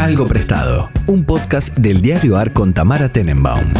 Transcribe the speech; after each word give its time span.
Algo 0.00 0.26
Prestado, 0.26 0.88
un 1.08 1.26
podcast 1.26 1.76
del 1.76 2.00
diario 2.00 2.38
AR 2.38 2.52
con 2.52 2.72
Tamara 2.72 3.12
Tenenbaum. 3.12 3.70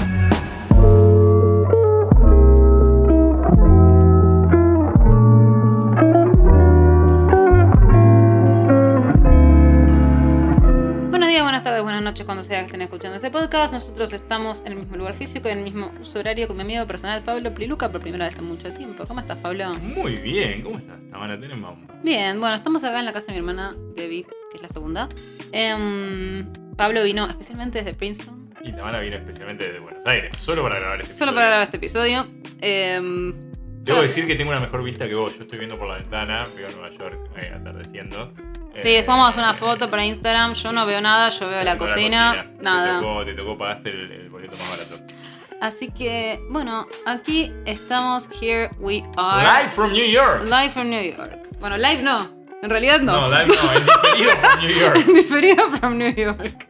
Buenos 11.08 11.28
días, 11.30 11.42
buenas 11.42 11.62
tardes, 11.62 11.82
buenas 11.82 12.02
noches, 12.02 12.26
cuando 12.26 12.44
sea 12.44 12.58
que 12.58 12.66
estén 12.66 12.82
escuchando 12.82 13.16
este 13.16 13.30
podcast. 13.30 13.72
Nosotros 13.72 14.12
estamos 14.12 14.60
en 14.66 14.72
el 14.72 14.80
mismo 14.80 14.96
lugar 14.98 15.14
físico 15.14 15.48
y 15.48 15.52
en 15.52 15.58
el 15.58 15.64
mismo 15.64 15.90
horario 16.14 16.48
con 16.48 16.58
mi 16.58 16.64
amigo 16.64 16.86
personal 16.86 17.22
Pablo 17.22 17.54
Pliluca 17.54 17.90
por 17.90 18.02
primera 18.02 18.26
vez 18.26 18.36
en 18.36 18.44
mucho 18.44 18.70
tiempo. 18.74 19.06
¿Cómo 19.08 19.20
estás, 19.20 19.38
Pablo? 19.38 19.74
Muy 19.76 20.16
bien, 20.16 20.62
¿cómo 20.64 20.76
estás? 20.76 20.98
Tamara 21.10 21.40
Tenenbaum. 21.40 21.78
Bien, 22.02 22.38
bueno, 22.38 22.56
estamos 22.56 22.84
acá 22.84 22.98
en 22.98 23.06
la 23.06 23.14
casa 23.14 23.28
de 23.28 23.32
mi 23.32 23.38
hermana 23.38 23.74
Debbie, 23.96 24.26
que 24.50 24.56
es 24.56 24.62
la 24.62 24.68
segunda. 24.68 25.08
Em, 25.52 26.46
Pablo 26.76 27.02
vino 27.04 27.26
especialmente 27.26 27.78
desde 27.78 27.94
Princeton, 27.94 28.50
Y 28.64 28.72
Tamara 28.72 29.00
vino 29.00 29.16
especialmente 29.16 29.64
desde 29.64 29.78
Buenos 29.80 30.06
Aires, 30.06 30.36
solo 30.38 30.62
para 30.62 30.78
grabar 30.78 31.00
este 31.00 31.14
solo 31.14 31.30
episodio. 31.32 31.34
para 31.34 31.46
grabar 31.46 31.64
este 31.64 31.76
episodio. 31.76 32.26
Em, 32.60 33.50
Debo 33.82 34.02
decir 34.02 34.26
que 34.26 34.34
tengo 34.36 34.50
una 34.50 34.60
mejor 34.60 34.82
vista 34.84 35.08
que 35.08 35.14
vos. 35.14 35.36
Yo 35.36 35.42
estoy 35.44 35.58
viendo 35.58 35.78
por 35.78 35.88
la 35.88 35.94
ventana, 35.94 36.44
veo 36.54 36.68
a 36.68 36.70
Nueva 36.72 36.90
York 36.90 37.18
eh, 37.36 37.52
atardeciendo. 37.54 38.32
sí, 38.74 38.90
después 38.90 39.06
vamos 39.06 39.26
a 39.26 39.28
hacer 39.30 39.42
una 39.42 39.54
foto 39.54 39.90
para 39.90 40.04
Instagram. 40.04 40.52
Yo 40.54 40.70
no 40.72 40.84
veo 40.86 41.00
nada, 41.00 41.30
yo 41.30 41.48
veo 41.48 41.64
la 41.64 41.78
cocina, 41.78 42.46
Te 42.58 42.62
nada. 42.62 43.00
tocó, 43.00 43.24
te 43.24 43.32
tocó 43.34 43.56
pagaste 43.58 43.88
el, 43.90 44.12
el 44.12 44.28
boleto 44.28 44.56
más 44.58 44.70
barato. 44.70 45.14
Así 45.62 45.90
que, 45.90 46.40
bueno, 46.50 46.86
aquí 47.06 47.52
estamos. 47.66 48.28
Here 48.40 48.70
we 48.78 49.02
are. 49.16 49.42
Live 49.62 49.70
from 49.70 49.92
New 49.92 50.06
York. 50.06 50.42
Live 50.44 50.70
from 50.70 50.88
New 50.90 51.02
York. 51.02 51.48
Bueno, 51.58 51.76
live 51.78 52.02
no. 52.02 52.39
En 52.62 52.70
realidad 52.70 53.00
no. 53.00 53.12
No, 53.12 53.28
live 53.28 53.46
no, 53.46 53.72
es 53.72 53.86
diferido 53.86 54.36
from 54.38 54.60
New 54.60 54.78
York. 54.78 54.96
Diferido 55.14 55.70
from 55.78 55.98
New 55.98 56.14
York. 56.14 56.66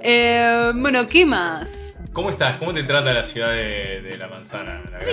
Eh, 0.00 0.72
bueno, 0.74 1.06
¿qué 1.06 1.24
más? 1.26 1.96
¿Cómo 2.12 2.30
estás? 2.30 2.56
¿Cómo 2.56 2.72
te 2.72 2.84
trata 2.84 3.12
la 3.12 3.24
ciudad 3.24 3.50
de, 3.50 4.00
de 4.02 4.16
la 4.16 4.28
manzana? 4.28 4.82
la 4.90 4.98
gran 4.98 5.12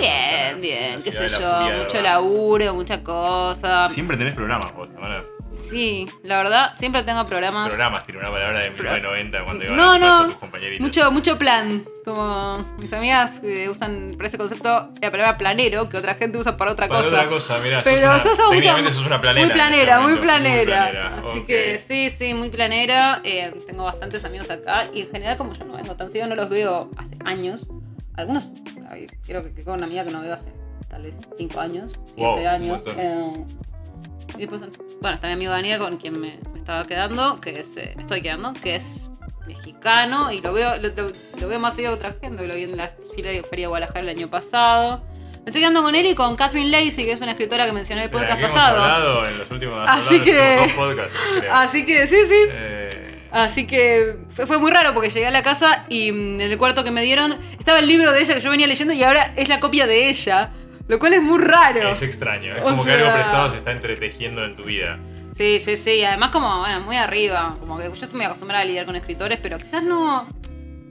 Bien, 0.54 0.60
bien, 0.60 0.98
La 0.98 1.04
qué 1.04 1.12
sé 1.12 1.28
yo. 1.28 1.38
Mucho 1.40 1.70
verdad. 1.96 2.02
laburo, 2.02 2.74
mucha 2.74 3.02
cosa. 3.02 3.88
Siempre 3.88 4.16
tenés 4.16 4.34
programas 4.34 4.72
vos, 4.74 4.92
Tamara. 4.92 5.24
Sí, 5.68 6.06
la 6.22 6.38
verdad, 6.38 6.72
siempre 6.78 7.02
tengo 7.02 7.24
programas. 7.24 7.68
Programas, 7.68 8.04
tiene 8.04 8.20
una 8.20 8.30
palabra 8.30 8.58
de 8.60 8.70
Pro- 8.72 8.90
1990 8.92 9.44
cuando 9.44 9.64
iban 9.64 9.76
No, 9.76 9.92
a 9.92 9.98
no. 9.98 10.26
tus 10.26 10.34
compañeritos. 10.36 10.80
Mucho, 10.84 11.10
mucho 11.10 11.38
plan. 11.38 11.84
Como 12.04 12.58
mis 12.78 12.92
amigas 12.92 13.38
que 13.40 13.68
usan 13.68 14.14
para 14.16 14.28
ese 14.28 14.36
concepto 14.36 14.90
la 15.00 15.10
palabra 15.10 15.38
planero, 15.38 15.88
que 15.88 15.96
otra 15.96 16.14
gente 16.14 16.36
usa 16.36 16.56
para 16.56 16.72
otra 16.72 16.88
Para 16.88 17.00
cosa. 17.02 17.14
otra 17.16 17.28
cosa, 17.28 17.58
mirá, 17.60 17.80
Pero 17.82 18.18
sos, 18.18 18.38
una, 18.38 18.90
sos 18.90 19.04
planera. 19.20 19.32
Muy 19.34 19.42
este 19.42 19.54
planera, 19.54 20.00
muy 20.00 20.16
planera. 20.16 21.22
Así 21.24 21.42
que 21.44 21.78
sí, 21.78 22.10
sí, 22.10 22.34
muy 22.34 22.50
planera. 22.50 23.20
Eh, 23.24 23.52
tengo 23.66 23.84
bastantes 23.84 24.24
amigos 24.24 24.50
acá 24.50 24.84
y 24.92 25.02
en 25.02 25.08
general 25.08 25.36
como 25.36 25.52
yo 25.52 25.64
no 25.64 25.74
vengo 25.74 25.94
tan 25.96 26.10
seguido, 26.10 26.28
no 26.28 26.34
los 26.34 26.48
veo 26.48 26.90
hace 26.96 27.16
años. 27.24 27.66
Algunos, 28.14 28.50
creo 29.24 29.42
que, 29.54 29.64
con 29.64 29.74
una 29.74 29.86
amiga 29.86 30.04
que 30.04 30.10
no 30.10 30.20
veo 30.20 30.34
hace 30.34 30.52
tal 30.90 31.02
vez 31.04 31.18
5 31.38 31.60
años, 31.60 31.92
7 32.08 32.20
Wow, 32.20 32.38
un 32.40 32.46
años. 32.46 32.82
Eh, 32.96 33.32
y 34.36 34.38
después, 34.38 34.60
bueno, 35.00 35.14
está 35.14 35.26
mi 35.28 35.32
amigo 35.34 35.52
Daniel 35.52 35.78
con 35.78 35.96
quien 35.96 36.20
me, 36.20 36.38
me 36.52 36.58
estaba 36.58 36.84
quedando, 36.84 37.40
que 37.40 37.60
es, 37.60 37.76
eh, 37.76 37.92
me 37.96 38.02
estoy 38.02 38.22
quedando, 38.22 38.52
que 38.54 38.74
es 38.76 39.10
mexicano 39.46 40.30
y 40.32 40.40
lo 40.40 40.52
veo, 40.52 40.76
lo, 40.78 40.88
lo- 40.88 41.12
lo 41.40 41.48
veo 41.48 41.58
más 41.58 41.74
seguido 41.74 41.92
que 41.98 42.06
otra 42.06 42.18
gente, 42.20 42.46
lo 42.46 42.54
vi 42.54 42.62
en 42.64 42.76
la 42.76 42.88
Feria 43.14 43.42
Feria 43.42 43.64
de 43.64 43.68
Guadalajara 43.68 44.00
el 44.00 44.08
año 44.08 44.28
pasado. 44.30 45.02
Me 45.44 45.46
estoy 45.50 45.60
quedando 45.60 45.82
con 45.82 45.94
él 45.96 46.06
y 46.06 46.14
con 46.14 46.36
Catherine 46.36 46.70
Lacey, 46.70 47.04
que 47.04 47.12
es 47.12 47.20
una 47.20 47.32
escritora 47.32 47.66
que 47.66 47.72
mencioné 47.72 48.02
en 48.02 48.06
el 48.06 48.12
De 48.12 48.16
podcast 48.18 48.38
que 48.40 48.46
pasado. 48.46 49.26
en 49.26 49.38
los 49.38 49.50
últimos, 49.50 49.88
Así 49.88 50.14
hablado 50.16 50.20
en 50.20 50.20
los 50.20 50.24
que- 50.24 50.30
últimos 50.32 50.76
dos 50.76 50.86
podcasts, 50.86 51.18
creo. 51.40 51.54
Así 51.54 51.86
que 51.86 52.06
sí, 52.06 52.16
sí. 52.28 52.44
Eh, 52.48 52.98
Así 53.32 53.66
que 53.66 54.18
fue, 54.28 54.46
fue 54.46 54.58
muy 54.58 54.70
raro 54.70 54.92
porque 54.92 55.08
llegué 55.08 55.26
a 55.26 55.30
la 55.30 55.42
casa 55.42 55.86
y 55.88 56.12
mm, 56.12 56.40
en 56.42 56.52
el 56.52 56.58
cuarto 56.58 56.84
que 56.84 56.90
me 56.90 57.00
dieron 57.02 57.38
estaba 57.58 57.78
el 57.78 57.86
libro 57.88 58.12
de 58.12 58.20
ella 58.20 58.34
que 58.34 58.40
yo 58.40 58.50
venía 58.50 58.66
leyendo 58.66 58.92
y 58.92 59.02
ahora 59.02 59.32
es 59.36 59.48
la 59.48 59.58
copia 59.58 59.86
de 59.86 60.10
ella. 60.10 60.50
Lo 60.88 60.98
cual 60.98 61.14
es 61.14 61.22
muy 61.22 61.38
raro. 61.40 61.88
es 61.90 62.02
extraño, 62.02 62.54
es 62.56 62.62
O 62.62 62.64
como 62.64 62.84
que 62.84 62.90
sea- 62.90 62.98
algo 62.98 63.12
prestado 63.12 63.50
se 63.50 63.56
está 63.58 63.72
entretejiendo 63.72 64.44
en 64.44 64.56
tu 64.56 64.64
vida. 64.64 64.98
Sí, 65.36 65.58
sí, 65.60 65.76
sí. 65.76 66.04
Además 66.04 66.30
como, 66.30 66.58
bueno, 66.60 66.80
muy 66.80 66.96
arriba. 66.96 67.56
Como 67.60 67.78
que 67.78 67.84
yo 67.84 67.92
estoy 67.92 68.10
muy 68.14 68.24
acostumbrada 68.26 68.62
a 68.62 68.66
lidiar 68.66 68.84
con 68.86 68.96
escritores, 68.96 69.38
pero 69.42 69.58
quizás 69.58 69.82
no... 69.82 70.26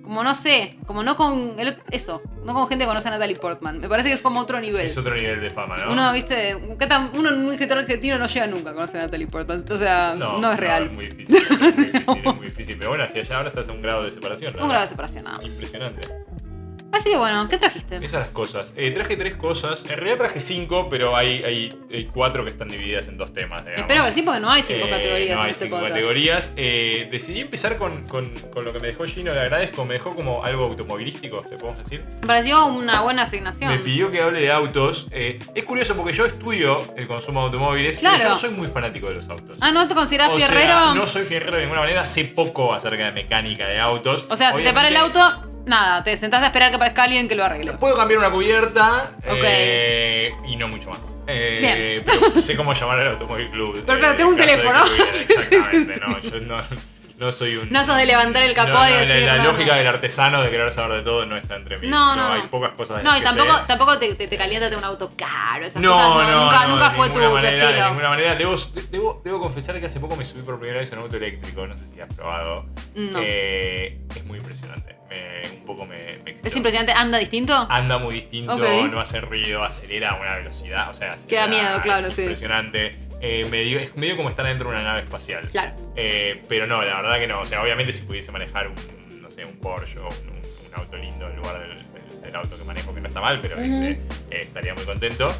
Como 0.01 0.23
no 0.23 0.33
sé, 0.35 0.77
como 0.87 1.03
no 1.03 1.15
con... 1.15 1.53
el- 1.59 1.77
eso, 1.91 2.21
no 2.43 2.53
con 2.55 2.67
gente 2.67 2.83
que 2.83 2.87
conoce 2.89 3.07
a 3.07 3.11
Natalie 3.11 3.35
Portman. 3.37 3.79
Me 3.79 3.87
parece 3.87 4.09
que 4.09 4.15
es 4.15 4.21
como 4.21 4.39
otro 4.41 4.59
nivel. 4.59 4.87
Es 4.87 4.97
otro 4.97 5.13
nivel 5.15 5.39
de 5.39 5.49
fama, 5.51 5.77
¿no? 5.77 5.91
Uno, 5.93 6.11
viste, 6.11 6.57
¿qué 6.79 6.87
tan- 6.87 7.11
uno, 7.13 7.29
un 7.29 7.51
escritor 7.53 7.77
argentino 7.77 8.17
no 8.17 8.25
llega 8.25 8.47
nunca 8.47 8.71
a 8.71 8.73
conocer 8.73 8.99
a 8.99 9.03
Natalie 9.05 9.27
Portman. 9.27 9.63
O 9.71 9.77
sea, 9.77 10.15
no, 10.17 10.51
es 10.51 10.59
real. 10.59 10.87
es 10.87 10.91
muy 10.91 11.05
difícil, 11.07 11.37
es 11.37 11.59
muy 11.59 11.71
difícil, 11.71 12.01
es 12.25 12.35
muy 12.35 12.45
difícil. 12.47 12.77
Pero 12.77 12.89
bueno, 12.89 13.07
si 13.07 13.19
allá 13.19 13.37
ahora 13.37 13.49
estás 13.49 13.69
a 13.69 13.71
un 13.73 13.81
grado 13.83 14.03
de 14.03 14.11
separación, 14.11 14.53
¿no? 14.55 14.63
Un 14.63 14.69
grado 14.69 14.81
de 14.83 14.89
separación 14.89 15.23
nada 15.25 15.37
más. 15.37 15.45
Impresionante. 15.45 16.01
Así 16.91 17.09
que 17.09 17.17
bueno, 17.17 17.47
¿qué 17.47 17.57
trajiste? 17.57 17.97
Esas 17.97 18.19
las 18.21 18.27
cosas. 18.29 18.73
Eh, 18.75 18.91
traje 18.91 19.15
tres 19.17 19.35
cosas. 19.35 19.83
En 19.85 19.91
realidad 19.97 20.17
traje 20.17 20.39
cinco, 20.39 20.87
pero 20.89 21.15
hay, 21.15 21.41
hay, 21.43 21.69
hay 21.91 22.05
cuatro 22.05 22.43
que 22.43 22.49
están 22.49 22.67
divididas 22.69 23.07
en 23.07 23.17
dos 23.17 23.33
temas. 23.33 23.63
digamos. 23.63 23.81
Espero 23.81 24.05
que 24.05 24.11
sí, 24.11 24.21
porque 24.23 24.39
no 24.39 24.51
hay 24.51 24.61
cinco 24.61 24.85
Eh, 24.87 24.89
categorías 24.89 25.35
no 25.35 25.39
en 25.41 25.45
hay 25.45 25.51
este 25.51 25.65
cinco 25.65 25.77
podcast. 25.77 25.93
categorías. 25.95 26.53
Eh, 26.57 27.07
decidí 27.11 27.39
empezar 27.41 27.77
con, 27.77 28.07
con- 28.07 28.29
con 28.53 28.65
lo 28.65 28.73
que 28.73 28.79
me 28.79 28.87
dejó 28.87 29.05
Gino, 29.05 29.33
le 29.33 29.39
agradezco. 29.39 29.85
Me 29.85 29.93
dejó 29.93 30.15
como 30.15 30.43
algo 30.43 30.65
automovilístico, 30.65 31.41
¿te 31.43 31.55
podemos 31.57 31.79
decir? 31.81 32.03
Me 32.21 32.27
pareció 32.27 32.65
una 32.65 33.01
buena 33.01 33.21
asignación. 33.23 33.71
Me 33.71 33.79
pidió 33.79 34.11
que 34.11 34.21
hable 34.21 34.41
de 34.41 34.51
autos. 34.51 35.07
Eh, 35.11 35.39
es 35.55 35.63
curioso 35.63 35.95
porque 35.95 36.13
yo 36.13 36.25
estudio 36.25 36.93
el 36.97 37.07
consumo 37.07 37.39
de 37.41 37.45
automóviles, 37.47 37.99
Claro. 37.99 38.17
pero 38.17 38.29
yo 38.29 38.33
no 38.35 38.37
soy 38.37 38.49
muy 38.51 38.67
fanático 38.67 39.07
de 39.07 39.15
los 39.15 39.29
autos. 39.29 39.57
Ah, 39.61 39.71
¿no 39.71 39.87
te 39.87 39.95
consideras 39.95 40.29
O 40.31 40.37
sea, 40.37 40.47
fierrero? 40.47 40.93
no 40.93 41.07
soy 41.07 41.23
fierrero 41.23 41.55
de 41.55 41.61
ninguna 41.63 41.81
manera, 41.81 42.03
sé 42.05 42.25
poco 42.25 42.73
acerca 42.73 43.05
de 43.05 43.11
mecánica 43.11 43.65
de 43.67 43.79
autos. 43.79 44.25
o 44.29 44.35
sea, 44.35 44.51
si 44.53 44.61
te 44.63 44.73
para 44.73 44.89
el 44.89 44.97
auto, 44.97 45.19
nada, 45.65 46.03
te 46.03 46.15
sentás 46.17 46.41
a 46.43 46.47
esperar 46.47 46.69
que 46.69 46.75
aparezca 46.75 47.03
alguien 47.03 47.27
que 47.27 47.35
lo 47.35 47.43
arregle. 47.43 47.73
Puedo 47.73 47.95
cambiar 47.95 48.19
una 48.19 48.31
cubierta 48.31 49.11
Ok. 49.27 49.43
eh, 49.43 50.31
y 50.47 50.55
no 50.55 50.67
mucho 50.67 50.89
más. 50.89 51.17
Eh. 51.27 52.03
Pero 52.05 52.41
sé 52.41 52.55
cómo 52.55 52.73
llamar 52.73 52.99
al 52.99 53.07
automóvil 53.09 53.49
club. 53.49 53.85
Perfecto, 53.85 54.13
eh, 54.13 54.17
tengo 54.17 54.29
un 54.31 54.39
en 54.39 54.45
caso 54.45 54.57
de 54.57 54.63
teléfono. 54.63 54.85
Sí, 55.11 55.25
sí, 55.27 55.27
sí, 55.27 55.55
Exactamente, 55.55 55.99
no, 55.99 56.19
yo 56.19 56.39
no, 56.41 56.63
no 57.21 57.31
soy 57.31 57.55
un. 57.55 57.69
No 57.69 57.85
sos 57.85 57.97
de 57.97 58.07
levantar 58.07 58.41
el 58.41 58.55
capó 58.55 58.79
no, 58.79 58.89
y 58.89 58.93
decir, 58.93 59.23
La, 59.25 59.37
lógica 59.37 59.75
del 59.75 59.85
artesano 59.85 60.41
de 60.41 60.49
querer 60.49 60.71
saber 60.71 60.97
de 60.97 61.03
todo 61.03 61.23
no 61.27 61.37
está 61.37 61.55
entre 61.55 61.77
mí. 61.77 61.87
No, 61.87 62.15
no, 62.15 62.33
Hay 62.33 62.41
pocas 62.47 62.71
cosas 62.71 62.97
de 62.97 63.03
No, 63.03 63.11
las 63.11 63.19
y 63.19 63.21
que 63.21 63.27
tampoco, 63.27 63.57
sé. 63.59 63.63
tampoco 63.67 63.99
te, 63.99 64.15
te, 64.15 64.27
te 64.27 64.75
un 64.75 64.83
auto 64.83 65.11
caro, 65.15 65.63
esas 65.63 65.79
No, 65.79 65.91
cosas. 65.91 66.31
no, 66.31 66.43
nunca 66.45 66.63
no, 66.63 66.69
nunca 66.69 66.89
fue 66.89 67.09
tu, 67.11 67.19
manera, 67.19 67.41
De 67.41 67.59
estilo. 67.59 67.87
ninguna 67.89 68.09
manera. 68.09 68.35
Debo, 68.35 68.55
debo, 68.89 69.21
debo 69.23 69.39
confesar 69.39 69.79
que 69.79 69.85
hace 69.85 69.99
poco 69.99 70.15
me 70.15 70.25
subí 70.25 70.41
por 70.41 70.57
primera 70.59 70.79
vez 70.79 70.91
en 70.91 70.97
un 70.97 71.03
auto 71.03 71.17
eléctrico. 71.17 71.67
No 71.67 71.77
sé 71.77 71.87
si 71.89 72.01
has 72.01 72.11
probado. 72.11 72.65
No. 72.95 73.19
Eh, 73.21 73.99
es 74.15 74.25
muy 74.25 74.39
impresionante. 74.39 74.97
Me, 75.07 75.41
un 75.59 75.65
poco 75.65 75.85
me, 75.85 76.17
me. 76.25 76.31
Es 76.43 76.55
impresionante, 76.55 76.91
anda 76.91 77.19
distinto. 77.19 77.67
Anda 77.69 77.99
muy 77.99 78.15
distinto, 78.15 78.57
no 78.57 78.99
hace 78.99 79.21
ruido, 79.21 79.63
acelera 79.63 80.11
a 80.11 80.15
una 80.15 80.37
velocidad. 80.37 80.89
O 80.89 80.95
sea, 80.95 81.13
acelera, 81.13 81.45
miedo, 81.45 81.81
claro, 81.83 82.07
es 82.07 82.15
sí. 82.15 82.33
Eh, 83.21 83.45
medio, 83.51 83.79
es 83.79 83.95
medio 83.95 84.17
como 84.17 84.29
estar 84.29 84.45
dentro 84.45 84.69
de 84.69 84.75
una 84.75 84.83
nave 84.83 85.01
espacial. 85.03 85.47
Claro. 85.51 85.75
Eh, 85.95 86.41
pero 86.49 86.65
no, 86.67 86.81
la 86.81 87.01
verdad 87.01 87.19
que 87.19 87.27
no. 87.27 87.41
O 87.41 87.45
sea, 87.45 87.61
obviamente 87.61 87.91
si 87.93 88.03
pudiese 88.03 88.31
manejar 88.31 88.67
un, 88.67 89.21
no 89.21 89.29
sé, 89.29 89.45
un 89.45 89.57
Porsche 89.59 89.99
o 89.99 90.07
un, 90.07 90.41
auto 90.73 90.95
lindo 90.95 91.27
en 91.27 91.35
lugar 91.35 91.59
del, 91.59 91.75
del- 91.75 92.21
del 92.21 92.35
auto 92.35 92.57
que 92.57 92.63
manejo, 92.63 92.93
que 92.95 93.01
no 93.01 93.07
está 93.09 93.19
mal, 93.19 93.41
pero 93.41 93.59
ese 93.59 93.89
eh, 93.91 93.99
estaría 94.41 94.73
muy 94.73 94.83
contento. 94.85 95.33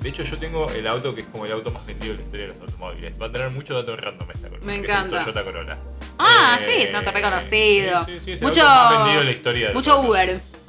De 0.00 0.08
hecho, 0.08 0.22
yo 0.22 0.36
tengo 0.38 0.70
el 0.70 0.86
auto 0.86 1.14
que 1.14 1.22
es 1.22 1.26
como 1.26 1.46
el 1.46 1.52
auto 1.52 1.70
más 1.72 1.84
vendido 1.84 2.12
en 2.12 2.18
la 2.18 2.24
historia 2.24 2.46
de 2.46 2.52
los 2.52 2.60
automóviles. 2.60 3.20
Va 3.20 3.26
a 3.26 3.32
tener 3.32 3.50
mucho 3.50 3.74
dato 3.74 3.96
random 3.96 4.30
esta 4.30 4.48
Corolla. 4.48 4.64
Me 4.66 4.74
encanta. 4.76 5.20
Es 5.20 5.26
el 5.26 5.32
Toyota 5.32 5.44
Corolla. 5.44 5.78
Ah, 6.18 6.60
sí, 6.64 6.70
es 6.82 6.90
un 6.90 6.96
auto 6.96 7.10
reconocido. 7.10 8.04
Sí, 8.04 8.12
sí, 8.12 8.20
sí, 8.20 8.32
es 8.34 8.42
Mucho- 8.42 8.60
el 8.60 8.66
auto 8.68 8.84
más 8.94 8.98
vendido 9.04 9.20
en 9.20 9.26
la 9.26 9.32
historia 9.32 9.68
de 9.68 9.74
Mucho 9.74 9.92
autos. 9.92 10.06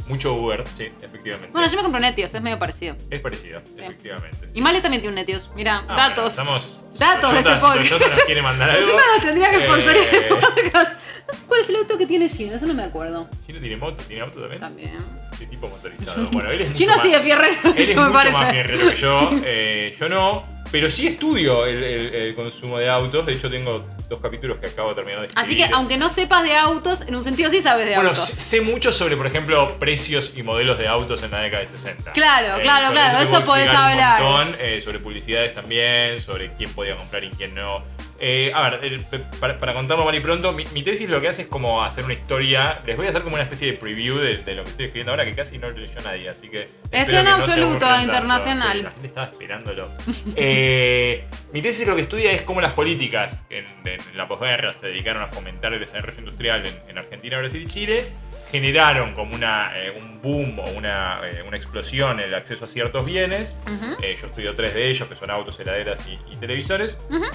Mucho 0.08 0.34
Uber, 0.34 0.64
sí, 0.76 0.90
efectivamente. 1.02 1.52
Bueno, 1.54 1.68
yo 1.70 1.78
me 1.78 1.82
compré 1.84 2.00
un 2.00 2.06
Netios, 2.08 2.34
es 2.34 2.42
medio 2.42 2.60
parecido. 2.60 2.96
Es 3.10 3.22
parecido, 3.22 3.62
efectivamente. 3.78 4.50
sí. 4.50 4.60
Y 4.60 4.62
Male 4.62 4.82
también 4.82 5.02
tiene 5.02 5.10
un 5.14 5.16
Netios. 5.16 5.50
Mira, 5.56 5.86
Ah, 5.88 5.96
datos. 6.10 6.36
bueno, 6.36 6.58
estamos. 6.58 6.80
Datos 7.00 7.34
de 7.34 7.42
Toyota, 7.44 7.56
este 7.56 7.60
si 7.60 7.66
podcast. 7.66 7.90
Toyota 7.92 8.16
nos 8.16 8.26
quiere 8.26 8.42
mandar 8.42 8.70
algo. 8.72 8.88
Yo 8.88 8.96
no 8.98 9.22
tendría 9.24 9.50
que 9.50 9.66
sponsorear 9.66 10.14
eh, 10.16 10.28
el 10.28 10.28
podcast. 10.28 10.94
No 11.28 11.34
sé 11.34 11.46
¿Cuál 11.48 11.62
es 11.62 11.70
el 11.70 11.76
auto 11.78 11.98
que 11.98 12.06
tiene 12.06 12.28
Gino? 12.30 12.54
Eso 12.56 12.66
no 12.68 12.74
me 12.74 12.84
acuerdo. 12.84 13.30
Gino 13.46 13.60
tiene 13.62 13.78
moto, 13.78 14.04
tiene 14.06 14.22
auto 14.24 14.40
también. 14.42 14.60
También. 14.60 14.98
Qué 15.40 15.46
tipo 15.48 15.68
motorizado. 15.68 16.28
Bueno, 16.32 16.52
él 16.52 16.62
es 16.62 16.74
Gino 16.78 16.94
sí 17.02 17.10
de 17.10 17.20
fierrero, 17.22 17.56
Él 17.64 17.74
es 17.78 17.90
mucho 17.96 18.12
más 18.12 18.52
fierrero 18.52 18.90
que 18.90 18.96
yo. 18.98 19.32
eh, 19.46 19.96
yo 19.98 20.10
no. 20.10 20.53
Pero 20.74 20.90
sí 20.90 21.06
estudio 21.06 21.68
el, 21.68 21.84
el- 21.84 22.16
el 22.16 22.36
consumo 22.36 22.80
de 22.80 22.90
autos. 22.90 23.24
De 23.28 23.34
hecho, 23.34 23.48
tengo 23.48 23.86
dos 24.10 24.20
capítulos 24.20 24.58
que 24.58 24.66
acabo 24.66 24.90
de 24.90 24.96
terminar 24.96 25.22
de 25.22 25.28
escribir. 25.28 25.46
Así 25.46 25.56
que 25.56 25.72
aunque 25.72 25.98
no 25.98 26.10
sepas 26.10 26.44
de 26.44 26.56
autos, 26.58 27.02
en 27.08 27.16
un 27.16 27.24
sentido 27.24 27.52
sí 27.52 27.62
sabes 27.62 27.86
de 27.86 27.94
Bueno, 27.94 28.10
autos. 28.10 28.26
sé 28.26 28.42
sé 28.42 28.62
mucho 28.62 28.92
sobre, 28.92 29.16
por 29.16 29.28
ejemplo, 29.28 29.78
precios 29.78 30.34
y 30.36 30.42
modelos 30.42 30.80
de 30.80 30.88
autos 30.88 31.22
en 31.22 31.30
la 31.30 31.42
década 31.42 31.62
de 31.62 31.68
60. 31.68 32.12
Claro, 32.14 32.60
claro, 32.64 32.88
sobre 32.88 33.00
claro, 33.00 33.18
te 33.20 33.24
eso 33.24 33.32
puedo 33.32 33.46
podés 33.46 33.70
un 33.70 33.76
hablar. 33.76 34.22
montón, 34.24 34.56
eh, 34.60 34.82
sobre 34.82 34.98
publicidades 35.00 35.54
también, 35.54 36.20
sobre 36.20 36.52
quién 36.54 36.74
podía 36.74 36.98
comprar 36.98 37.24
y 37.24 37.30
quién 37.30 37.54
no. 37.54 37.84
Eh, 38.26 38.54
a 38.56 38.70
ver, 38.70 39.02
para, 39.42 39.60
para 39.60 39.74
contarlo 39.74 40.06
mal 40.06 40.16
y 40.16 40.22
pronto, 40.22 40.54
mi, 40.54 40.64
mi 40.68 40.82
tesis 40.82 41.10
lo 41.10 41.20
que 41.20 41.28
hace 41.28 41.42
es 41.42 41.48
como 41.50 41.84
hacer 41.84 42.06
una 42.06 42.14
historia. 42.14 42.82
Les 42.86 42.96
voy 42.96 43.08
a 43.08 43.10
hacer 43.10 43.22
como 43.22 43.36
una 43.36 43.44
especie 43.44 43.70
de 43.70 43.78
preview 43.78 44.18
de, 44.18 44.38
de 44.38 44.56
lo 44.56 44.64
que 44.64 44.70
estoy 44.70 44.86
escribiendo 44.86 45.12
ahora, 45.12 45.26
que 45.26 45.34
casi 45.34 45.58
no 45.58 45.70
lo 45.70 45.78
leyó 45.78 46.00
nadie, 46.02 46.30
así 46.30 46.48
que. 46.48 46.70
espero 46.90 47.00
en 47.00 47.06
que 47.06 47.24
no 47.24 47.36
absoluto, 47.36 47.80
tanto. 47.80 48.04
internacional. 48.06 48.78
Sí, 48.78 48.84
la 48.84 48.92
gente 48.92 49.08
estaba 49.08 49.28
esperándolo. 49.28 49.90
Eh, 50.38 51.26
mi 51.52 51.62
tesis 51.62 51.86
lo 51.86 51.96
que 51.98 52.04
estudia 52.04 52.32
es 52.32 52.44
cómo 52.44 52.62
las 52.62 52.72
políticas 52.72 53.46
en, 53.50 53.66
en 53.86 54.00
la 54.16 54.26
posguerra 54.28 54.72
se 54.74 54.88
dedicaron 54.88 55.22
a 55.22 55.28
fomentar 55.28 55.74
el 55.74 55.80
desarrollo 55.82 56.18
industrial 56.20 56.66
en, 56.66 56.74
en 56.88 56.98
Argentina, 56.98 57.38
Brasil 57.40 57.62
y 57.64 57.68
Chile. 57.68 58.06
Generaron 58.52 59.14
como 59.14 59.36
una, 59.36 59.72
eh, 59.76 59.92
un 60.00 60.22
boom 60.22 60.60
o 60.60 60.70
una, 60.72 61.20
eh, 61.30 61.44
una 61.46 61.58
explosión 61.58 62.20
en 62.20 62.28
el 62.28 62.36
acceso 62.36 62.64
a 62.66 62.68
ciertos 62.70 63.06
bienes. 63.06 63.60
Ujú. 63.66 63.98
Eh, 64.02 64.16
yo 64.20 64.28
estudio 64.28 64.56
tres 64.56 64.74
de 64.74 64.90
ellos, 64.90 65.08
que 65.10 65.16
son 65.16 65.30
autos, 65.30 65.60
heladeras 65.60 66.08
y, 66.08 66.18
y 66.32 66.38
televisores. 66.38 66.98
Ujú. 67.10 67.26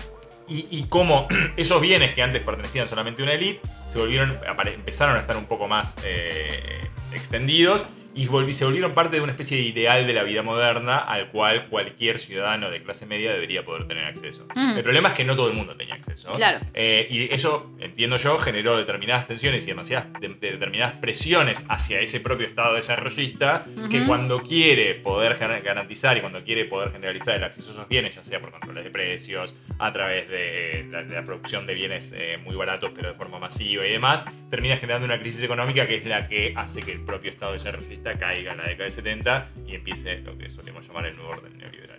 Y, 0.48 0.66
y 0.70 0.86
cómo 0.88 1.28
esos 1.56 1.80
bienes 1.80 2.14
que 2.14 2.22
antes 2.22 2.42
pertenecían 2.42 2.88
solamente 2.88 3.22
a 3.22 3.24
una 3.24 3.34
elite 3.34 3.60
se 3.90 3.98
volvieron, 3.98 4.38
empezaron 4.66 5.16
a 5.16 5.20
estar 5.20 5.36
un 5.36 5.46
poco 5.46 5.68
más 5.68 5.96
eh, 6.04 6.88
extendidos 7.12 7.84
y 8.22 8.52
se 8.52 8.64
volvieron 8.64 8.92
parte 8.92 9.16
de 9.16 9.22
una 9.22 9.32
especie 9.32 9.56
de 9.56 9.62
ideal 9.64 10.06
de 10.06 10.12
la 10.12 10.22
vida 10.22 10.42
moderna 10.42 10.98
al 10.98 11.28
cual 11.30 11.68
cualquier 11.68 12.18
ciudadano 12.18 12.70
de 12.70 12.82
clase 12.82 13.06
media 13.06 13.32
debería 13.32 13.64
poder 13.64 13.86
tener 13.86 14.04
acceso. 14.04 14.46
Mm. 14.54 14.76
El 14.78 14.82
problema 14.82 15.08
es 15.08 15.14
que 15.14 15.24
no 15.24 15.36
todo 15.36 15.48
el 15.48 15.54
mundo 15.54 15.76
tenía 15.76 15.94
acceso. 15.94 16.32
Claro. 16.32 16.58
Eh, 16.74 17.06
y 17.10 17.32
eso, 17.32 17.72
entiendo 17.80 18.16
yo, 18.16 18.38
generó 18.38 18.76
determinadas 18.76 19.26
tensiones 19.26 19.64
y 19.64 19.66
demasiadas 19.68 20.12
de- 20.20 20.28
de 20.28 20.52
determinadas 20.52 20.94
presiones 20.94 21.64
hacia 21.68 22.00
ese 22.00 22.20
propio 22.20 22.46
Estado 22.46 22.74
desarrollista 22.74 23.64
que 23.90 24.04
cuando 24.06 24.42
quiere 24.42 24.94
poder 24.94 25.38
gar- 25.38 25.62
garantizar 25.62 26.16
y 26.16 26.20
cuando 26.20 26.42
quiere 26.44 26.64
poder 26.64 26.90
generalizar 26.92 27.36
el 27.36 27.44
acceso 27.44 27.68
a 27.70 27.72
esos 27.72 27.88
bienes, 27.88 28.14
ya 28.14 28.24
sea 28.24 28.40
por 28.40 28.50
controles 28.50 28.84
de 28.84 28.90
precios, 28.90 29.54
a 29.78 29.92
través 29.92 30.28
de 30.28 30.86
la, 30.90 31.02
de 31.04 31.14
la 31.14 31.24
producción 31.24 31.66
de 31.66 31.74
bienes 31.74 32.12
eh, 32.16 32.38
muy 32.42 32.56
baratos 32.56 32.90
pero 32.94 33.08
de 33.08 33.14
forma 33.14 33.38
masiva 33.38 33.86
y 33.86 33.90
demás, 33.92 34.24
termina 34.50 34.76
generando 34.76 35.04
una 35.06 35.18
crisis 35.20 35.42
económica 35.42 35.86
que 35.86 35.96
es 35.96 36.04
la 36.06 36.28
que 36.28 36.52
hace 36.56 36.82
que 36.82 36.92
el 36.92 37.00
propio 37.00 37.30
Estado 37.30 37.52
desarrollista 37.52 38.07
caiga 38.16 38.52
en 38.52 38.58
la 38.58 38.64
década 38.64 38.84
de 38.84 38.90
70 38.90 39.50
y 39.66 39.74
empiece 39.74 40.18
lo 40.20 40.38
que 40.38 40.48
solemos 40.48 40.86
llamar 40.86 41.06
el 41.06 41.16
nuevo 41.16 41.30
orden 41.32 41.56
neoliberal. 41.58 41.98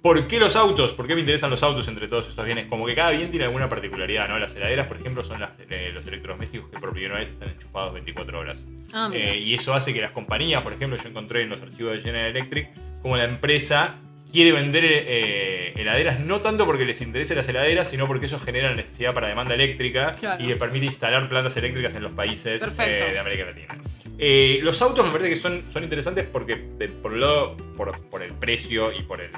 ¿Por 0.00 0.28
qué 0.28 0.38
los 0.38 0.54
autos? 0.54 0.92
¿Por 0.92 1.06
qué 1.06 1.14
me 1.14 1.22
interesan 1.22 1.48
los 1.48 1.62
autos 1.62 1.88
entre 1.88 2.08
todos 2.08 2.28
estos 2.28 2.44
bienes? 2.44 2.66
Como 2.66 2.84
que 2.84 2.94
cada 2.94 3.10
bien 3.10 3.30
tiene 3.30 3.46
alguna 3.46 3.70
particularidad, 3.70 4.28
¿no? 4.28 4.38
Las 4.38 4.54
heladeras, 4.54 4.86
por 4.86 4.98
ejemplo, 4.98 5.24
son 5.24 5.40
las- 5.40 5.52
eh, 5.70 5.90
los 5.94 6.06
electrodomésticos 6.06 6.68
que 6.70 6.78
por 6.78 6.92
primera 6.92 7.18
vez 7.18 7.30
están 7.30 7.48
enchufados 7.48 7.94
24 7.94 8.38
horas. 8.38 8.68
Ah. 8.92 9.10
Eh, 9.14 9.38
y 9.38 9.54
eso 9.54 9.72
hace 9.72 9.94
que 9.94 10.02
las 10.02 10.10
compañías, 10.10 10.62
por 10.62 10.74
ejemplo, 10.74 10.98
yo 11.02 11.08
encontré 11.08 11.42
en 11.42 11.48
los 11.48 11.62
archivos 11.62 11.94
de 11.94 12.00
General 12.00 12.28
Electric, 12.36 12.68
como 13.00 13.16
la 13.16 13.24
empresa 13.24 13.94
quiere 14.34 14.50
vender 14.52 14.82
eh, 14.84 15.72
heladeras 15.76 16.18
no 16.18 16.40
tanto 16.40 16.66
porque 16.66 16.84
les 16.84 17.00
interese 17.00 17.34
las 17.36 17.48
heladeras, 17.48 17.88
sino 17.88 18.06
porque 18.08 18.26
eso 18.26 18.40
genera 18.40 18.74
necesidad 18.74 19.14
para 19.14 19.28
demanda 19.28 19.54
eléctrica 19.54 20.10
Claro. 20.18 20.42
y 20.42 20.48
le 20.48 20.56
permite 20.56 20.86
instalar 20.86 21.28
plantas 21.28 21.56
eléctricas 21.56 21.94
en 21.94 22.02
los 22.02 22.12
países 22.12 22.60
eh, 22.80 23.10
de 23.12 23.18
América 23.18 23.44
Latina. 23.44 23.78
Eh, 24.18 24.58
los 24.62 24.82
autos 24.82 25.06
me 25.06 25.12
parece 25.12 25.30
que 25.30 25.36
son, 25.36 25.62
son 25.72 25.84
interesantes 25.84 26.26
porque, 26.30 26.56
de- 26.78 26.88
por 26.88 27.12
un 27.12 27.20
lado, 27.20 27.56
por, 27.76 27.96
por 28.10 28.22
el 28.24 28.32
precio 28.32 28.90
y 28.92 29.02
por, 29.04 29.20
el, 29.20 29.30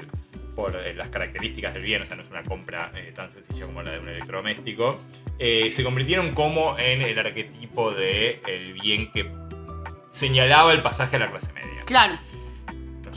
por 0.55 0.73
las 0.95 1.07
características 1.09 1.75
del 1.75 1.83
bien, 1.83 2.01
o 2.01 2.05
sea, 2.07 2.15
no 2.15 2.23
es 2.23 2.29
una 2.31 2.41
compra 2.41 2.91
eh, 2.95 3.11
tan 3.13 3.29
sencilla 3.29 3.65
como 3.67 3.83
la 3.83 3.91
de 3.91 3.99
un 3.99 4.09
electrodoméstico, 4.09 4.99
se 5.39 5.83
convirtieron 5.83 6.33
como 6.33 6.77
en 6.79 7.03
el 7.03 7.19
arquetipo 7.19 7.91
del 7.91 8.39
el 8.47 8.73
bien 8.73 9.11
que 9.11 9.29
señalaba 10.09 10.73
el 10.73 10.81
pasaje 10.81 11.17
a 11.17 11.19
la 11.19 11.27
clase 11.27 11.53
media. 11.53 11.83
Claro. 11.85 12.13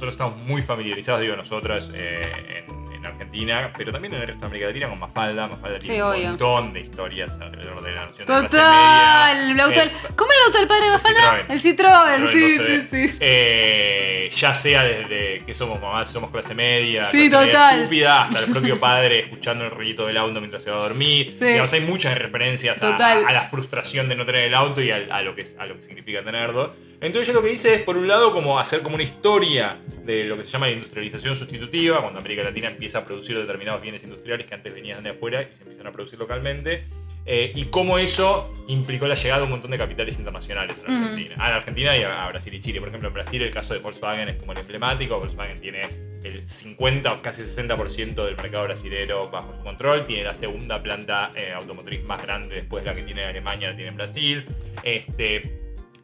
Nosotros 0.01 0.15
estamos 0.15 0.47
muy 0.47 0.63
familiarizados, 0.63 1.21
digo 1.21 1.37
nosotros, 1.37 1.93
eh, 1.95 2.65
en, 2.67 2.91
en 2.91 3.05
Argentina, 3.05 3.30
pero 3.77 3.93
también 3.93 4.15
en 4.15 4.21
el 4.23 4.27
resto 4.27 4.41
de 4.41 4.47
América 4.47 4.67
Latina 4.67 4.89
con 4.89 4.99
Mafalda. 4.99 5.47
Mafalda 5.47 5.79
tiene 5.79 5.95
Sí, 5.95 6.01
un 6.01 6.09
obvio. 6.09 6.29
montón 6.31 6.73
de 6.73 6.81
historias 6.81 7.41
alrededor 7.41 7.83
de 7.83 7.93
la 7.93 8.07
noción 8.07 8.19
de 8.19 8.25
clase 8.25 8.47
Total. 8.57 9.37
media. 9.39 9.53
El 9.53 9.61
auto 9.61 9.81
del- 9.81 9.89
Eh, 9.89 9.93
¿Cómo 10.17 10.31
era 10.33 10.41
el 10.41 10.47
auto 10.47 10.59
del 10.59 10.67
padre 10.69 10.87
de 10.91 10.95
el? 10.95 11.01
Citroën. 11.01 11.45
El 11.49 11.61
Citroën, 11.61 12.33
sí, 12.33 12.57
12. 12.59 12.83
sí, 12.83 13.09
sí. 13.09 13.17
Eh, 13.21 14.31
ya 14.35 14.55
sea 14.55 14.83
desde 14.85 15.39
que 15.45 15.55
somos 15.55 15.81
mamás, 15.81 16.11
somos 16.11 16.31
clase 16.31 16.55
media, 16.55 17.05
Sí, 17.05 17.29
clase 17.29 17.37
media 17.47 17.53
total. 17.53 17.77
estúpida, 17.79 18.23
hasta 18.23 18.39
el 18.41 18.51
propio 18.53 18.81
padre 18.81 19.19
escuchando 19.21 19.65
el 19.65 19.71
ruidito 19.71 20.07
del 20.07 20.17
auto 20.17 20.41
mientras 20.41 20.63
se 20.63 20.71
va 20.71 20.77
a 20.79 20.81
dormir. 20.81 21.37
Sí. 21.39 21.45
Digamos, 21.47 21.73
hay 21.73 21.81
muchas 21.81 22.17
referencias 22.19 22.83
a, 22.83 22.93
Total. 22.93 23.25
a 23.27 23.33
la 23.33 23.43
frustración 23.43 24.09
de 24.09 24.17
no 24.17 24.25
tener 24.27 24.43
el 24.43 24.55
auto 24.55 24.81
y 24.81 24.91
a, 24.91 24.99
lo 25.23 25.35
que, 25.35 25.45
a 25.59 25.67
lo 25.67 25.77
que 25.77 25.83
significa 25.83 26.23
tenerlo. 26.23 26.73
Entonces 27.01 27.29
yo 27.29 27.33
lo 27.33 27.43
que 27.43 27.53
hice 27.53 27.75
es, 27.77 27.83
por 27.83 27.97
un 27.97 28.07
lado, 28.07 28.31
como 28.31 28.59
hacer 28.59 28.83
como 28.83 28.95
una 28.97 29.05
historia 29.05 29.79
de 30.05 30.25
lo 30.25 30.37
que 30.37 30.43
se 30.45 30.51
llama 30.51 30.67
la 30.67 30.73
industrialización 30.73 31.35
sustitutiva, 31.35 32.01
cuando 32.03 32.19
América 32.21 32.43
Latina 32.43 32.69
empieza 32.69 32.99
a 32.99 33.05
producir 33.07 33.20
determinados 33.29 33.81
bienes 33.83 34.03
industriales 34.05 34.47
que 34.47 34.55
antes 34.55 34.73
venían 34.75 35.03
de 35.03 35.11
afuera 35.11 35.43
y 35.43 35.53
se 35.55 35.63
empiezan 35.63 35.87
a 35.87 35.93
producir 35.93 36.19
localmente. 36.19 36.85
eh, 37.27 37.53
y 37.55 37.65
cómo 37.67 37.99
eso 37.99 38.53
implicó 38.67 39.07
la 39.07 39.15
llegada 39.15 39.41
de 39.41 39.45
un 39.45 39.51
montón 39.51 39.71
de 39.71 39.79
capitales 39.79 40.19
internacionales 40.19 40.77
a 40.87 40.91
la. 40.91 40.99
Argentina. 41.01 41.35
A 41.39 41.51
la 41.51 41.57
Argentina 41.57 41.97
y 41.97 42.03
a, 42.03 42.25
a 42.25 42.29
Brasil 42.29 42.55
y 42.55 42.61
Chile. 42.61 42.81
Por 42.81 42.89
ejemplo, 42.89 43.09
en 43.09 43.15
Brasil 43.15 43.43
el 43.43 43.51
caso 43.51 43.75
de 43.75 43.81
Volkswagen 43.81 44.29
es 44.31 44.37
como 44.37 44.53
el 44.53 44.59
emblemático. 44.59 45.19
Volkswagen 45.19 45.61
tiene 45.61 45.83
el 46.25 46.49
50 46.49 47.13
o 47.13 47.23
casi 47.23 47.43
60% 47.43 48.25
del 48.25 48.37
mercado 48.37 48.65
brasilero 48.65 49.31
bajo 49.31 49.55
su 49.55 49.63
control. 49.63 50.07
Tiene 50.07 50.25
la 50.25 50.35
segunda 50.35 50.83
planta 50.83 51.31
eh, 51.35 51.53
automotriz 51.55 52.03
más 52.05 52.23
grande 52.23 52.55
después 52.57 52.85
de 52.85 52.91
la 52.91 52.97
que 52.97 53.03
tiene 53.03 53.25
Alemania, 53.25 53.71
la 53.71 53.77
tiene 53.77 53.91
en 53.91 53.97
Brasil. 53.97 54.45
Este, 54.83 55.59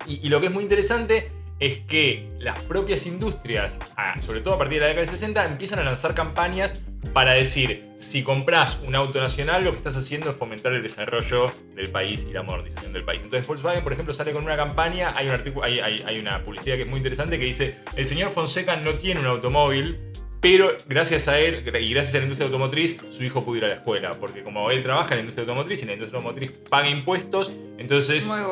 y, 0.07 0.27
y 0.27 0.29
lo 0.29 0.39
que 0.41 0.47
es 0.47 0.53
muy 0.53 0.63
interesante 0.65 1.31
es 1.59 1.79
que 1.87 2.29
las 2.39 2.59
propias 2.61 3.07
industrias, 3.07 3.81
ah, 3.97 4.21
sobre 4.21 4.41
todo 4.41 4.55
a 4.55 4.59
partir 4.59 4.75
de 4.75 4.81
la 4.81 4.87
década 4.89 5.07
del 5.07 5.15
60, 5.15 5.45
empiezan 5.47 5.79
a 5.79 5.85
lanzar 5.85 6.15
campañas 6.15 6.75
para 7.17 7.33
decir, 7.33 7.83
si 7.97 8.23
compras 8.23 8.79
un 8.87 8.95
auto 8.95 9.19
nacional, 9.19 9.65
lo 9.65 9.71
que 9.71 9.79
estás 9.79 9.97
haciendo 9.97 10.29
es 10.29 10.37
fomentar 10.37 10.75
el 10.75 10.83
desarrollo 10.83 11.51
del 11.75 11.89
país 11.89 12.27
y 12.29 12.35
la 12.35 12.43
modernización 12.43 12.93
del 12.93 13.05
país. 13.05 13.23
Entonces 13.23 13.49
Volkswagen, 13.49 13.83
por 13.83 13.95
ejemplo, 13.95 14.13
sale 14.13 14.33
con 14.33 14.45
una 14.45 14.55
campaña, 14.55 15.15
hay, 15.17 15.29
un 15.29 15.33
artículo, 15.33 15.65
hay, 15.65 15.81
hay- 15.81 16.03
hay 16.07 16.19
una 16.19 16.45
publicidad 16.45 16.77
que 16.77 16.83
es 16.83 16.89
muy 16.89 16.99
interesante 16.99 17.39
que 17.39 17.47
dice, 17.47 17.79
el 17.97 18.05
señor 18.05 18.33
Fonseca 18.33 18.77
no 18.77 18.93
tiene 18.99 19.21
un 19.21 19.27
automóvil, 19.29 19.99
pero 20.49 20.77
gracias 20.87 21.27
a 21.27 21.41
él 21.41 21.65
y 21.81 21.91
gracias 21.93 22.15
a 22.15 22.19
la 22.19 22.23
industria 22.25 22.47
automotriz, 22.47 23.01
su 23.11 23.25
hijo 23.25 23.45
pudo 23.45 23.57
ir 23.57 23.65
a 23.65 23.69
la 23.69 23.75
escuela, 23.75 24.13
porque 24.13 24.45
como 24.45 24.71
él 24.71 24.81
trabaja 24.81 25.11
en 25.15 25.17
la 25.17 25.21
industria 25.23 25.43
automotriz 25.43 25.83
y 25.83 25.87
la 25.87 25.95
industria 25.95 26.19
automotriz 26.19 26.53
paga 26.71 26.89
impuestos, 26.89 27.51
entonces 27.79 28.29
bueno. 28.29 28.49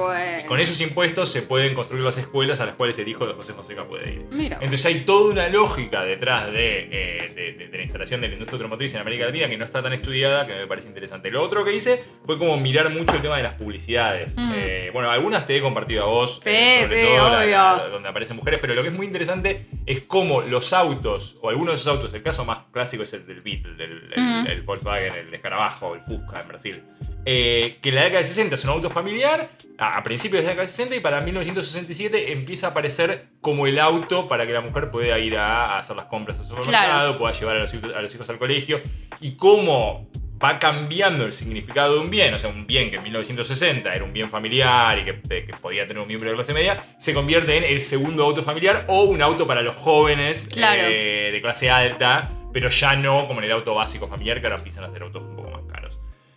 con 0.49 0.58
esos 0.58 0.81
impuestos 0.81 1.29
se 1.31 1.43
pueden 1.43 1.75
construir 1.75 2.02
las 2.02 2.19
escuelas 2.19 2.58
a 2.58 2.67
las 2.67 2.75
cuales 2.75 2.99
el 2.99 3.06
hijo 3.06 3.26
de 3.26 3.35
José 3.35 3.52
Fonseca 3.52 3.85
puede 3.85 4.12
ir. 4.14 4.25
Mira. 4.32 4.56
Entonces 4.61 4.85
hay 4.87 5.00
toda 5.02 5.31
una 5.31 5.49
lógica 5.49 6.02
detrás 6.05 6.52
de, 6.52 6.88
eh, 6.91 7.32
de- 7.32 7.52
de- 7.52 7.69
de 7.69 7.76
la 7.79 7.82
instalación 7.85 8.20
de 8.20 8.26
la 8.26 8.32
industria 8.35 8.56
automotriz 8.56 8.93
en 8.94 9.00
América 9.00 9.26
Latina 9.26 9.49
que 9.49 9.56
no 9.56 9.64
está 9.64 9.81
tan 9.81 9.93
estudiada, 9.93 10.47
que 10.49 10.52
me 10.55 10.67
parece 10.67 10.88
interesante. 10.88 11.31
Lo 11.31 11.43
otro 11.44 11.64
que 11.64 11.75
hice 11.76 12.02
fue 12.26 12.38
como 12.38 12.56
mirar 12.56 12.90
mucho 12.90 13.14
el 13.14 13.23
tema 13.23 13.37
de 13.37 13.44
las 13.44 13.55
publicidades. 13.55 14.37
Mm. 14.37 14.52
Eh, 14.56 14.90
bueno, 14.93 15.11
algunas 15.12 15.47
te 15.47 15.56
he 15.56 15.61
compartido 15.61 16.02
a 16.02 16.06
vos, 16.06 16.40
Sí, 16.43 16.50
eh, 16.50 16.81
sobre 16.87 17.02
sí, 17.06 17.17
todo 17.17 17.29
la- 17.31 17.47
la- 17.47 17.88
donde 17.88 18.08
aparecen 18.08 18.37
mujeres, 18.37 18.58
pero 18.61 18.75
lo 18.75 18.82
que 18.82 18.88
es 18.88 18.94
muy 18.94 19.06
interesante 19.06 19.67
es 19.87 20.00
cómo 20.00 20.40
los 20.43 20.73
autos, 20.73 21.37
o 21.40 21.50
algunos 21.50 21.83
esos 21.84 21.96
autos, 21.96 22.14
el 22.14 22.22
caso 22.22 22.44
más 22.44 22.60
clásico 22.72 23.02
es 23.02 23.12
el 23.12 23.26
del 23.26 23.40
Beetle, 23.40 23.72
el- 23.84 24.62
Volkswagen, 24.62 25.14
el 25.14 25.34
escarabajo, 25.34 25.94
el 25.94 26.00
Fusca 26.02 26.40
en 26.40 26.48
Brasil. 26.48 26.82
Eh, 27.26 27.78
que 27.81 27.88
en 27.88 27.94
la 27.94 28.02
década 28.02 28.19
del 28.19 28.26
60 28.26 28.54
es 28.54 28.64
un 28.64 28.70
auto 28.70 28.90
familiar, 28.90 29.49
a, 29.78 29.97
a 29.97 30.02
principios 30.02 30.42
de 30.42 30.44
la 30.44 30.50
década 30.50 30.66
del 30.66 30.75
60 30.75 30.97
y 30.97 31.00
para 31.00 31.20
1967 31.20 32.32
empieza 32.32 32.68
a 32.68 32.70
aparecer 32.70 33.26
como 33.40 33.66
el 33.66 33.78
auto 33.78 34.28
para 34.28 34.47
que 34.47 34.52
la 34.52 34.61
mujer 34.61 34.90
pueda 34.90 35.18
ir 35.18 35.37
a, 35.37 35.75
a 35.75 35.78
hacer 35.78 35.97
las 35.97 36.06
compras 36.06 36.38
al 36.38 36.44
supermercado, 36.47 36.85
Claro. 36.87 37.16
pueda 37.18 37.32
llevar 37.32 37.56
a 37.56 37.61
los, 37.61 37.75
hijos, 37.75 37.92
a 37.94 38.00
los 38.02 38.14
hijos 38.14 38.28
al 38.28 38.38
colegio 38.38 38.80
y 39.20 39.32
cómo 39.37 40.09
va 40.44 40.58
cambiando 40.58 41.24
el 41.24 41.32
significado 41.32 41.94
de 41.94 42.00
un 42.00 42.10
bien, 42.10 42.34
o 42.34 42.38
sea, 42.38 42.50
un 42.50 42.66
bien 42.66 42.90
que 42.90 42.96
en 42.96 43.02
1960 43.02 43.94
era 43.94 44.04
un 44.04 44.12
bien 44.12 44.28
familiar 44.28 44.98
y 44.98 45.04
que, 45.04 45.44
que 45.46 45.52
podía 45.60 45.86
tener 45.86 46.00
un 46.02 46.06
miembro 46.06 46.28
de 46.28 46.36
clase 46.36 46.52
media, 46.52 46.84
se 46.98 47.14
convierte 47.14 47.56
en 47.56 47.64
el 47.64 47.80
segundo 47.80 48.24
auto 48.24 48.42
familiar 48.42 48.84
o 48.88 49.04
un 49.04 49.22
auto 49.22 49.46
para 49.46 49.62
los 49.62 49.74
jóvenes 49.74 50.48
Claro. 50.52 50.82
eh, 50.84 51.30
de 51.32 51.40
clase 51.40 51.70
alta, 51.70 52.30
pero 52.52 52.68
ya 52.68 52.94
no 52.94 53.26
como 53.26 53.40
en 53.40 53.46
el 53.46 53.52
auto 53.52 53.74
básico 53.74 54.06
familiar, 54.06 54.40
que 54.40 54.46
ahora 54.46 54.58
empiezan 54.58 54.84
a 54.84 54.90
ser 54.90 55.02
autos 55.02 55.22
un 55.22 55.34
poco 55.36 55.50
más. 55.50 55.63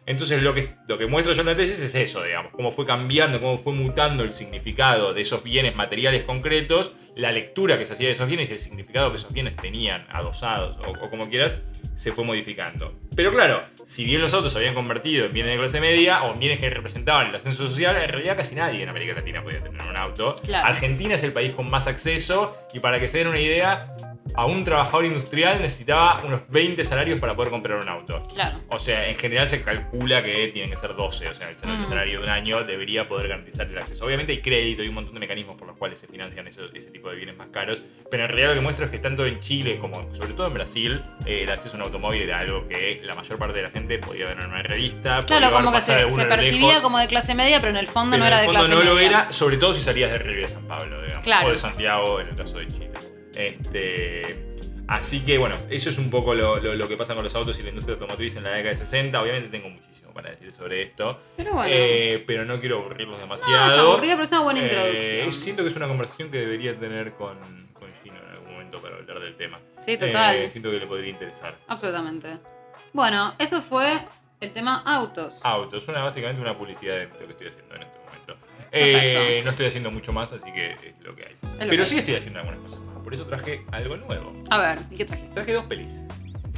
Entonces 0.07 0.41
lo 0.41 0.53
que, 0.53 0.69
lo 0.87 0.97
que 0.97 1.05
muestro 1.05 1.33
yo 1.33 1.41
en 1.41 1.47
la 1.47 1.55
tesis 1.55 1.83
es 1.83 1.93
eso, 1.93 2.23
digamos, 2.23 2.53
cómo 2.53 2.71
fue 2.71 2.85
cambiando, 2.85 3.41
cómo 3.41 3.57
fue 3.57 3.73
mutando 3.73 4.23
el 4.23 4.31
significado 4.31 5.13
de 5.13 5.21
esos 5.21 5.43
bienes 5.43 5.75
materiales 5.75 6.23
concretos, 6.23 6.93
la 7.15 7.33
lectura 7.33 7.77
que 7.77 7.85
se 7.85 7.93
hacía 7.93 8.07
de 8.07 8.13
esos 8.13 8.27
bienes 8.27 8.49
y 8.49 8.53
el 8.53 8.59
significado 8.59 9.09
que 9.11 9.17
esos 9.17 9.33
bienes 9.33 9.57
tenían 9.57 10.07
adosados 10.09 10.77
o, 10.77 11.05
o 11.05 11.09
como 11.09 11.29
quieras, 11.29 11.55
se 11.97 12.13
fue 12.13 12.23
modificando. 12.23 12.93
Pero 13.15 13.31
claro, 13.31 13.63
si 13.85 14.05
bien 14.05 14.21
los 14.21 14.33
autos 14.33 14.53
se 14.53 14.59
habían 14.59 14.75
convertido 14.75 15.25
en 15.25 15.33
bienes 15.33 15.53
de 15.53 15.59
clase 15.59 15.81
media 15.81 16.23
o 16.23 16.33
en 16.33 16.39
bienes 16.39 16.59
que 16.59 16.69
representaban 16.69 17.27
el 17.27 17.35
ascenso 17.35 17.67
social, 17.67 17.97
en 17.97 18.07
realidad 18.07 18.37
casi 18.37 18.55
nadie 18.55 18.83
en 18.83 18.89
América 18.89 19.13
Latina 19.13 19.43
podía 19.43 19.61
tener 19.61 19.81
un 19.81 19.97
auto. 19.97 20.35
Claro. 20.43 20.67
Argentina 20.67 21.15
es 21.15 21.23
el 21.23 21.33
país 21.33 21.51
con 21.51 21.69
más 21.69 21.87
acceso 21.87 22.55
y 22.73 22.79
para 22.79 22.99
que 22.99 23.07
se 23.07 23.17
den 23.17 23.27
una 23.27 23.41
idea, 23.41 23.97
a 24.38 24.46
un 24.46 24.63
trabajador 24.63 25.06
industrial 25.06 25.62
necesitaba 25.62 26.22
unos 26.24 26.41
20 26.50 26.84
salarios 26.86 27.20
para 27.20 27.36
poder 27.36 27.51
comprar 27.51 27.79
un 27.79 27.89
auto. 27.89 28.20
Claro. 28.34 28.60
O 28.70 28.77
sea, 28.79 29.10
en 29.10 29.15
general 29.15 29.48
se 29.48 29.63
calcula 29.63 30.24
que 30.24 30.48
tienen 30.53 30.70
que 30.72 30.77
ser 30.77 30.96
12, 30.96 31.27
o 31.29 31.34
sea, 31.34 31.50
el 31.50 31.58
salario, 31.58 31.79
el 31.82 31.86
Mm. 31.86 31.89
salario 31.89 32.20
de 32.20 32.24
un 32.25 32.29
año 32.32 32.63
debería 32.63 33.08
poder 33.08 33.27
garantizar 33.29 33.67
el 33.67 33.77
acceso. 33.77 34.06
Obviamente 34.06 34.32
hay 34.34 34.41
crédito 34.41 34.84
y 34.84 34.88
un 34.89 34.94
montón 34.96 35.15
de 35.15 35.20
mecanismos 35.20 35.58
por 35.58 35.67
los 35.67 35.75
cuales 35.77 36.00
se 36.00 36.08
financian 36.08 36.48
ese 36.48 36.62
tipo 36.91 37.10
de 37.10 37.15
bienes 37.15 37.36
más 37.36 37.48
caros, 37.50 37.82
pero 38.12 38.24
en 38.24 38.29
realidad 38.29 38.50
lo 38.50 38.56
que 38.56 38.62
muestra 38.62 38.86
es 38.86 38.91
que 38.91 39.00
tanto 39.00 39.25
en 39.25 39.39
Chile 39.39 39.79
como 39.79 40.13
sobre 40.13 40.34
todo 40.34 40.48
en 40.48 40.53
Brasil, 40.53 41.01
eh, 41.25 41.41
el 41.44 41.50
acceso 41.51 41.74
a 41.75 41.77
un 41.77 41.82
automóvil 41.84 42.22
era 42.22 42.39
algo 42.39 42.67
que 42.67 43.01
la 43.03 43.15
mayor 43.15 43.39
parte 43.39 43.58
de 43.58 43.63
la 43.63 43.70
gente 43.72 43.98
podía 43.98 44.27
ver 44.27 44.39
en 44.39 44.46
una 44.46 44.62
revista. 44.62 45.24
Claro, 45.25 45.51
como 45.51 45.72
que 45.72 45.82
se, 45.82 45.94
percibía 46.27 46.67
lejos, 46.67 46.82
como 46.84 47.00
de 47.00 47.08
clase 47.08 47.34
media, 47.34 47.60
pero 47.60 47.72
en 47.72 47.77
el 47.77 47.88
fondo 47.88 48.12
pero 48.12 48.22
no 48.22 48.27
era 48.27 48.41
el 48.41 48.46
de 48.48 48.51
clase 48.53 48.70
no 48.70 48.77
media. 48.77 48.91
lo 48.91 49.00
era, 49.00 49.32
sobre 49.32 49.58
todo 49.58 49.74
si 49.74 49.82
salías 49.82 50.12
de 50.12 50.20
Río 50.20 50.41
de 50.44 50.50
San 50.50 50.67
Pablo, 50.67 51.01
digamos, 51.01 51.24
Claro. 51.24 51.48
o 51.48 51.51
de 51.51 51.58
Santiago 51.58 52.22
en 52.22 52.27
el 52.27 52.36
caso 52.36 52.60
de 52.60 52.67
Chile. 52.72 52.91
Este, 53.38 54.56
así 54.88 55.24
que 55.25 55.38
bueno, 55.38 55.56
eso 55.70 55.89
es 55.89 55.98
un 55.98 56.10
poco 56.10 56.34
lo, 56.34 56.58
lo- 56.60 56.74
lo 56.75 56.88
que 56.88 56.98
pasa 56.98 57.13
con 57.15 57.24
los 57.24 57.36
autos 57.36 57.60
y 57.60 57.63
la 57.63 57.70
industria 57.70 57.94
automotriz 57.94 58.36
en 58.36 58.44
la 58.44 58.51
década 58.51 58.72
de 58.72 58.75
60. 58.77 59.22
Obviamente 59.22 59.50
tengo 59.50 59.70
muchísimo 59.70 60.13
para 60.13 60.32
decir 60.32 60.51
sobre 60.51 60.82
esto, 60.82 61.20
Pero 61.38 61.53
bueno. 61.53 61.72
eh, 61.74 62.24
pero 62.25 62.46
no 62.46 62.60
quiero 62.60 62.79
aburrirlos 62.79 63.17
no, 63.17 63.22
demasiado. 63.24 63.67
es 63.67 63.79
aburrida, 63.79 64.13
pero 64.13 64.24
es 64.24 64.32
una 64.32 64.41
buena 64.41 64.60
Eh, 64.62 64.63
introducción. 64.63 65.32
siento 65.32 65.63
que 65.63 65.70
es 65.70 65.75
una 65.75 65.88
conversación 65.88 66.32
que 66.32 66.39
debería 66.39 66.77
tener 66.79 67.13
con, 67.13 67.38
con 67.74 67.89
Gino 68.03 68.15
en 68.24 68.29
algún 68.32 68.51
momento 68.53 68.82
para 68.82 68.96
hablar 68.96 69.20
del 69.20 69.36
tema. 69.38 69.60
Sí, 69.77 69.98
total. 69.98 70.36
Eh, 70.36 70.50
siento 70.50 70.72
que 70.72 70.79
le 70.79 70.88
podría 70.88 71.10
interesar. 71.10 71.56
Absolutamente. 71.67 72.38
Bueno, 72.94 73.36
eso 73.38 73.62
fue 73.62 74.00
el 74.41 74.53
tema 74.53 74.82
autos. 74.86 75.39
Autos, 75.44 75.88
una, 75.88 76.01
básicamente 76.01 76.41
una 76.41 76.58
publicidad 76.58 76.96
de 76.98 77.06
lo 77.08 77.17
que 77.20 77.32
estoy 77.34 77.48
haciendo 77.50 77.75
en 77.75 77.84
este 77.84 78.00
momento. 78.00 78.36
Eh, 78.72 79.41
no 79.44 79.51
estoy 79.51 79.67
haciendo 79.67 79.91
mucho 79.91 80.12
más, 80.12 80.34
así 80.34 80.51
que 80.51 80.72
es 80.72 81.00
lo 81.01 81.15
que 81.15 81.25
hay. 81.25 81.36
lo 81.44 81.58
Pero 81.60 81.70
que 81.84 81.86
sí 81.86 81.96
hay. 81.96 82.00
estoy 82.00 82.15
haciendo 82.15 82.39
algunas 82.39 82.60
cosas. 82.62 82.79
Por 83.07 83.13
eso 83.13 83.25
traje 83.25 83.61
algo 83.71 83.95
nuevo. 83.95 84.33
A 84.49 84.57
ver, 84.59 84.79
¿y 84.91 84.97
qué 84.97 85.05
trajiste? 85.05 85.33
Traje 85.33 85.53
dos 85.53 85.63
pelis. 85.63 85.95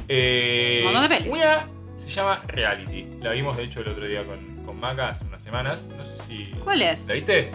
Eh, 0.08 0.78
Un 0.84 0.92
montón 0.92 1.08
de 1.08 1.08
pelis. 1.16 1.32
Una 1.32 1.68
se 1.96 2.08
llama 2.08 2.42
Reality. 2.48 3.06
La 3.22 3.30
vimos 3.30 3.56
de 3.56 3.62
hecho 3.62 3.82
el 3.82 3.86
otro 3.86 4.04
día 4.04 4.24
con, 4.24 4.64
con 4.66 4.80
Maca 4.80 5.10
hace 5.10 5.24
unas 5.26 5.40
semanas. 5.44 5.88
No 5.96 6.04
sé 6.04 6.16
si. 6.26 6.46
¿Cuál 6.64 6.82
es? 6.82 7.06
¿La 7.06 7.14
viste? 7.14 7.52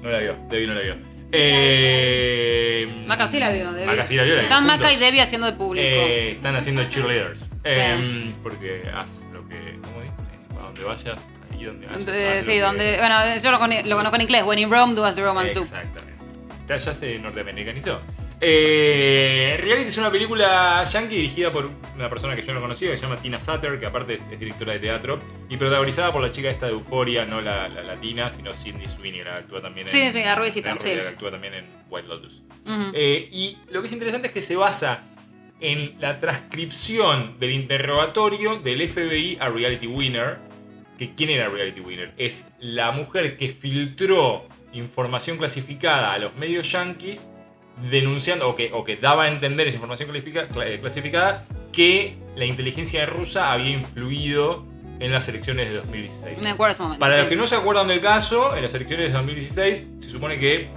No 0.00 0.10
la 0.10 0.18
vio. 0.20 0.36
Debbie 0.48 0.66
no 0.68 0.74
la 0.74 0.80
vio. 0.82 0.96
Eh, 1.32 2.86
Maca 3.04 3.26
sí 3.26 3.40
la 3.40 3.50
vio. 3.50 3.72
Debbie. 3.72 3.86
Maca 3.86 4.06
sí 4.06 4.14
la 4.14 4.22
vio. 4.22 4.36
la 4.36 4.42
Están 4.42 4.64
Maca 4.64 4.92
y. 4.92 4.96
Debbie 4.96 5.20
haciendo 5.20 5.48
de 5.48 5.54
público. 5.54 5.84
Eh, 5.88 6.30
están 6.36 6.54
haciendo 6.54 6.84
cheerleaders. 6.88 7.50
Eh, 7.64 8.32
porque 8.44 8.88
haz 8.94 9.26
lo 9.32 9.40
que. 9.48 9.76
¿Cómo 9.82 10.02
dice? 10.02 10.14
A 10.56 10.66
donde 10.66 10.84
vayas, 10.84 11.20
ahí 11.52 11.64
donde 11.64 11.86
vayas. 11.86 11.98
Entonces, 11.98 12.46
sí, 12.46 12.52
que- 12.52 12.60
donde. 12.60 12.96
Bueno, 12.98 13.16
yo 13.42 13.50
lo, 13.50 13.58
con- 13.58 13.70
lo 13.88 13.96
conozco 13.96 14.14
en 14.14 14.22
inglés. 14.22 14.44
When 14.44 14.60
in 14.60 14.70
Rome, 14.70 14.94
do 14.94 15.04
as 15.04 15.16
the 15.16 15.22
Romans 15.24 15.52
do. 15.52 15.62
Exactamente. 15.62 16.03
Ya, 16.68 16.76
ya 16.76 16.94
se 16.94 17.18
norteamericanizó. 17.18 18.00
Eh, 18.40 19.56
Reality 19.58 19.88
es 19.88 19.98
una 19.98 20.10
película 20.10 20.84
yankee 20.84 21.16
dirigida 21.16 21.52
por 21.52 21.70
una 21.94 22.10
persona 22.10 22.34
que 22.34 22.42
yo 22.42 22.52
no 22.52 22.60
conocía, 22.60 22.90
que 22.90 22.96
se 22.96 23.02
llama 23.02 23.16
Tina 23.16 23.40
Sutter, 23.40 23.78
que 23.78 23.86
aparte 23.86 24.14
es, 24.14 24.26
es 24.30 24.38
directora 24.38 24.72
de 24.74 24.80
teatro, 24.80 25.20
y 25.48 25.56
protagonizada 25.56 26.12
por 26.12 26.20
la 26.20 26.30
chica 26.30 26.50
esta 26.50 26.66
de 26.66 26.72
Euforia, 26.72 27.24
no 27.24 27.40
la, 27.40 27.68
la 27.68 27.82
latina, 27.82 28.30
sino 28.30 28.52
Cindy 28.52 28.86
Sweeney, 28.88 29.24
la 29.24 29.32
que 29.32 29.38
actúa 29.38 29.62
también 29.62 29.86
en. 29.86 29.92
Sí, 29.92 30.10
sí, 30.10 30.22
la 30.22 30.50
sí. 30.50 30.62
que 30.62 31.00
actúa 31.00 31.30
también 31.30 31.54
en 31.54 31.66
White 31.88 32.08
Lotus. 32.08 32.42
Eh, 32.94 33.28
y 33.30 33.58
lo 33.70 33.80
que 33.80 33.86
es 33.86 33.92
interesante 33.92 34.28
es 34.28 34.34
que 34.34 34.42
se 34.42 34.56
basa 34.56 35.04
en 35.60 35.94
la 36.00 36.18
transcripción 36.18 37.38
del 37.38 37.52
interrogatorio 37.52 38.58
del 38.58 38.86
FBI 38.88 39.38
a 39.40 39.48
Reality 39.48 39.86
Winner. 39.86 40.38
Que, 40.98 41.14
¿Quién 41.14 41.30
era 41.30 41.48
Reality 41.48 41.80
Winner? 41.80 42.12
Es 42.16 42.50
la 42.60 42.92
mujer 42.92 43.36
que 43.36 43.48
filtró 43.48 44.46
información 44.74 45.38
clasificada 45.38 46.12
a 46.12 46.18
los 46.18 46.34
medios 46.34 46.70
yankees 46.70 47.30
denunciando 47.90 48.48
o 48.48 48.56
que, 48.56 48.70
o 48.72 48.84
que 48.84 48.96
daba 48.96 49.24
a 49.24 49.28
entender 49.28 49.66
esa 49.66 49.76
información 49.76 50.10
eh, 50.14 50.78
clasificada 50.80 51.46
que 51.72 52.16
la 52.36 52.44
inteligencia 52.44 53.06
rusa 53.06 53.52
había 53.52 53.70
influido 53.70 54.64
en 55.00 55.12
las 55.12 55.28
elecciones 55.28 55.68
de 55.68 55.76
2016. 55.76 56.42
Me 56.42 56.50
acuerdo 56.50 56.72
ese 56.72 56.82
momento. 56.82 57.00
Para 57.00 57.14
sí. 57.14 57.20
los 57.20 57.28
que 57.28 57.36
no 57.36 57.46
se 57.46 57.56
acuerdan 57.56 57.88
del 57.88 58.00
caso, 58.00 58.56
en 58.56 58.62
las 58.62 58.74
elecciones 58.74 59.08
de 59.08 59.12
2016 59.12 59.90
se 59.98 60.08
supone 60.08 60.38
que 60.38 60.68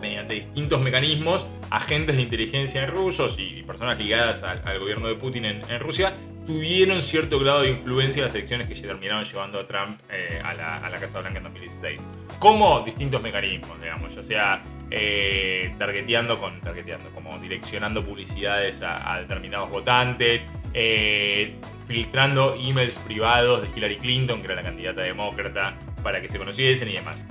mediante 0.00 0.34
distintos 0.34 0.80
mecanismos, 0.80 1.46
agentes 1.70 2.16
de 2.16 2.22
inteligencia 2.22 2.86
rusos 2.86 3.36
y 3.38 3.62
personas 3.62 3.98
ligadas 3.98 4.42
al, 4.42 4.78
gobierno 4.78 5.08
de 5.08 5.14
Putin 5.14 5.44
en, 5.44 5.80
Rusia 5.80 6.14
tuvieron 6.46 7.02
cierto 7.02 7.38
grado 7.38 7.62
de 7.62 7.70
influencia 7.70 8.20
en 8.20 8.26
las 8.26 8.34
elecciones 8.34 8.66
que 8.66 8.74
terminaron 8.74 9.24
llevando 9.24 9.60
a 9.60 9.66
Trump 9.66 10.00
eh, 10.10 10.40
a, 10.42 10.54
la, 10.54 10.98
Casa 10.98 11.20
Blanca 11.20 11.38
en 11.38 11.44
2016. 11.44 12.06
Como 12.38 12.80
distintos 12.80 13.22
mecanismos, 13.22 13.80
digamos, 13.80 14.14
ya 14.14 14.22
sea 14.22 14.62
eh, 14.90 15.74
targeteando, 15.78 16.40
con, 16.40 16.60
targeteando, 16.60 17.10
como 17.10 17.38
direccionando 17.38 18.04
publicidades 18.04 18.82
a, 18.82 19.12
a 19.12 19.20
determinados 19.20 19.70
votantes, 19.70 20.46
eh, 20.72 21.54
filtrando 21.86 22.54
emails 22.54 22.98
privados 22.98 23.62
de 23.62 23.68
Hillary 23.76 23.96
Clinton, 23.96 24.40
que 24.40 24.46
era 24.46 24.54
la 24.54 24.62
candidata 24.62 25.02
demócrata, 25.02 25.76
para 26.02 26.20
que 26.20 26.28
se 26.28 26.38
conociesen 26.38 26.88
y 26.88 26.92
demás. 26.92 27.26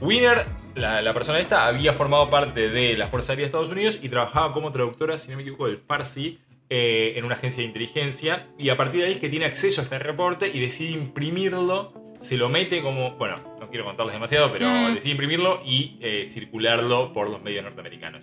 Winner, 0.00 0.44
la, 0.74 1.02
la 1.02 1.12
persona 1.14 1.38
esta, 1.38 1.66
había 1.66 1.92
formado 1.92 2.28
parte 2.30 2.68
de 2.68 2.96
la 2.96 3.08
Fuerza 3.08 3.32
Aérea 3.32 3.44
de 3.44 3.46
Estados 3.46 3.70
Unidos 3.70 3.98
y 4.02 4.08
trabajaba 4.08 4.52
como 4.52 4.70
traductora, 4.70 5.18
si 5.18 5.30
no 5.30 5.36
me 5.36 5.42
equivoco, 5.42 5.66
del 5.66 5.78
Farsi 5.78 6.38
eh, 6.70 7.12
en 7.16 7.24
una 7.24 7.34
agencia 7.34 7.60
de 7.62 7.66
inteligencia. 7.66 8.46
Y 8.58 8.70
a 8.70 8.76
partir 8.76 9.00
de 9.00 9.06
ahí 9.08 9.12
es 9.12 9.18
que 9.18 9.28
tiene 9.28 9.44
acceso 9.44 9.80
a 9.80 9.84
este 9.84 9.98
reporte 9.98 10.48
y 10.52 10.58
decide 10.60 10.92
imprimirlo. 10.92 11.92
Se 12.20 12.36
lo 12.36 12.48
mete 12.48 12.80
como. 12.82 13.12
Bueno, 13.16 13.36
no 13.60 13.68
quiero 13.68 13.84
contarles 13.84 14.14
demasiado, 14.14 14.50
pero 14.52 14.68
Mm. 14.68 14.94
decide 14.94 15.10
imprimirlo 15.12 15.60
y 15.64 15.98
eh, 16.00 16.24
circularlo 16.24 17.12
por 17.12 17.28
los 17.28 17.42
medios 17.42 17.64
norteamericanos. 17.64 18.22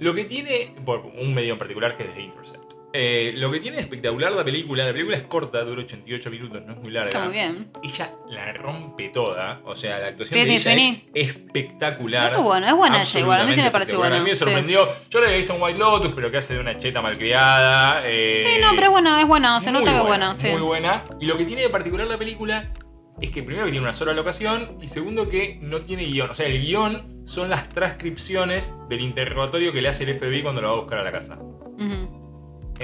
Lo 0.00 0.14
que 0.14 0.24
tiene. 0.24 0.74
Por 0.84 1.00
un 1.00 1.34
medio 1.34 1.52
en 1.52 1.58
particular 1.58 1.96
que 1.96 2.04
es 2.04 2.14
The 2.14 2.22
Intercept. 2.22 2.63
Eh, 2.96 3.32
lo 3.34 3.50
que 3.50 3.58
tiene 3.58 3.78
de 3.78 3.82
espectacular 3.82 4.30
la 4.30 4.44
película, 4.44 4.84
la 4.86 4.92
película 4.92 5.16
es 5.16 5.24
corta, 5.24 5.64
dura 5.64 5.82
88 5.82 6.30
minutos, 6.30 6.62
no 6.64 6.74
es 6.74 6.78
muy 6.78 6.92
larga 6.92 7.08
Está 7.08 7.24
muy 7.24 7.32
bien. 7.32 7.72
ella 7.82 8.12
la 8.28 8.52
rompe 8.52 9.08
toda. 9.08 9.60
O 9.64 9.74
sea, 9.74 9.98
la 9.98 10.06
actuación 10.06 10.46
de 10.46 10.54
ella 10.54 10.72
es 11.12 11.28
espectacular. 11.28 12.34
Es 12.34 12.40
buena, 12.40 12.68
es 12.70 12.76
buena 12.76 13.02
ella 13.02 13.20
igual, 13.20 13.40
a 13.40 13.44
mí 13.46 13.52
sí 13.54 13.62
me 13.62 13.70
pareció 13.72 13.98
buena, 13.98 14.16
A 14.16 14.18
mí 14.20 14.24
me 14.26 14.30
sí. 14.30 14.36
sorprendió. 14.44 14.88
Yo 15.10 15.18
la 15.18 15.26
había 15.26 15.38
visto 15.38 15.54
en 15.56 15.62
White 15.62 15.78
Lotus, 15.78 16.12
pero 16.14 16.30
que 16.30 16.36
hace 16.36 16.54
de 16.54 16.60
una 16.60 16.76
cheta 16.78 17.02
malcriada. 17.02 18.02
eh, 18.04 18.44
Sí, 18.46 18.60
no, 18.60 18.70
pero 18.76 18.84
es 18.84 18.90
buena, 18.92 19.20
es 19.20 19.26
buena. 19.26 19.58
Se 19.60 19.72
nota 19.72 19.90
que 19.90 19.96
es 19.98 20.04
buena, 20.06 20.34
sí. 20.36 20.48
Muy 20.50 20.60
buena. 20.60 21.02
Y 21.20 21.26
lo 21.26 21.36
que 21.36 21.44
tiene 21.44 21.62
de 21.62 21.70
particular 21.70 22.06
la 22.06 22.16
película 22.16 22.72
es 23.20 23.30
que 23.30 23.42
primero 23.42 23.64
que 23.66 23.72
tiene 23.72 23.84
una 23.84 23.94
sola 23.94 24.12
locación 24.12 24.78
y 24.80 24.86
segundo 24.86 25.28
que 25.28 25.58
no 25.60 25.80
tiene 25.80 26.04
guion. 26.04 26.30
O 26.30 26.34
sea, 26.36 26.46
el 26.46 26.60
guion 26.62 27.22
son 27.26 27.50
las 27.50 27.68
transcripciones 27.70 28.72
del 28.88 29.00
interrogatorio 29.00 29.72
que 29.72 29.80
le 29.82 29.88
hace 29.88 30.04
el 30.04 30.16
FBI 30.16 30.42
cuando 30.42 30.60
lo 30.62 30.68
va 30.68 30.74
a 30.74 30.80
buscar 30.80 31.00
a 31.00 31.02
la 31.02 31.10
casa. 31.12 31.38
Ujú. 31.40 32.23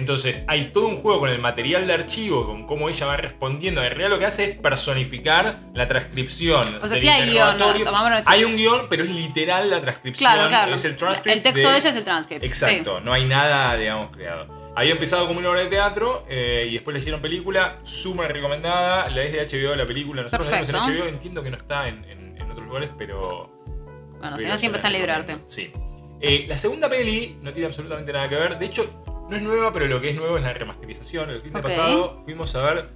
Entonces 0.01 0.45
hay 0.49 0.73
todo 0.73 0.89
un 0.89 0.97
juego 0.97 1.21
con 1.21 1.29
el 1.31 1.39
material 1.39 1.87
de 1.87 1.93
archivo, 1.93 2.47
con 2.47 2.67
cómo 2.67 2.89
ella 2.89 3.07
va 3.07 3.17
respondiendo. 3.19 3.83
En 3.83 3.89
realidad 3.91 4.09
lo 4.11 4.19
que 4.19 4.25
hace 4.25 4.45
es 4.45 4.57
personificar 4.59 5.61
la 5.75 5.87
transcripción. 5.87 6.77
O 6.83 6.87
sea, 6.89 6.95
del 6.95 7.01
sí 7.03 7.09
hay 7.09 7.31
guion, 7.31 7.59
¿no? 7.59 7.67
Hay 8.27 8.45
un 8.45 8.57
guion, 8.57 8.87
pero 8.89 9.05
es 9.05 9.11
literal 9.11 9.69
la 9.71 9.81
transcripción. 9.81 10.33
Claro, 10.33 10.49
claro. 10.49 10.75
Es 10.75 10.85
el 10.87 10.97
transcript. 10.97 11.37
El 11.37 11.43
texto 11.43 11.61
de, 11.69 11.73
de 11.73 11.79
ella 11.79 11.91
es 11.91 11.97
el 11.97 12.05
transcript. 12.05 12.45
Exacto, 12.45 13.01
no 13.01 13.13
hay 13.13 13.27
nada, 13.27 13.77
digamos, 13.77 14.11
creado. 14.17 14.73
Había 14.75 14.93
empezado 14.93 15.27
como 15.27 15.39
una 15.41 15.51
obra 15.51 15.61
de 15.61 15.67
teatro 15.67 16.25
eh, 16.29 16.65
y 16.69 16.73
después 16.75 16.95
le 16.95 17.01
hicieron 17.01 17.21
película, 17.21 17.79
súper 17.83 18.33
recomendada. 18.33 19.11
La 19.11 19.23
es 19.23 19.33
de 19.51 19.67
HBO, 19.69 19.77
la 19.77 19.85
película. 19.87 20.23
Nosotros 20.23 20.51
la 20.51 20.57
vimos 20.57 20.69
en 20.71 20.75
Perfecto. 20.75 21.03
HBO, 21.03 21.09
entiendo 21.09 21.43
que 21.43 21.51
no 21.51 21.57
está 21.59 21.89
en, 21.89 22.05
en- 22.05 22.39
en 22.41 22.51
otros 22.51 22.67
lugares, 22.67 22.89
pero. 22.97 23.51
Bueno, 24.19 24.39
si 24.39 24.47
no, 24.47 24.57
siempre 24.57 24.79
está 24.79 24.89
en 24.89 24.95
librarte. 24.95 25.37
Sí. 25.47 25.73
Eh, 26.23 26.45
la 26.49 26.57
segunda 26.59 26.89
peli 26.89 27.39
no 27.43 27.53
tiene 27.53 27.67
absolutamente 27.67 28.13
nada 28.13 28.29
que 28.29 28.35
ver. 28.37 28.59
De 28.59 28.67
hecho, 28.67 29.03
no 29.31 29.37
es 29.37 29.43
nueva, 29.43 29.73
pero 29.73 29.87
lo 29.87 30.01
que 30.01 30.11
es 30.11 30.17
nuevo 30.17 30.37
es 30.37 30.43
la 30.43 30.53
remasterización. 30.53 31.31
El 31.31 31.41
fin 31.41 31.53
de 31.53 31.61
pasado 31.61 32.21
fuimos 32.25 32.55
a 32.57 32.63
ver. 32.63 32.89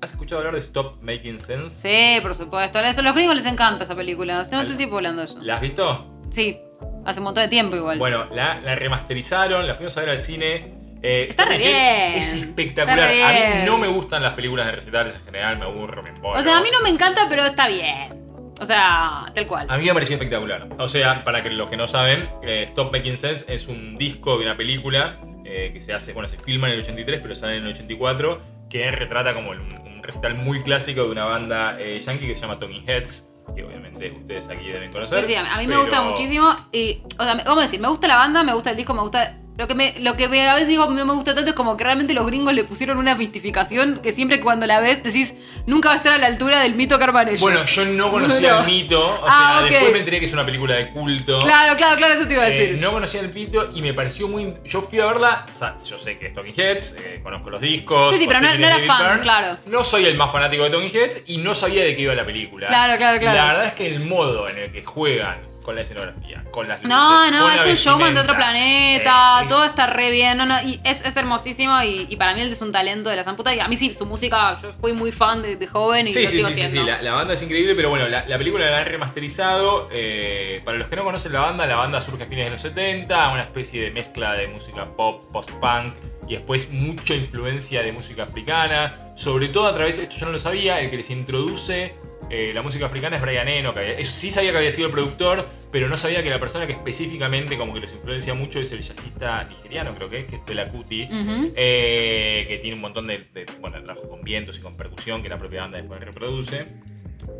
¿Has 0.00 0.12
escuchado 0.12 0.38
hablar 0.40 0.54
de 0.54 0.60
Stop 0.60 1.02
Making 1.02 1.38
Sense? 1.40 1.70
Sí, 1.70 2.20
por 2.20 2.34
supuesto. 2.34 2.78
A 2.78 2.82
los 2.82 3.14
gringos 3.14 3.34
les 3.34 3.46
encanta 3.46 3.84
esa 3.84 3.96
película. 3.96 4.44
Si 4.44 4.52
no, 4.52 4.62
todo 4.62 4.72
el 4.72 4.76
tiempo 4.76 4.96
hablando 4.96 5.22
de 5.22 5.26
eso. 5.26 5.38
¿La 5.42 5.56
has 5.56 5.60
visto? 5.60 6.06
Sí, 6.30 6.56
hace 7.04 7.18
un 7.20 7.24
montón 7.24 7.42
de 7.44 7.48
tiempo 7.48 7.74
igual. 7.76 7.98
Bueno, 7.98 8.26
la, 8.32 8.60
la 8.60 8.74
remasterizaron, 8.76 9.66
la 9.66 9.74
fuimos 9.74 9.96
a 9.96 10.00
ver 10.00 10.10
al 10.10 10.18
cine. 10.18 10.74
Eh, 11.02 11.26
Está 11.28 11.44
re 11.46 11.58
bien. 11.58 11.76
Es 12.14 12.32
espectacular. 12.32 13.08
A 13.08 13.32
mí 13.32 13.66
no 13.66 13.78
me 13.78 13.88
gustan 13.88 14.22
las 14.22 14.34
películas 14.34 14.66
de 14.66 14.72
recitales 14.72 15.14
en 15.14 15.24
general, 15.24 15.58
me 15.58 15.64
aburro, 15.64 16.02
me 16.02 16.10
embolo. 16.10 16.38
o 16.38 16.42
sea, 16.42 16.58
a 16.58 16.60
mí 16.60 16.68
no 16.72 16.80
me 16.80 16.88
encanta, 16.90 17.26
pero 17.28 17.44
está 17.44 17.68
bien. 17.68 18.24
O 18.60 18.66
sea, 18.66 19.30
tal 19.34 19.46
cual. 19.46 19.66
A 19.70 19.78
mí 19.78 19.86
me 19.86 19.94
pareció 19.94 20.14
espectacular. 20.14 20.68
O 20.78 20.88
sea, 20.88 21.22
para 21.24 21.42
que 21.42 21.50
los 21.50 21.70
que 21.70 21.76
no 21.76 21.86
saben, 21.86 22.28
eh, 22.42 22.64
Stop 22.68 22.92
Making 22.92 23.16
Sense 23.16 23.52
es 23.52 23.68
un 23.68 23.96
disco 23.96 24.36
de 24.36 24.44
una 24.44 24.56
película 24.56 25.20
eh, 25.50 25.72
que 25.72 25.80
se 25.80 25.94
hace, 25.94 26.12
bueno, 26.12 26.28
se 26.28 26.36
filma 26.36 26.68
en 26.68 26.74
el 26.74 26.80
83, 26.80 27.20
pero 27.22 27.34
sale 27.34 27.56
en 27.56 27.64
el 27.64 27.72
84, 27.72 28.40
que 28.68 28.90
retrata 28.90 29.32
como 29.34 29.50
un, 29.50 29.58
un 29.58 30.02
recital 30.02 30.34
muy 30.34 30.62
clásico 30.62 31.04
de 31.04 31.10
una 31.10 31.24
banda 31.24 31.80
eh, 31.80 32.00
yankee 32.04 32.26
que 32.26 32.34
se 32.34 32.42
llama 32.42 32.58
Talking 32.58 32.84
Heads, 32.86 33.30
que 33.54 33.64
obviamente 33.64 34.10
ustedes 34.10 34.48
aquí 34.48 34.68
deben 34.68 34.92
conocer. 34.92 35.24
Sí, 35.24 35.32
sí, 35.32 35.34
a 35.34 35.56
mí, 35.56 35.66
me 35.66 35.76
gusta 35.78 36.02
muchísimo. 36.02 36.54
Y, 36.70 37.02
o 37.18 37.24
sea, 37.24 37.32
a 37.32 37.60
decir, 37.62 37.80
me 37.80 37.88
gusta 37.88 38.06
la 38.08 38.16
banda, 38.16 38.44
me 38.44 38.52
gusta 38.52 38.70
el 38.70 38.76
disco, 38.76 38.92
me 38.92 39.00
gusta 39.00 39.38
Lo 39.58 39.66
que, 39.66 39.74
me, 39.74 39.94
lo 39.98 40.16
que 40.16 40.28
me- 40.28 40.48
a 40.48 40.54
veces 40.54 40.68
digo 40.68 40.86
no 40.88 41.04
me 41.04 41.12
gusta 41.14 41.34
tanto 41.34 41.50
es 41.50 41.56
como 41.56 41.76
que 41.76 41.82
realmente 41.82 42.14
los 42.14 42.24
gringos 42.26 42.54
le 42.54 42.62
pusieron 42.62 42.96
una 42.96 43.16
mistificación 43.16 43.98
que 44.02 44.12
siempre 44.12 44.38
cuando 44.40 44.66
la 44.66 44.78
ves 44.80 45.02
decís 45.02 45.34
nunca 45.66 45.88
va 45.88 45.94
a 45.94 45.96
estar 45.98 46.12
a 46.12 46.18
la 46.18 46.28
altura 46.28 46.60
del 46.60 46.76
mito 46.76 46.96
que 46.96 47.02
arman 47.02 47.26
ellos. 47.26 47.40
Bueno, 47.40 47.64
yo 47.64 47.84
no 47.84 48.08
conocía 48.12 48.60
el 48.60 48.66
mito, 48.66 49.00
o 49.04 49.24
Ah, 49.26 49.56
sea, 49.58 49.68
después 49.68 49.92
me 49.92 49.98
enteré 49.98 50.20
que 50.20 50.26
es 50.26 50.32
una 50.32 50.44
película 50.46 50.76
de 50.76 50.90
culto. 50.90 51.40
Claro, 51.40 51.76
claro, 51.76 51.96
claro, 51.96 52.14
eso 52.14 52.28
te 52.28 52.34
iba 52.34 52.44
a 52.44 52.48
Eh, 52.48 52.52
decir. 52.52 52.78
no 52.78 52.92
conocía 52.92 53.20
el 53.20 53.30
pito 53.30 53.70
y 53.74 53.82
me 53.82 53.92
pareció 53.94 54.28
muy. 54.28 54.54
Yo 54.64 54.80
fui 54.80 55.00
a 55.00 55.06
verla. 55.06 55.46
Yo 55.84 55.98
sé 55.98 56.18
que 56.18 56.28
es 56.28 56.34
Talking 56.34 56.54
Heads, 56.56 56.96
eh, 56.96 57.20
conozco 57.24 57.50
los 57.50 57.60
discos. 57.60 58.12
Sí, 58.12 58.20
sí, 58.20 58.26
pero 58.28 58.40
no- 58.40 58.54
no 58.54 58.64
era 58.66 58.78
fan, 58.86 59.02
Byrne. 59.06 59.22
claro. 59.22 59.58
No 59.66 59.82
soy 59.82 60.04
el 60.06 60.14
más 60.16 60.30
fanático 60.30 60.62
de 60.62 60.70
Talking 60.70 60.90
Heads 60.96 61.24
y 61.26 61.38
no 61.38 61.52
sabía 61.56 61.82
de 61.82 61.96
qué 61.96 62.02
iba 62.02 62.14
la 62.14 62.24
película. 62.24 62.68
Claro, 62.68 62.96
claro, 62.96 63.18
claro. 63.18 63.36
La 63.36 63.46
verdad 63.46 63.64
es 63.66 63.72
que 63.72 63.88
el 63.88 64.00
modo 64.00 64.48
en 64.48 64.56
el 64.56 64.70
que 64.70 64.84
juegan 64.84 65.47
con 65.68 65.76
la 65.76 65.82
escenografía, 65.82 66.42
con 66.50 66.66
las 66.66 66.78
luces. 66.82 66.88
No, 66.96 67.30
no, 67.30 67.42
con 67.42 67.52
es 67.52 67.66
un 67.66 67.74
showman 67.74 68.14
de 68.14 68.20
otro 68.20 68.34
planeta, 68.34 69.40
eh, 69.40 69.42
es- 69.42 69.48
todo 69.50 69.66
está 69.66 69.86
re 69.86 70.10
bien, 70.10 70.38
no, 70.38 70.46
no, 70.46 70.62
y 70.62 70.80
es, 70.82 71.04
es 71.04 71.14
hermosísimo 71.14 71.82
y, 71.82 72.06
y 72.08 72.16
para 72.16 72.32
mí 72.32 72.40
él 72.40 72.50
es 72.50 72.62
un 72.62 72.72
talento 72.72 73.10
de 73.10 73.16
la 73.16 73.22
zamputa 73.22 73.54
y 73.54 73.60
a 73.60 73.68
mí 73.68 73.76
sí, 73.76 73.92
su 73.92 74.06
música, 74.06 74.58
yo 74.62 74.72
fui 74.72 74.94
muy 74.94 75.12
fan 75.12 75.42
de, 75.42 75.56
de 75.56 75.66
joven 75.66 76.08
y 76.08 76.14
Sí, 76.14 76.22
lo 76.22 76.30
sí, 76.30 76.36
sigo 76.38 76.48
sí, 76.48 76.62
sí, 76.62 76.68
sí, 76.70 76.82
la, 76.82 77.02
la 77.02 77.12
banda 77.12 77.34
es 77.34 77.42
increíble, 77.42 77.74
pero 77.74 77.90
bueno, 77.90 78.08
la, 78.08 78.26
la 78.26 78.38
película 78.38 78.70
la 78.70 78.78
han 78.78 78.86
remasterizado. 78.86 79.88
eh, 79.92 80.62
para 80.64 80.78
los 80.78 80.88
que 80.88 80.96
no 80.96 81.04
conocen 81.04 81.34
la 81.34 81.40
banda, 81.40 81.66
la 81.66 81.76
banda 81.76 82.00
surge 82.00 82.22
a 82.22 82.26
fines 82.26 82.46
de 82.46 82.50
los 82.52 82.62
70, 82.62 83.28
una 83.32 83.42
especie 83.42 83.82
de 83.82 83.90
mezcla 83.90 84.32
de 84.32 84.48
música 84.48 84.86
pop, 84.88 85.30
post-punk 85.30 85.94
y 86.26 86.32
después 86.36 86.70
mucha 86.70 87.14
influencia 87.14 87.82
de 87.82 87.92
música 87.92 88.22
africana. 88.22 89.12
Sobre 89.16 89.48
todo 89.48 89.66
a 89.66 89.74
través, 89.74 89.98
esto 89.98 90.16
yo 90.16 90.26
no 90.26 90.32
lo 90.32 90.38
sabía, 90.38 90.80
el 90.80 90.88
que 90.90 90.96
les 90.96 91.10
introduce 91.10 91.94
eh, 92.30 92.52
la 92.54 92.62
música 92.62 92.86
africana 92.86 93.16
es 93.16 93.22
Brian 93.22 93.48
Eno, 93.48 93.72
que 93.72 94.04
sí 94.04 94.30
sabía 94.30 94.50
que 94.52 94.58
había 94.58 94.70
sido 94.70 94.86
el 94.86 94.92
productor, 94.92 95.46
pero 95.72 95.88
no 95.88 95.96
sabía 95.96 96.22
que 96.22 96.30
la 96.30 96.38
persona 96.38 96.66
que 96.66 96.72
específicamente 96.74 97.56
como 97.56 97.72
que 97.74 97.80
los 97.80 97.92
influencia 97.92 98.34
mucho 98.34 98.60
es 98.60 98.70
el 98.72 98.80
jazzista 98.82 99.44
nigeriano, 99.44 99.94
creo 99.94 100.08
que 100.08 100.18
es, 100.20 100.24
que 100.26 100.36
es 100.36 100.42
Fela 100.46 100.68
Kuti. 100.68 101.08
Eh, 101.56 102.44
que 102.48 102.58
tiene 102.58 102.74
un 102.76 102.80
montón 102.82 103.06
de, 103.06 103.18
de- 103.32 103.46
bueno, 103.60 103.82
trabajo 103.82 104.08
con 104.08 104.22
vientos 104.22 104.58
y 104.58 104.60
con 104.62 104.76
percusión 104.76 105.22
que 105.22 105.28
la 105.28 105.38
propia 105.38 105.62
banda 105.62 105.78
después 105.78 106.00
reproduce. 106.00 106.66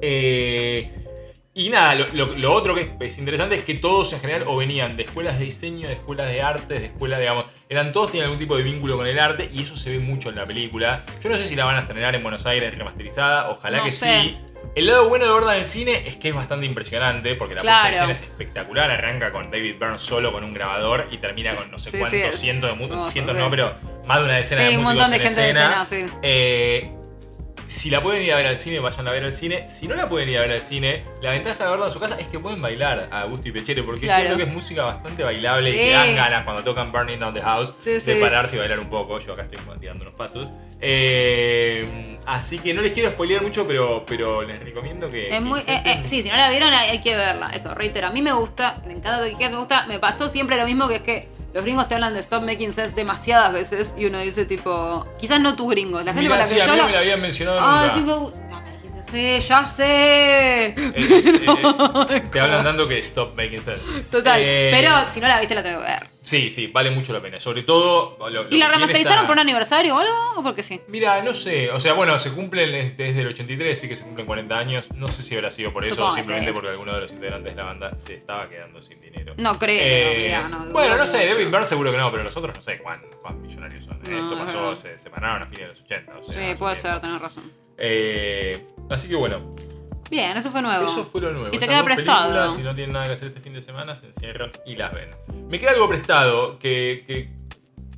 Eh, 0.00 0.90
y 1.54 1.70
nada, 1.70 1.94
lo, 1.96 2.06
lo- 2.12 2.36
lo 2.36 2.52
otro 2.52 2.72
que 2.74 2.82
es, 2.82 2.88
es 3.00 3.18
interesante 3.18 3.56
es 3.56 3.64
que 3.64 3.74
todos 3.74 4.12
en 4.12 4.20
general 4.20 4.44
o 4.46 4.56
venían 4.56 4.96
de 4.96 5.02
escuelas 5.02 5.38
de 5.40 5.46
diseño, 5.46 5.88
de 5.88 5.94
escuelas 5.94 6.28
de 6.28 6.40
artes, 6.40 6.80
de 6.80 6.86
escuelas, 6.86 7.18
digamos, 7.18 7.46
eran 7.68 7.92
todos 7.92 8.08
tenían 8.12 8.26
algún 8.26 8.38
tipo 8.38 8.56
de 8.56 8.62
vínculo 8.62 8.96
con 8.96 9.06
el 9.08 9.18
arte 9.18 9.50
y 9.52 9.62
eso 9.62 9.76
se 9.76 9.90
ve 9.90 9.98
mucho 9.98 10.28
en 10.28 10.36
la 10.36 10.46
película. 10.46 11.04
Yo 11.22 11.28
no 11.30 11.36
sé 11.36 11.44
si 11.44 11.56
la 11.56 11.64
van 11.64 11.76
a 11.76 11.80
estrenar 11.80 12.14
en 12.14 12.22
Buenos 12.22 12.46
Aires 12.46 12.76
remasterizada, 12.78 13.50
ojalá 13.50 13.78
No 13.78 13.84
que 13.84 13.90
sé. 13.90 14.20
sí. 14.20 14.38
El 14.74 14.86
lado 14.86 15.08
bueno 15.08 15.26
de 15.26 15.32
verla 15.32 15.54
en 15.56 15.60
el 15.62 15.66
cine 15.66 16.06
es 16.06 16.16
que 16.16 16.28
es 16.28 16.34
bastante 16.34 16.64
impresionante 16.66 17.34
porque 17.34 17.54
la 17.54 17.62
puesta 17.62 17.80
Claro. 17.80 17.86
en 17.88 17.92
escena 17.94 18.12
es 18.12 18.20
espectacular. 18.22 18.90
Arranca 18.90 19.32
con 19.32 19.50
David 19.50 19.76
Byrne 19.78 19.98
solo 19.98 20.30
con 20.32 20.44
un 20.44 20.54
grabador 20.54 21.08
y 21.10 21.18
termina 21.18 21.56
con 21.56 21.70
no 21.70 21.78
sé 21.78 21.90
Sí, 21.90 21.98
cuántos, 21.98 22.34
sí. 22.34 22.38
cientos 22.40 22.78
de 22.78 22.86
No, 22.86 23.06
cientos 23.06 23.34
no, 23.36 23.50
pero 23.50 23.74
más 24.06 24.18
de 24.18 24.24
una 24.24 24.36
decena 24.36 24.62
de 24.62 24.68
un 24.78 24.84
músicos 24.84 24.94
montón 24.94 25.10
de 25.10 25.16
en 25.16 25.22
gente 25.22 25.40
de 25.40 25.48
escena. 25.50 25.82
escena, 25.82 26.08
sí. 26.10 26.16
Eh, 26.22 26.92
si 27.68 27.90
la 27.90 28.02
pueden 28.02 28.22
ir 28.22 28.32
a 28.32 28.36
ver 28.36 28.46
al 28.46 28.58
cine, 28.58 28.78
vayan 28.80 29.06
a 29.06 29.12
ver 29.12 29.22
al 29.24 29.32
cine. 29.32 29.68
Si 29.68 29.86
no 29.86 29.94
la 29.94 30.08
pueden 30.08 30.28
ir 30.30 30.38
a 30.38 30.40
ver 30.40 30.52
al 30.52 30.60
cine, 30.62 31.04
la 31.20 31.32
ventaja 31.32 31.64
de 31.64 31.70
verla 31.70 31.86
en 31.86 31.92
su 31.92 32.00
casa 32.00 32.16
es 32.18 32.26
que 32.28 32.38
pueden 32.38 32.62
bailar 32.62 33.08
a 33.10 33.24
gusto 33.24 33.46
y 33.48 33.52
pechero, 33.52 33.84
porque 33.84 34.06
Claro. 34.06 34.22
siento 34.22 34.36
que 34.38 34.44
es 34.44 34.48
música 34.52 34.84
bastante 34.84 35.22
bailable 35.22 35.68
y 35.68 35.72
Sí. 35.74 35.78
que 35.78 35.90
dan 35.92 36.16
ganas 36.16 36.44
cuando 36.44 36.64
tocan 36.64 36.90
Burning 36.90 37.18
Down 37.18 37.34
the 37.34 37.42
House 37.42 37.74
Sí, 37.84 37.90
de 37.90 38.00
sí. 38.00 38.14
pararse 38.20 38.56
y 38.56 38.58
bailar 38.58 38.80
un 38.80 38.88
poco. 38.88 39.18
Yo 39.18 39.34
acá 39.34 39.42
estoy 39.42 39.58
tirando 39.78 40.02
unos 40.02 40.14
pasos. 40.14 40.48
Eh, 40.80 42.16
así 42.26 42.58
que 42.58 42.72
no 42.72 42.80
les 42.82 42.92
quiero 42.92 43.10
spoilear 43.10 43.42
mucho, 43.42 43.66
pero, 43.66 44.04
pero 44.06 44.42
les 44.42 44.58
recomiendo 44.64 45.10
que. 45.10 45.24
Es 45.28 45.34
que 45.34 45.40
muy, 45.40 45.60
eh, 45.60 45.82
eh, 45.84 46.02
sí, 46.06 46.22
si 46.22 46.30
no 46.30 46.36
la 46.36 46.50
vieron 46.50 46.72
hay, 46.72 46.90
hay 46.90 47.02
que 47.02 47.16
verla. 47.16 47.50
Eso, 47.50 47.74
reitero, 47.74 48.06
a 48.06 48.10
mí 48.10 48.22
me 48.22 48.32
gusta, 48.32 48.80
me 48.86 48.94
encanta 48.94 49.22
que 49.38 49.48
me 49.50 49.56
gusta. 49.58 49.86
Me 49.86 49.98
pasó 49.98 50.28
siempre 50.28 50.56
lo 50.56 50.64
mismo 50.64 50.88
que 50.88 50.94
es 50.96 51.02
que 51.02 51.28
los 51.54 51.64
gringos 51.64 51.88
te 51.88 51.94
hablan 51.94 52.14
de 52.14 52.20
Stop 52.20 52.42
Making 52.42 52.72
Sense 52.72 52.94
demasiadas 52.94 53.52
veces 53.52 53.94
y 53.96 54.04
uno 54.06 54.18
dice 54.18 54.44
tipo, 54.44 55.06
quizás 55.18 55.40
no 55.40 55.56
tú 55.56 55.68
gringos, 55.68 56.04
la 56.04 56.12
gente 56.12 56.22
Mirá, 56.22 56.32
con 56.34 56.38
la 56.38 56.44
sí, 56.44 56.54
que 56.56 56.62
a 56.62 56.66
yo 56.66 56.72
mí 56.72 56.78
no 56.78 56.86
me 56.86 56.92
la 56.92 56.98
habían 57.00 57.20
mencionado 57.20 57.58
Ah, 57.60 57.82
nunca. 57.82 57.94
sí 57.94 58.00
No, 59.08 59.12
sí, 59.12 59.40
ya 59.40 59.64
sé. 59.64 60.66
Eh, 60.66 60.74
eh, 60.76 61.46
eh, 62.10 62.20
te 62.30 62.40
hablan 62.40 62.64
tanto 62.64 62.86
que 62.88 62.98
stop 62.98 63.34
making 63.36 63.60
sense. 63.60 63.84
Total, 64.10 64.40
Eh, 64.42 64.70
pero 64.72 65.08
si 65.10 65.20
no 65.20 65.28
la 65.28 65.38
viste 65.40 65.54
la 65.54 65.62
tengo 65.62 65.80
que 65.80 65.86
ver. 65.86 66.06
Sí, 66.22 66.50
sí, 66.50 66.66
vale 66.66 66.90
mucho 66.90 67.12
la 67.14 67.20
pena. 67.22 67.40
Sobre 67.40 67.62
todo. 67.62 68.18
lo- 68.28 68.44
lo 68.44 68.48
¿Y 68.50 68.58
la 68.58 68.68
remasterizaron 68.68 69.26
por 69.26 69.34
un 69.34 69.38
aniversario 69.38 69.96
o 69.96 69.98
algo? 69.98 70.12
¿O 70.36 70.42
porque 70.42 70.62
sí? 70.62 70.80
Mira, 70.88 71.22
no 71.22 71.32
sé. 71.32 71.70
O 71.70 71.80
sea, 71.80 71.94
bueno, 71.94 72.18
se 72.18 72.32
cumplen 72.32 72.70
des- 72.70 72.96
desde 72.98 73.20
el 73.22 73.28
83, 73.28 73.80
sí 73.80 73.88
que 73.88 73.96
se 73.96 74.04
cumplen 74.04 74.26
40 74.26 74.58
años. 74.58 74.92
No 74.92 75.08
sé 75.08 75.22
si 75.22 75.34
habrá 75.34 75.50
sido 75.50 75.72
por 75.72 75.84
eso 75.84 75.94
Supongo 75.94 76.12
o 76.12 76.16
simplemente 76.16 76.50
sí. 76.50 76.54
porque 76.54 76.68
alguno 76.70 76.94
de 76.94 77.00
los 77.00 77.12
integrantes 77.12 77.54
de 77.54 77.62
la 77.62 77.66
banda 77.68 77.96
se 77.96 78.14
estaba 78.14 78.48
quedando 78.50 78.82
sin 78.82 79.00
dinero. 79.00 79.32
No 79.38 79.58
creo, 79.58 80.18
mirá, 80.18 80.48
no, 80.48 80.66
bueno, 80.66 80.96
no 80.96 81.06
sé. 81.06 81.26
David 81.26 81.46
Byrne 81.48 81.64
seguro 81.64 81.90
que 81.92 81.96
no, 81.98 82.10
pero 82.10 82.24
los 82.24 82.36
otros 82.36 82.54
no 82.54 82.62
sé 82.62 82.78
cuán, 82.78 83.00
cuán 83.22 83.40
millonarios 83.40 83.84
son. 83.84 83.98
No, 84.02 84.18
Esto 84.18 84.34
es 84.34 84.40
pasó, 84.40 84.76
se 84.76 84.98
separaron 84.98 85.42
a 85.42 85.46
fines 85.46 85.60
de 85.62 85.68
los 85.68 85.80
80. 85.82 86.12
o 86.18 86.22
sea, 86.30 86.52
Sí, 86.52 86.58
puede 86.58 86.74
ser, 86.74 87.00
tenés 87.00 87.20
razón. 87.22 87.50
Eh, 87.78 88.60
así 88.90 89.08
que 89.08 89.16
bueno, 89.16 89.54
Bien, 90.10 90.36
eso 90.36 90.50
fue 90.50 90.62
nuevo. 90.62 90.86
eso 90.86 91.04
fue 91.04 91.20
lo 91.20 91.32
nuevo. 91.32 91.54
Y 91.54 91.58
te 91.58 91.68
queda 91.68 91.84
prestado. 91.84 92.48
Si 92.50 92.62
no 92.62 92.74
tienen 92.74 92.94
nada 92.94 93.06
que 93.06 93.12
hacer 93.12 93.28
este 93.28 93.40
fin 93.40 93.52
de 93.52 93.60
semana, 93.60 93.94
se 93.94 94.06
encierran 94.06 94.50
y 94.64 94.74
las 94.76 94.92
ven. 94.94 95.10
Me 95.48 95.58
queda 95.58 95.72
algo 95.72 95.86
prestado 95.88 96.58
que, 96.58 97.04
que 97.06 97.28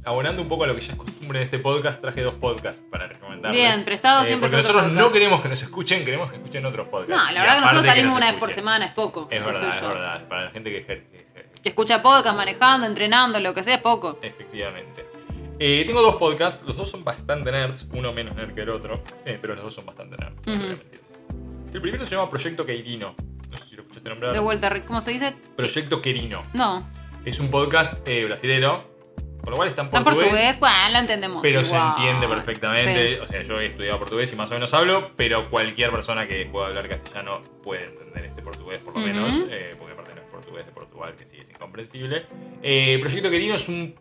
abonando 0.05 0.43
un 0.43 0.49
poco 0.49 0.65
a 0.65 0.67
lo 0.67 0.75
que 0.75 0.81
ya 0.81 0.93
es 0.93 0.99
costumbre 0.99 1.39
en 1.39 1.45
este 1.45 1.61
podcast, 1.61 2.01
traje 2.01 2.23
dos 2.23 2.35
podcasts 2.35 2.83
para 2.91 3.07
recomendarles. 3.07 3.61
Bien, 3.61 3.85
prestado 3.85 4.23
Eh, 4.23 4.27
siempre 4.27 4.49
Porque 4.49 4.63
nosotros 4.63 4.93
no 4.93 5.13
queremos 5.13 5.41
que 5.41 5.49
nos 5.51 5.63
escuchen, 5.63 6.05
queremos 6.05 6.31
que 6.31 6.37
escuchen 6.39 6.67
otros 6.67 6.89
podcasts. 6.89 7.27
No, 7.27 7.33
la 7.33 7.41
verdad 7.43 7.55
que 7.55 7.61
nosotros 7.61 7.87
salimos 7.87 8.09
nos 8.09 8.17
una 8.17 8.31
vez 8.33 8.41
por 8.41 8.51
semana, 8.51 8.85
es 8.87 8.93
poco. 8.93 9.29
Es 9.31 9.45
verdad, 9.45 9.69
es 9.77 9.81
yo. 9.81 9.89
verdad. 9.89 10.29
Para 10.29 10.45
la 10.47 10.51
gente 10.51 10.73
que, 10.73 10.85
que- 10.85 11.05
que- 11.05 11.31
Que 11.63 11.69
escucha 11.69 12.03
podcast, 12.03 12.35
manejando, 12.37 12.87
entrenando, 12.87 13.39
lo 13.39 13.53
que 13.55 13.63
sea, 13.63 13.75
es 13.77 13.83
poco. 13.83 14.19
Efectivamente. 14.23 15.07
Eh, 15.63 15.85
tengo 15.87 16.01
dos 16.01 16.17
podcasts, 16.17 16.65
los 16.67 16.75
dos 16.75 16.89
son 16.89 17.05
bastante 17.05 17.53
nerds, 17.53 17.87
uno 17.93 18.15
menos 18.15 18.35
nerd 18.35 18.55
que 18.55 18.63
el 18.63 18.71
otro, 18.71 19.03
eh, 19.27 19.39
pero 19.39 19.55
los 19.55 19.63
dos 19.65 19.75
son 19.75 19.85
bastante 19.85 20.17
nerds. 20.17 20.39
Ujú. 20.47 20.69
mentir. 20.69 21.01
El 21.75 21.81
primero 21.83 22.07
se 22.07 22.15
llama 22.17 22.31
Proyecto 22.31 22.65
Queirino. 22.65 23.15
No 23.51 23.59
sé 23.59 23.65
si 23.69 23.77
lo 23.77 23.83
escuchaste 23.83 24.09
nombrar. 24.09 24.33
De 24.33 24.39
vuelta, 24.39 24.85
¿cómo 24.87 25.03
se 25.03 25.11
dice? 25.11 25.37
Proyecto 25.57 26.01
Querino. 26.01 26.45
No, 26.55 26.89
Es 27.27 27.39
un 27.41 27.51
podcast 27.51 27.93
eh, 28.09 28.25
brasilero, 28.25 28.85
con 29.43 29.51
lo 29.51 29.57
cual 29.57 29.69
está 29.69 29.83
en 29.83 29.89
está 29.89 29.99
en 29.99 30.05
portugués, 30.05 30.29
portugués, 30.31 30.61
bueno, 30.61 30.89
lo 30.93 30.99
entendemos. 30.99 31.43
pero 31.43 31.63
se 31.63 31.77
entiende 31.77 32.27
perfectamente. 32.27 33.17
Sí. 33.17 33.21
O 33.21 33.27
sea, 33.27 33.43
yo 33.43 33.61
he 33.61 33.67
estudiado 33.67 33.99
portugués 33.99 34.33
y 34.33 34.37
más 34.37 34.51
o 34.51 34.55
menos 34.55 34.73
hablo, 34.73 35.11
pero 35.17 35.51
cualquier 35.51 35.91
persona 35.91 36.27
que 36.27 36.47
pueda 36.47 36.69
hablar 36.69 36.89
castellano 36.89 37.43
puede 37.63 37.85
entender 37.85 38.25
este 38.25 38.41
portugués, 38.41 38.79
por 38.79 38.95
lo 38.95 39.01
menos, 39.01 39.37
eh, 39.51 39.75
porque 39.79 39.93
aparte 39.93 40.15
no 40.15 40.23
es 40.23 40.27
portugués 40.29 40.65
de 40.65 40.73
Portugal, 40.73 41.15
que 41.19 41.27
sí 41.27 41.37
es 41.39 41.51
incomprensible. 41.51 42.25
Proyecto 43.01 43.29
Querino 43.31 43.57
es 43.57 43.69
un 43.69 43.95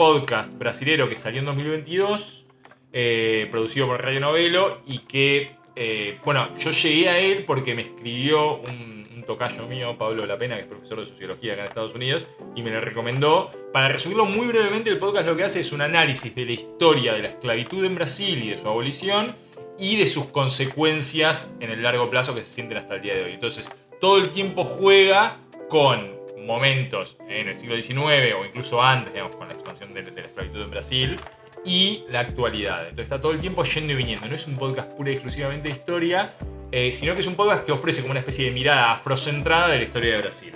podcast 0.00 0.54
brasilero 0.54 1.10
que 1.10 1.16
salió 1.18 1.40
en 1.40 1.44
2022, 1.44 2.46
eh, 2.90 3.46
producido 3.50 3.86
por 3.86 4.02
Radio 4.02 4.18
Novelo 4.18 4.80
y 4.86 5.00
que, 5.00 5.56
eh, 5.76 6.18
bueno, 6.24 6.48
yo 6.56 6.70
llegué 6.70 7.10
a 7.10 7.18
él 7.18 7.44
porque 7.44 7.74
me 7.74 7.82
escribió 7.82 8.62
un, 8.62 9.24
tocayo 9.26 9.66
mío, 9.66 9.98
Pablo 9.98 10.24
La 10.24 10.38
Pena, 10.38 10.56
que 10.56 10.62
es 10.62 10.68
profesor 10.68 11.00
de 11.00 11.04
sociología 11.04 11.52
acá 11.52 11.62
en 11.62 11.68
Estados 11.68 11.94
Unidos, 11.94 12.24
y 12.56 12.62
me 12.62 12.70
lo 12.70 12.80
recomendó. 12.80 13.50
Para 13.74 13.90
resumirlo 13.90 14.24
muy 14.24 14.46
brevemente, 14.46 14.88
el 14.88 14.98
podcast 14.98 15.26
lo 15.26 15.36
que 15.36 15.44
hace 15.44 15.60
es 15.60 15.70
un 15.70 15.82
análisis 15.82 16.34
de 16.34 16.46
la 16.46 16.52
historia 16.52 17.12
de 17.12 17.18
la 17.20 17.28
esclavitud 17.28 17.84
en 17.84 17.94
Brasil 17.94 18.42
y 18.42 18.48
de 18.48 18.56
su 18.56 18.66
abolición 18.66 19.36
y 19.78 19.96
de 19.96 20.06
sus 20.06 20.24
consecuencias 20.28 21.54
en 21.60 21.70
el 21.70 21.82
largo 21.82 22.08
plazo 22.08 22.34
que 22.34 22.42
se 22.42 22.48
sienten 22.48 22.78
hasta 22.78 22.94
el 22.94 23.02
día 23.02 23.14
de 23.16 23.24
hoy. 23.24 23.32
Entonces, 23.34 23.70
todo 24.00 24.16
el 24.16 24.30
tiempo 24.30 24.64
juega 24.64 25.36
con 25.68 26.19
momentos 26.46 27.16
en 27.28 27.48
el 27.48 27.56
siglo 27.56 27.76
XIX 27.76 28.34
o 28.38 28.44
incluso 28.44 28.82
antes, 28.82 29.12
digamos, 29.12 29.36
con 29.36 29.48
la 29.48 29.54
expansión 29.54 29.94
de, 29.94 30.02
de 30.02 30.20
la 30.20 30.26
esclavitud 30.26 30.62
en 30.62 30.70
Brasil 30.70 31.16
y 31.64 32.04
la 32.08 32.20
actualidad. 32.20 32.82
Entonces 32.82 33.04
está 33.04 33.20
todo 33.20 33.32
el 33.32 33.40
tiempo 33.40 33.64
yendo 33.64 33.92
y 33.92 33.96
viniendo. 33.96 34.26
No 34.26 34.34
es 34.34 34.46
un 34.46 34.56
podcast 34.56 34.90
pura 34.92 35.10
y 35.10 35.14
exclusivamente 35.14 35.68
de 35.68 35.74
historia, 35.74 36.34
eh, 36.72 36.92
sino 36.92 37.14
que 37.14 37.20
es 37.20 37.26
un 37.26 37.34
podcast 37.34 37.64
que 37.64 37.72
ofrece 37.72 38.00
como 38.00 38.12
una 38.12 38.20
especie 38.20 38.46
de 38.46 38.50
mirada 38.52 38.92
afrocentrada 38.92 39.68
de 39.68 39.78
la 39.78 39.84
historia 39.84 40.14
de 40.14 40.22
Brasil. 40.22 40.54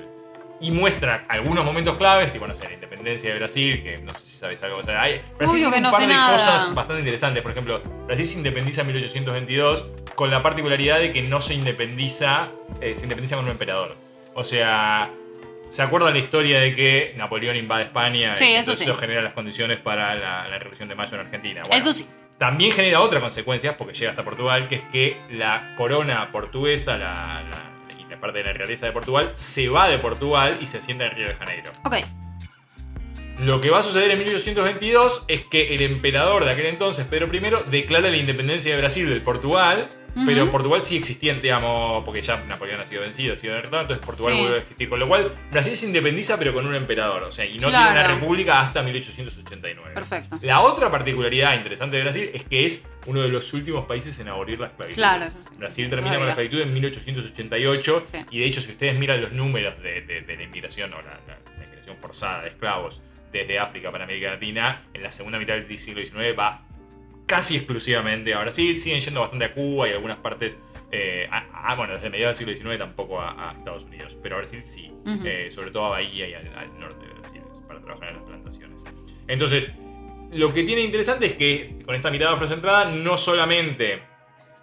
Y 0.60 0.70
muestra 0.70 1.26
algunos 1.28 1.64
momentos 1.64 1.96
claves, 1.96 2.32
tipo, 2.32 2.46
no 2.46 2.54
sé, 2.54 2.64
la 2.64 2.74
independencia 2.74 3.30
de 3.30 3.38
Brasil, 3.38 3.82
que 3.82 3.98
no 3.98 4.14
sé 4.14 4.20
si 4.24 4.36
sabes 4.36 4.62
algo. 4.62 4.78
O 4.78 4.82
sea, 4.82 5.02
hay, 5.02 5.20
Brasil 5.36 5.58
Obvio 5.58 5.70
tiene 5.70 5.70
que 5.70 5.76
un 5.76 5.82
no 5.82 5.90
par 5.90 6.00
de 6.00 6.06
nada. 6.06 6.32
cosas 6.32 6.74
bastante 6.74 7.00
interesantes. 7.00 7.42
Por 7.42 7.50
ejemplo, 7.50 7.82
Brasil 8.06 8.26
se 8.26 8.38
independiza 8.38 8.80
en 8.82 8.86
1822 8.86 9.86
con 10.14 10.30
la 10.30 10.40
particularidad 10.40 11.00
de 11.00 11.12
que 11.12 11.22
no 11.22 11.40
se 11.40 11.54
independiza, 11.54 12.50
eh, 12.80 12.94
se 12.96 13.02
independiza 13.02 13.36
con 13.36 13.44
un 13.46 13.50
emperador. 13.50 13.96
O 14.34 14.44
sea, 14.44 15.10
¿se 15.74 15.82
acuerdan 15.82 16.12
la 16.14 16.18
historia 16.20 16.60
de 16.60 16.74
que 16.74 17.14
Napoleón 17.16 17.56
invade 17.56 17.84
España 17.84 18.36
Sí, 18.38 18.46
y 18.46 18.54
eso 18.54 18.74
sí. 18.76 18.84
eso 18.84 18.94
genera 18.96 19.20
las 19.22 19.32
condiciones 19.34 19.78
para 19.78 20.14
la, 20.14 20.48
la 20.48 20.58
Revolución 20.58 20.88
de 20.88 20.94
Mayo 20.94 21.14
en 21.14 21.20
Argentina? 21.20 21.62
Bueno, 21.68 21.82
Eso 21.84 21.92
sí. 21.92 22.08
también 22.38 22.70
genera 22.72 23.00
otra 23.00 23.20
consecuencia, 23.20 23.76
porque 23.76 23.92
llega 23.94 24.10
hasta 24.10 24.24
Portugal, 24.24 24.68
que 24.68 24.76
es 24.76 24.82
que 24.92 25.16
la 25.30 25.74
corona 25.76 26.30
portuguesa 26.32 26.96
la, 26.96 27.42
la- 27.50 27.70
y 28.00 28.04
la 28.10 28.20
parte 28.20 28.38
de 28.38 28.44
la 28.44 28.52
realeza 28.52 28.86
de 28.86 28.92
Portugal 28.92 29.30
se 29.34 29.68
va 29.68 29.88
de 29.88 29.98
Portugal 29.98 30.58
y 30.60 30.66
se 30.66 30.80
sienta 30.80 31.04
en 31.06 31.10
Río 31.12 31.28
de 31.28 31.34
Janeiro. 31.34 31.72
Ok. 31.84 31.96
Lo 33.40 33.60
que 33.60 33.68
va 33.70 33.80
a 33.80 33.82
suceder 33.82 34.12
en 34.12 34.18
1822 34.20 35.24
es 35.26 35.44
que 35.46 35.74
el 35.74 35.82
emperador 35.82 36.44
de 36.44 36.52
aquel 36.52 36.66
entonces, 36.66 37.04
Pedro 37.06 37.26
I, 37.34 37.40
declara 37.68 38.08
la 38.08 38.16
independencia 38.16 38.70
de 38.72 38.78
Brasil 38.80 39.08
del 39.08 39.22
Portugal 39.22 39.88
Pero 40.26 40.48
Portugal 40.50 40.80
sigue 40.82 41.00
existiendo, 41.00 41.42
digamos, 41.42 42.04
porque 42.04 42.22
ya 42.22 42.36
Napoleón 42.44 42.80
ha 42.80 42.86
sido 42.86 43.02
vencido, 43.02 43.32
ha 43.32 43.36
sido 43.36 43.54
derrotado, 43.54 43.82
entonces 43.82 44.04
Portugal 44.06 44.34
Sí. 44.34 44.40
vuelve 44.40 44.56
a 44.56 44.60
existir. 44.60 44.88
Con 44.88 45.00
lo 45.00 45.08
cual, 45.08 45.32
Brasil 45.50 45.76
se 45.76 45.86
independiza, 45.86 46.38
pero 46.38 46.54
con 46.54 46.66
un 46.66 46.74
emperador, 46.74 47.24
o 47.24 47.32
sea, 47.32 47.44
y 47.44 47.58
no 47.58 47.68
Claro. 47.68 47.92
tiene 47.92 48.06
una 48.08 48.14
república 48.20 48.60
hasta 48.60 48.82
1889. 48.82 49.94
Perfecto. 49.94 50.38
La 50.42 50.60
otra 50.60 50.90
particularidad 50.90 51.54
interesante 51.56 51.96
de 51.96 52.02
Brasil 52.04 52.30
es 52.32 52.44
que 52.44 52.64
es 52.64 52.84
uno 53.06 53.20
de 53.22 53.28
los 53.28 53.52
últimos 53.52 53.84
países 53.86 54.18
en 54.20 54.28
abolir 54.28 54.60
la 54.60 54.66
esclavitud. 54.68 54.96
Claro. 54.96 55.26
Brasil 55.58 55.90
termina 55.90 56.14
con 56.16 56.24
la 56.24 56.30
esclavitud 56.30 56.60
en 56.60 56.72
1888 56.72 58.06
Sí. 58.12 58.18
y 58.30 58.38
de 58.40 58.46
hecho 58.46 58.60
si 58.60 58.70
ustedes 58.70 58.94
miran 58.98 59.20
los 59.20 59.32
números 59.32 59.80
de, 59.82 60.02
de- 60.02 60.20
de 60.22 60.36
la 60.36 60.42
inmigración 60.42 60.92
o 60.94 60.96
la, 61.02 61.18
la- 61.26 61.38
la 61.58 61.64
inmigración 61.64 61.96
forzada 62.00 62.42
de 62.42 62.48
esclavos 62.48 63.02
desde 63.32 63.58
África 63.58 63.90
para 63.90 64.04
América 64.04 64.30
Latina, 64.30 64.82
en 64.94 65.02
la 65.02 65.10
segunda 65.12 65.38
mitad 65.38 65.54
del 65.54 65.76
siglo 65.78 66.00
XIX 66.04 66.34
va 66.38 66.62
casi 67.26 67.56
exclusivamente 67.56 68.34
a 68.34 68.40
Brasil, 68.40 68.78
siguen 68.78 69.00
yendo 69.00 69.20
bastante 69.20 69.44
a 69.46 69.54
Cuba 69.54 69.88
y 69.88 69.92
algunas 69.92 70.16
partes, 70.18 70.60
eh, 70.92 71.26
a- 71.30 71.70
a- 71.72 71.74
bueno, 71.74 71.94
desde 71.94 72.10
mediados 72.10 72.38
del 72.38 72.46
siglo 72.56 72.70
XIX 72.70 72.78
tampoco 72.78 73.20
a, 73.20 73.50
a 73.50 73.52
Estados 73.52 73.84
Unidos, 73.84 74.16
pero 74.22 74.36
a 74.36 74.38
Brasil 74.38 74.62
sí, 74.64 74.92
eh, 75.24 75.48
sobre 75.50 75.70
todo 75.70 75.86
a 75.86 75.90
Bahía 75.90 76.28
y 76.28 76.34
al, 76.34 76.54
al 76.56 76.78
norte 76.78 77.06
de 77.06 77.12
Brasil 77.14 77.42
para 77.66 77.80
trabajar 77.80 78.08
en 78.10 78.14
las 78.16 78.24
plantaciones. 78.24 78.82
Entonces, 79.26 79.70
lo 80.32 80.52
que 80.52 80.64
tiene 80.64 80.82
interesante 80.82 81.26
es 81.26 81.32
que 81.34 81.78
con 81.86 81.94
esta 81.94 82.10
mirada 82.10 82.34
afrocentrada 82.34 82.84
no 82.86 83.16
solamente 83.16 84.02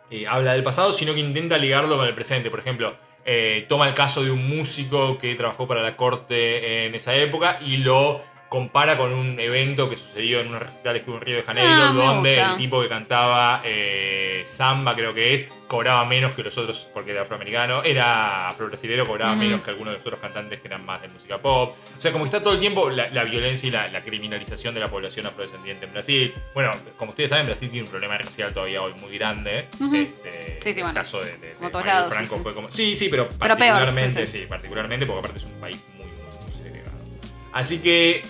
eh, 0.09 0.27
habla 0.27 0.53
del 0.53 0.63
pasado, 0.63 0.91
sino 0.91 1.13
que 1.13 1.21
intenta 1.21 1.57
ligarlo 1.57 1.97
con 1.97 2.05
el 2.05 2.13
presente. 2.13 2.49
Por 2.51 2.59
ejemplo, 2.59 2.95
eh, 3.25 3.65
toma 3.69 3.87
el 3.87 3.93
caso 3.93 4.23
de 4.23 4.29
un 4.31 4.45
músico 4.47 5.17
que 5.17 5.33
trabajó 5.35 5.67
para 5.67 5.81
la 5.81 5.95
corte 5.95 6.85
en 6.85 6.95
esa 6.95 7.15
época 7.15 7.59
y 7.61 7.77
lo 7.77 8.21
compara 8.51 8.97
con 8.97 9.13
un 9.13 9.39
evento 9.39 9.89
que 9.89 9.95
sucedió 9.95 10.41
en 10.41 10.49
unos 10.49 10.61
recitales 10.63 11.03
que 11.03 11.09
hubo 11.09 11.19
en 11.19 11.23
Río 11.23 11.37
de 11.37 11.43
Janeiro, 11.43 11.71
Ah, 11.85 11.93
donde 11.95 12.33
el 12.37 12.57
tipo 12.57 12.81
que 12.81 12.89
cantaba 12.89 13.61
eh, 13.63 14.41
samba, 14.43 14.93
creo 14.93 15.13
que 15.13 15.33
es, 15.33 15.49
cobraba 15.69 16.03
menos 16.03 16.33
que 16.33 16.43
los 16.43 16.57
otros, 16.57 16.89
porque 16.93 17.11
era 17.11 17.21
afroamericano, 17.21 17.81
era 17.81 18.49
afro-brasilero, 18.49 19.07
cobraba 19.07 19.37
menos 19.37 19.63
que 19.63 19.69
algunos 19.69 19.93
de 19.93 19.99
los 19.99 20.05
otros 20.05 20.19
cantantes 20.19 20.59
que 20.59 20.67
eran 20.67 20.85
más 20.85 21.01
de 21.01 21.07
música 21.07 21.37
pop. 21.37 21.77
O 21.97 22.01
sea, 22.01 22.11
como 22.11 22.25
que 22.25 22.27
está 22.27 22.43
todo 22.43 22.51
el 22.55 22.59
tiempo 22.59 22.89
la, 22.89 23.09
la 23.09 23.23
violencia 23.23 23.67
y 23.67 23.71
la, 23.71 23.87
la 23.87 24.03
criminalización 24.03 24.73
de 24.73 24.81
la 24.81 24.89
población 24.89 25.25
afrodescendiente 25.27 25.85
en 25.85 25.93
Brasil. 25.93 26.33
Bueno, 26.53 26.71
como 26.97 27.11
ustedes 27.11 27.29
saben, 27.29 27.45
Brasil 27.45 27.69
tiene 27.69 27.85
un 27.85 27.89
problema 27.89 28.17
racial 28.17 28.53
todavía 28.53 28.81
hoy 28.81 28.91
muy 28.95 29.17
grande. 29.17 29.69
Este, 29.93 30.59
Sí, 30.61 30.73
sí, 30.73 30.79
el 30.79 30.83
bueno. 30.83 30.93
caso 30.93 31.23
de, 31.23 31.37
de- 31.37 31.55
de 31.55 31.85
lados, 31.85 32.13
Franco 32.13 32.35
sí. 32.35 32.43
fue 32.43 32.53
como... 32.53 32.69
Sí, 32.69 32.95
sí, 32.97 33.07
pero, 33.09 33.29
Pero 33.29 33.39
peor, 33.39 33.57
particularmente, 33.57 34.27
sí, 34.27 34.45
particularmente 34.49 35.05
porque 35.05 35.19
aparte 35.19 35.37
es 35.37 35.45
un 35.45 35.53
país 35.61 35.81
muy, 35.95 36.05
muy, 36.05 36.43
muy 36.43 36.51
segregado. 36.53 36.97
Así 37.53 37.81
que, 37.81 38.23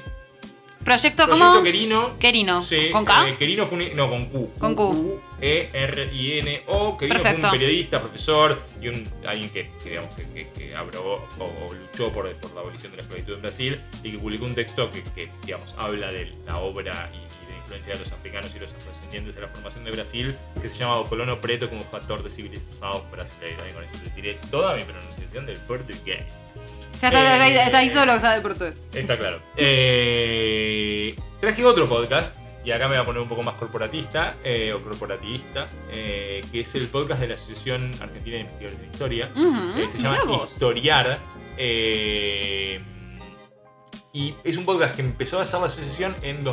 Proyecto, 0.84 1.26
Proyecto 1.26 1.48
como. 1.52 1.64
Querino... 1.64 2.18
Querino. 2.20 2.62
Sí, 2.62 2.90
¿Con 2.92 3.06
K? 3.06 3.30
eh, 3.30 3.38
Querino 3.38 3.66
fue 3.68 3.90
un, 3.92 3.96
no, 3.96 4.10
con 4.10 4.26
Q. 4.26 4.52
Con 4.60 4.76
Q. 4.76 5.22
E-R-I-N-O. 5.42 6.98
Querino 6.98 7.20
fue 7.20 7.24
Perfecto. 7.24 7.48
un 7.48 7.52
periodista, 7.52 8.00
profesor 8.02 8.62
y 8.82 8.88
un, 8.88 9.08
alguien 9.26 9.50
que, 9.52 9.70
que, 9.84 9.90
digamos, 9.90 10.16
que, 10.16 10.24
que- 10.34 10.48
que 10.52 10.76
abrogó 10.76 11.26
o, 11.40 11.44
o 11.68 11.74
luchó 11.74 12.12
por, 12.12 12.32
por 12.38 12.54
la 12.54 12.62
abolición 12.62 12.92
de 12.92 12.98
la 12.98 13.04
esclavitud 13.04 13.34
en 13.36 13.42
Brasil 13.42 13.82
y 14.04 14.12
que 14.12 14.18
publicó 14.18 14.46
un 14.46 14.56
texto 14.56 14.92
que, 14.92 15.30
digamos, 15.46 15.74
habla 15.78 16.12
de 16.12 16.34
la 16.46 16.58
obra 16.58 17.12
y, 17.14 17.41
influencia 17.72 17.94
de 17.94 18.00
los 18.00 18.12
africanos 18.12 18.52
y 18.56 18.60
los 18.60 18.74
afrodescendientes 18.74 19.36
en 19.36 19.42
la 19.44 19.48
formación 19.48 19.84
de 19.84 19.92
Brasil, 19.92 20.36
que 20.62 20.70
se 20.70 20.78
llama 20.80 20.98
O 20.98 21.06
Colono 21.06 21.40
Preto 21.40 21.70
como 21.70 21.82
factor 21.82 22.22
de 22.24 22.30
civilización 22.30 23.04
brasileño. 23.12 23.58
Y 23.70 23.74
con 23.74 23.84
eso 23.84 23.96
te 24.04 24.10
tiré 24.12 24.36
toda 24.50 24.76
mi 24.76 24.84
pronunciación 24.84 25.46
del 25.46 25.58
portugués. 25.60 26.26
Ya 27.02 27.08
está, 27.08 27.48
Eh, 27.48 27.64
está 27.66 27.78
ahí 27.80 27.90
todo 27.90 28.06
lo 28.06 28.14
que 28.14 28.20
sabe 28.20 28.36
el 28.38 28.42
portugués. 28.42 28.82
Está 28.94 29.18
claro. 29.18 29.42
Eh, 29.58 31.16
traje 31.40 31.66
otro 31.66 31.88
podcast, 31.88 32.38
y 32.64 32.72
acá 32.72 32.88
me 32.88 32.96
voy 32.96 33.02
a 33.02 33.06
poner 33.06 33.22
un 33.22 33.30
poco 33.30 33.42
más 33.44 33.56
corporatista, 33.56 34.36
eh, 34.44 34.74
o 34.74 34.82
corporativista, 34.82 35.68
eh, 35.92 36.42
que 36.52 36.60
es 36.60 36.76
el 36.76 36.88
podcast 36.90 37.22
de 37.22 37.28
la 37.30 37.34
Asociación 37.36 37.92
Argentina 38.02 38.36
de 38.36 38.42
Investigadores 38.42 38.80
de 38.82 38.88
Historia. 38.88 39.32
Ujú, 39.36 39.80
eh, 39.80 39.90
se 39.90 39.98
llama 39.98 40.24
vos. 40.26 40.52
Historiar. 40.52 41.20
eh, 41.58 42.80
y 44.14 44.36
es 44.44 44.58
un 44.58 44.66
podcast 44.66 44.94
que 44.96 45.02
empezó 45.02 45.40
a 45.40 45.44
hacer 45.44 45.60
la 45.62 45.68
asociación 45.68 46.14
en 46.22 46.44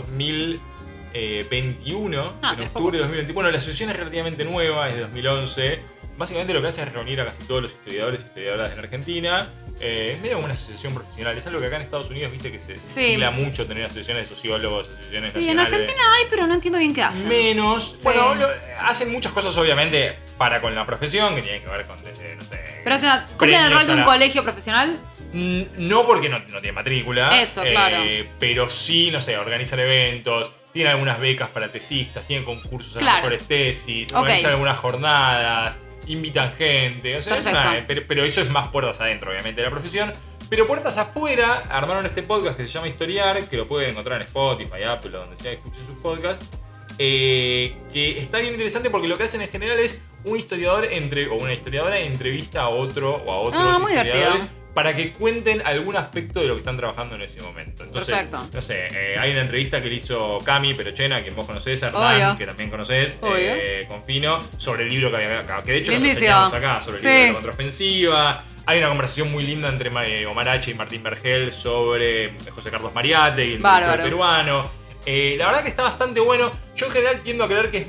2021, 1.13 2.35
Ah, 2.43 2.55
en 2.57 2.65
octubre 2.65 2.65
de 2.67 2.69
poco. 2.71 2.91
2021. 2.99 3.35
Bueno, 3.35 3.51
la 3.51 3.59
asociación 3.59 3.91
es 3.91 3.97
relativamente 3.97 4.45
nueva, 4.45 4.89
es 4.89 4.95
de 4.95 5.01
2011. 5.03 5.81
Básicamente 6.17 6.53
lo 6.53 6.61
que 6.61 6.67
hace 6.69 6.83
es 6.83 6.93
reunir 6.93 7.21
a 7.21 7.27
casi 7.27 7.45
todos 7.45 7.63
los 7.63 7.71
historiadores 7.73 8.21
y 8.21 8.25
historiadoras 8.25 8.73
en 8.73 8.79
Argentina. 8.81 9.53
Eh, 9.81 10.11
es 10.15 10.21
medio 10.21 10.35
como 10.35 10.47
una 10.47 10.55
asociación 10.55 10.93
profesional. 10.93 11.39
Es 11.39 11.47
algo 11.47 11.61
que 11.61 11.67
acá 11.67 11.77
en 11.77 11.83
Estados 11.83 12.11
Unidos, 12.11 12.33
viste, 12.33 12.51
que 12.51 12.59
se 12.59 12.81
Sí. 12.81 13.05
estila 13.11 13.31
mucho 13.31 13.65
tener 13.69 13.85
asociaciones 13.85 14.29
de 14.29 14.35
sociólogos, 14.35 14.89
asociaciones 14.89 15.33
Sí, 15.33 15.49
en. 15.49 15.61
Argentina 15.61 16.01
hay, 16.17 16.25
pero 16.29 16.49
no 16.49 16.55
entiendo 16.55 16.79
bien 16.81 16.93
qué 16.93 17.03
hacen. 17.05 17.29
Menos. 17.29 17.91
Sí. 17.93 17.99
Bueno, 18.03 18.35
lo- 18.35 18.49
hacen 18.81 19.13
muchas 19.13 19.31
cosas 19.33 19.57
obviamente 19.57 20.17
para 20.37 20.61
con 20.61 20.75
la 20.75 20.85
profesión, 20.85 21.37
que 21.37 21.43
tienen 21.43 21.63
que 21.63 21.69
ver 21.69 21.87
con, 21.87 22.03
desde, 22.03 22.35
no 22.35 22.43
sé... 22.43 22.81
Pero, 22.83 22.97
o 22.97 22.99
sea, 22.99 23.27
¿cumplen 23.39 23.55
el 23.63 23.73
rol 23.73 23.87
de 23.87 23.93
un 23.93 23.99
la- 23.99 24.05
colegio 24.05 24.43
profesional? 24.43 24.99
No 25.33 26.05
porque 26.07 26.29
no, 26.29 26.41
no 26.41 26.59
tiene 26.61 26.73
matrícula. 26.73 27.41
Eso, 27.41 27.63
claro. 27.63 27.99
eh, 28.03 28.29
pero 28.41 28.69
sí, 28.71 29.11
no 29.13 29.21
sé, 29.21 29.37
organizan 29.37 29.79
eventos, 29.79 30.51
tienen 30.73 30.93
algunas 30.93 31.19
becas 31.21 31.49
para 31.51 31.71
tesistas, 31.73 32.27
tienen 32.27 32.45
concursos 32.45 32.97
a 32.97 32.99
Claro. 32.99 33.17
las 33.17 33.25
mejores 33.31 33.49
tesis, 33.49 34.13
organizan 34.13 34.51
algunas 34.53 34.77
jornadas, 34.79 35.79
invitan 36.07 36.53
gente. 36.57 37.17
O 37.17 37.23
sea, 37.23 37.37
es 37.39 37.47
una- 37.47 37.85
pero, 37.87 38.03
pero 38.07 38.25
eso 38.25 38.41
es 38.43 38.51
más 38.51 38.69
puertas 38.69 39.01
adentro, 39.01 39.31
obviamente, 39.31 39.61
de 39.61 39.67
la 39.67 39.71
profesión. 39.71 40.13
Pero 40.51 40.67
puertas 40.67 40.97
afuera, 40.97 41.65
armaron 41.69 42.07
este 42.07 42.23
podcast 42.23 42.57
que 42.57 42.67
se 42.67 42.73
llama 42.73 42.89
Historiar, 42.89 43.47
que 43.49 43.57
lo 43.59 43.69
pueden 43.69 43.91
encontrar 43.91 44.21
en 44.21 44.27
Spotify, 44.27 44.83
Apple, 44.85 45.15
o 45.17 45.21
donde 45.21 45.37
sea 45.37 45.51
que 45.51 45.57
escuchen 45.59 45.85
sus 45.85 45.97
podcasts. 45.99 46.47
eh, 47.01 47.77
que 47.93 48.19
está 48.19 48.39
bien 48.39 48.55
interesante 48.55 48.91
porque 48.91 49.07
lo 49.07 49.17
que 49.17 49.23
hacen 49.23 49.41
en 49.41 49.49
general 49.49 49.79
es 49.79 50.03
un 50.25 50.37
historiador 50.37 50.85
entre, 50.87 51.29
o 51.29 51.35
una 51.37 51.53
historiadora 51.53 51.97
entrevista 51.99 52.63
a 52.63 52.69
otro 52.71 53.23
o 53.25 53.31
a 53.31 53.39
otros 53.39 53.77
Ah, 53.77 53.79
muy 53.79 53.93
historiadores. 53.93 54.43
Para 54.79 54.95
que 54.95 55.11
cuenten 55.13 55.61
algún 55.67 55.97
aspecto 55.97 56.39
de 56.39 56.47
lo 56.47 56.55
que 56.55 56.59
están 56.61 56.77
trabajando 56.77 57.17
en 57.17 57.23
ese 57.23 57.43
momento. 57.43 57.83
Entonces, 57.83 58.15
Perfecto. 58.15 58.47
no 58.53 58.63
sé, 58.63 58.87
eh, 58.93 59.17
hay 59.19 59.33
una 59.33 59.41
entrevista 59.41 59.83
que 59.83 59.89
le 59.89 59.97
hizo 59.97 60.39
Cami 60.45 60.73
Perochena, 60.75 61.21
quien 61.21 61.35
vos 61.35 61.47
conocés, 61.49 61.83
Hernán, 61.83 62.15
Obvio. 62.15 62.39
que 62.39 62.47
también 62.47 62.71
conocés, 62.71 63.19
eh, 63.37 63.87
con 63.89 64.05
Fino, 64.05 64.39
sobre 64.57 64.85
el 64.85 64.89
libro 64.91 65.11
que 65.11 65.17
había 65.17 65.41
acá, 65.41 65.65
que 65.65 65.73
de 65.73 65.79
hecho 65.79 65.91
lo 65.91 65.99
enseñamos 65.99 66.53
acá, 66.55 66.79
sobre 66.79 66.99
el 66.99 67.03
Sí. 67.03 67.09
libro 67.09 67.19
de 67.23 67.27
la 67.27 67.33
contraofensiva. 67.33 68.45
Hay 68.67 68.79
una 68.79 68.89
conversación 68.89 69.33
muy 69.33 69.43
linda 69.43 69.69
entre 69.69 69.91
eh, 70.07 70.27
Omar 70.27 70.49
H. 70.49 70.71
y 70.71 70.75
Martín 70.75 71.03
Vergel 71.03 71.51
sobre 71.51 72.31
José 72.55 72.71
Carlos 72.71 72.95
Mariate 72.95 73.45
y 73.47 73.53
el 73.55 73.59
Bárbaro. 73.59 74.05
peruano. 74.05 74.71
Eh, 75.05 75.35
la 75.39 75.47
verdad 75.47 75.63
que 75.65 75.71
está 75.71 75.83
bastante 75.83 76.21
bueno. 76.21 76.53
Yo 76.77 76.87
en 76.87 76.93
general 76.93 77.21
tiendo 77.21 77.43
a 77.43 77.49
creer 77.49 77.69
que 77.73 77.79
es- 77.79 77.87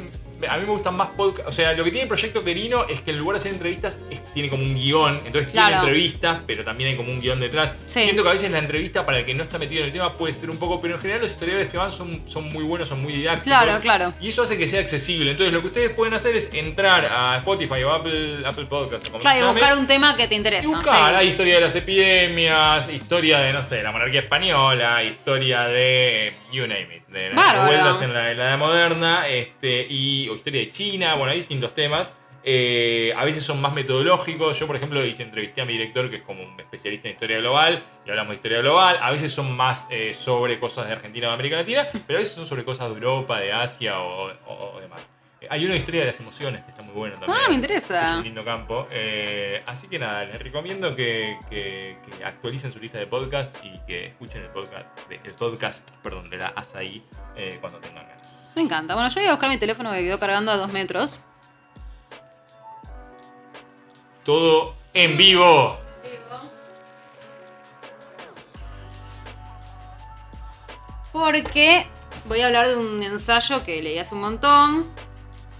a 0.47 0.57
mí 0.57 0.65
me 0.65 0.71
gustan 0.71 0.95
más 0.95 1.09
podcasts. 1.09 1.49
O 1.49 1.51
sea, 1.51 1.73
lo 1.73 1.83
que 1.83 1.91
tiene 1.91 2.03
el 2.03 2.07
proyecto 2.07 2.43
Querino 2.43 2.85
es 2.87 3.01
que 3.01 3.11
en 3.11 3.17
lugar 3.17 3.35
de 3.35 3.37
hacer 3.39 3.53
entrevistas, 3.53 3.97
es- 4.09 4.19
tiene 4.33 4.49
como 4.49 4.63
un 4.63 4.75
guion. 4.75 5.21
Entonces 5.25 5.51
tiene 5.51 5.73
entrevistas, 5.73 6.39
pero 6.45 6.63
también 6.63 6.91
hay 6.91 6.95
como 6.97 7.11
un 7.11 7.19
guion 7.19 7.39
detrás. 7.39 7.71
Sí. 7.85 8.01
Siento 8.01 8.23
que 8.23 8.29
a 8.29 8.33
veces 8.33 8.49
la 8.51 8.59
entrevista, 8.59 9.05
para 9.05 9.19
el 9.19 9.25
que 9.25 9.33
no 9.33 9.43
está 9.43 9.57
metido 9.57 9.81
en 9.81 9.87
el 9.87 9.91
tema, 9.93 10.13
puede 10.17 10.33
ser 10.33 10.49
un 10.49 10.57
poco. 10.57 10.79
Pero 10.79 10.95
en 10.95 11.01
general, 11.01 11.21
los 11.21 11.31
historiadores 11.31 11.69
que 11.69 11.77
van 11.77 11.91
son, 11.91 12.21
son 12.27 12.49
muy 12.49 12.63
buenos, 12.63 12.87
son 12.89 13.01
muy 13.01 13.13
didácticos. 13.13 13.45
Claro, 13.59 13.81
claro. 13.81 14.13
Y 14.21 14.29
eso 14.29 14.43
hace 14.43 14.57
que 14.57 14.67
sea 14.67 14.79
accesible. 14.81 15.31
Entonces, 15.31 15.53
lo 15.53 15.61
que 15.61 15.67
ustedes 15.67 15.89
pueden 15.91 16.13
hacer 16.13 16.35
es 16.35 16.53
entrar 16.53 17.05
a 17.05 17.37
Spotify 17.37 17.83
o 17.83 17.91
Apple, 17.93 18.39
Apple 18.45 18.65
Podcast 18.65 19.07
o 19.07 19.11
como 19.11 19.21
Claro, 19.21 19.39
y 19.39 19.51
buscar 19.51 19.77
un 19.77 19.87
tema 19.87 20.15
que 20.15 20.27
te 20.27 20.35
y 20.35 20.37
interesa. 20.37 20.67
buscar, 20.69 21.09
sí. 21.11 21.15
hay 21.17 21.27
historia 21.29 21.55
de 21.55 21.61
las 21.61 21.75
epidemias, 21.75 22.89
historia 22.89 23.39
de, 23.39 23.53
no 23.53 23.61
sé, 23.61 23.81
la 23.83 23.91
monarquía 23.91 24.21
española, 24.21 25.03
historia 25.03 25.63
de, 25.67 26.33
you 26.51 26.63
name 26.67 26.87
it, 26.97 27.03
de 27.11 27.29
las 27.29 27.35
revueltas 27.53 28.01
en 28.01 28.13
la, 28.13 28.31
en 28.31 28.37
la 28.37 28.43
edad 28.49 28.57
moderna, 28.57 29.27
este, 29.27 29.85
y, 29.89 30.27
o 30.29 30.35
historia 30.35 30.61
de 30.61 30.69
China, 30.69 31.15
bueno, 31.15 31.31
hay 31.31 31.37
distintos 31.39 31.73
temas. 31.73 32.13
Eh, 32.43 33.13
a 33.17 33.25
veces 33.25 33.43
son 33.43 33.59
más 33.61 33.73
metodológicos. 33.73 34.57
Yo, 34.57 34.65
por 34.65 34.75
ejemplo, 34.75 35.05
hice 35.05 35.23
entrevisté 35.23 35.61
a 35.61 35.65
mi 35.65 35.73
director, 35.73 36.09
que 36.09 36.17
es 36.17 36.21
como 36.23 36.41
un 36.43 36.57
especialista 36.59 37.07
en 37.09 37.15
historia 37.15 37.37
global, 37.39 37.83
y 38.05 38.09
hablamos 38.09 38.29
de 38.31 38.35
historia 38.35 38.59
global. 38.59 38.97
A 39.01 39.11
veces 39.11 39.31
son 39.33 39.55
más 39.57 39.87
eh, 39.91 40.13
sobre 40.13 40.57
cosas 40.59 40.87
de 40.87 40.93
Argentina 40.93 41.27
o 41.29 41.31
América 41.31 41.57
Latina, 41.57 41.87
pero 42.07 42.17
a 42.17 42.21
veces 42.21 42.33
son 42.35 42.47
sobre 42.47 42.63
cosas 42.63 42.87
de 42.87 42.93
Europa, 42.95 43.39
de 43.39 43.51
Asia 43.51 43.99
o, 43.99 44.31
o- 44.47 44.71
o 44.75 44.79
demás. 44.79 45.09
Eh, 45.41 45.47
Hay 45.49 45.65
una 45.65 45.75
historia 45.75 46.01
de 46.01 46.07
las 46.07 46.19
emociones 46.19 46.61
que 46.63 46.71
está 46.71 46.83
muy 46.83 46.93
bueno 46.93 47.17
también. 47.17 47.37
Ah, 47.39 47.47
me 47.47 47.55
Es 47.55 47.61
interesa. 47.61 48.17
un 48.17 48.23
lindo 48.23 48.43
campo. 48.43 48.87
Eh, 48.91 49.63
así 49.65 49.87
que 49.87 49.97
nada, 49.99 50.25
les 50.25 50.41
recomiendo 50.41 50.95
que, 50.95 51.37
que- 51.49 51.97
que 52.17 52.25
actualicen 52.25 52.71
su 52.71 52.79
lista 52.79 52.97
de 52.97 53.07
podcast 53.07 53.55
y 53.63 53.79
que 53.87 54.07
escuchen 54.07 54.41
el 54.43 54.49
podcast, 54.49 54.85
de, 55.07 55.19
el 55.23 55.33
podcast 55.33 55.89
perdón, 56.03 56.29
de 56.29 56.37
la 56.37 56.47
Asaí 56.47 57.03
eh, 57.35 57.57
cuando 57.61 57.79
tengan 57.79 58.05
ganas. 58.07 58.53
Me 58.55 58.63
encanta. 58.63 58.93
Bueno, 58.95 59.09
yo 59.09 59.15
voy 59.21 59.27
a 59.27 59.31
buscar 59.31 59.49
mi 59.49 59.57
teléfono 59.57 59.91
que 59.93 60.01
quedó 60.01 60.19
cargando 60.19 60.51
a 60.51 60.57
dos 60.57 60.71
metros. 60.73 61.19
Todo 64.25 64.75
en 64.93 65.15
vivo. 65.17 65.79
Porque 71.11 71.85
voy 72.27 72.41
a 72.41 72.47
hablar 72.47 72.67
de 72.67 72.75
un 72.77 73.01
ensayo 73.01 73.63
que 73.63 73.81
leí 73.81 73.97
hace 73.97 74.13
un 74.15 74.21
montón. 74.21 74.91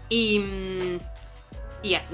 Y. 0.10 0.40
mm, 0.40 1.00
Y 1.82 1.94
es 1.94 2.10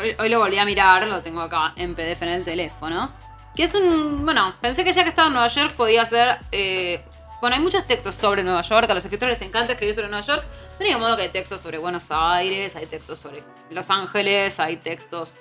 hoy, 0.00 0.14
hoy 0.18 0.28
lo 0.28 0.38
volví 0.38 0.58
a 0.58 0.64
mirar, 0.64 1.06
lo 1.08 1.20
tengo 1.22 1.40
acá 1.42 1.72
en 1.76 1.94
PDF 1.94 2.22
en 2.22 2.28
el 2.28 2.44
teléfono. 2.44 3.10
Que 3.56 3.64
es 3.64 3.74
un. 3.74 4.24
Bueno, 4.24 4.54
pensé 4.60 4.84
que 4.84 4.92
ya 4.92 5.02
que 5.02 5.08
estaba 5.08 5.26
en 5.28 5.34
Nueva 5.34 5.48
York 5.48 5.74
podía 5.74 6.02
hacer 6.02 6.38
eh, 6.52 7.02
Bueno, 7.40 7.56
hay 7.56 7.62
muchos 7.62 7.84
textos 7.86 8.14
sobre 8.14 8.42
Nueva 8.44 8.62
York, 8.62 8.88
a 8.88 8.94
los 8.94 9.04
escritores 9.04 9.38
les 9.40 9.48
encanta 9.48 9.72
escribir 9.72 9.94
sobre 9.96 10.08
Nueva 10.08 10.24
York. 10.24 10.44
De 10.78 10.84
ningún 10.84 11.00
modo 11.02 11.16
que 11.16 11.22
hay 11.22 11.28
textos 11.30 11.60
sobre 11.60 11.78
Buenos 11.78 12.06
Aires, 12.10 12.76
hay 12.76 12.86
textos 12.86 13.18
sobre 13.18 13.42
Los 13.70 13.90
Ángeles, 13.90 14.60
hay 14.60 14.76
textos 14.76 15.32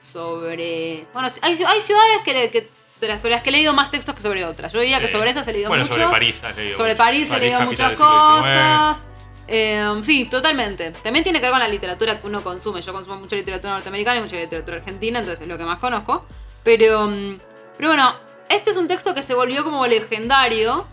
sobre... 0.00 1.06
Bueno, 1.12 1.28
hay, 1.42 1.52
hay 1.64 1.80
ciudades 1.82 2.20
que, 2.24 2.50
que 2.50 2.70
de 3.00 3.08
las, 3.08 3.20
sobre 3.20 3.34
las 3.34 3.42
que 3.42 3.50
he 3.50 3.52
leído 3.52 3.74
más 3.74 3.90
textos 3.90 4.14
que 4.14 4.22
sobre 4.22 4.44
otras. 4.44 4.72
Yo 4.72 4.80
diría 4.80 5.00
que 5.00 5.08
sobre 5.08 5.30
esas 5.30 5.46
he 5.48 5.52
leído 5.52 5.68
Bueno, 5.68 5.84
muchos. 5.84 5.96
sobre 5.96 6.10
París 6.10 6.42
has 6.42 6.56
leído 6.56 6.74
Sobre 6.76 6.92
mucho. 6.92 7.04
París 7.04 7.30
he 7.30 7.38
leído 7.40 7.60
muchas 7.62 7.92
cosas. 7.98 9.02
Eh, 9.48 10.00
sí, 10.02 10.24
totalmente. 10.26 10.90
También 11.02 11.22
tiene 11.22 11.38
que 11.38 11.46
ver 11.46 11.52
con 11.52 11.60
la 11.60 11.68
literatura 11.68 12.20
que 12.20 12.26
uno 12.26 12.42
consume. 12.42 12.82
Yo 12.82 12.92
consumo 12.92 13.16
mucha 13.16 13.36
literatura 13.36 13.74
norteamericana 13.74 14.18
y 14.18 14.22
mucha 14.22 14.36
literatura 14.36 14.78
argentina, 14.78 15.18
entonces 15.18 15.42
es 15.42 15.48
lo 15.48 15.58
que 15.58 15.64
más 15.64 15.78
conozco. 15.78 16.26
Pero, 16.62 17.06
mm, 17.06 17.38
pero 17.76 17.90
bueno, 17.90 18.14
este 18.48 18.70
es 18.70 18.76
un 18.76 18.88
texto 18.88 19.14
que 19.14 19.22
se 19.22 19.34
volvió 19.34 19.64
como 19.64 19.86
legendario 19.86 20.86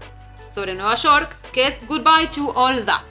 sobre 0.54 0.76
Nueva 0.76 0.96
York, 0.96 1.36
que 1.52 1.68
es 1.68 1.80
Goodbye 1.88 2.28
to 2.28 2.54
All 2.56 2.86
That. 2.86 3.02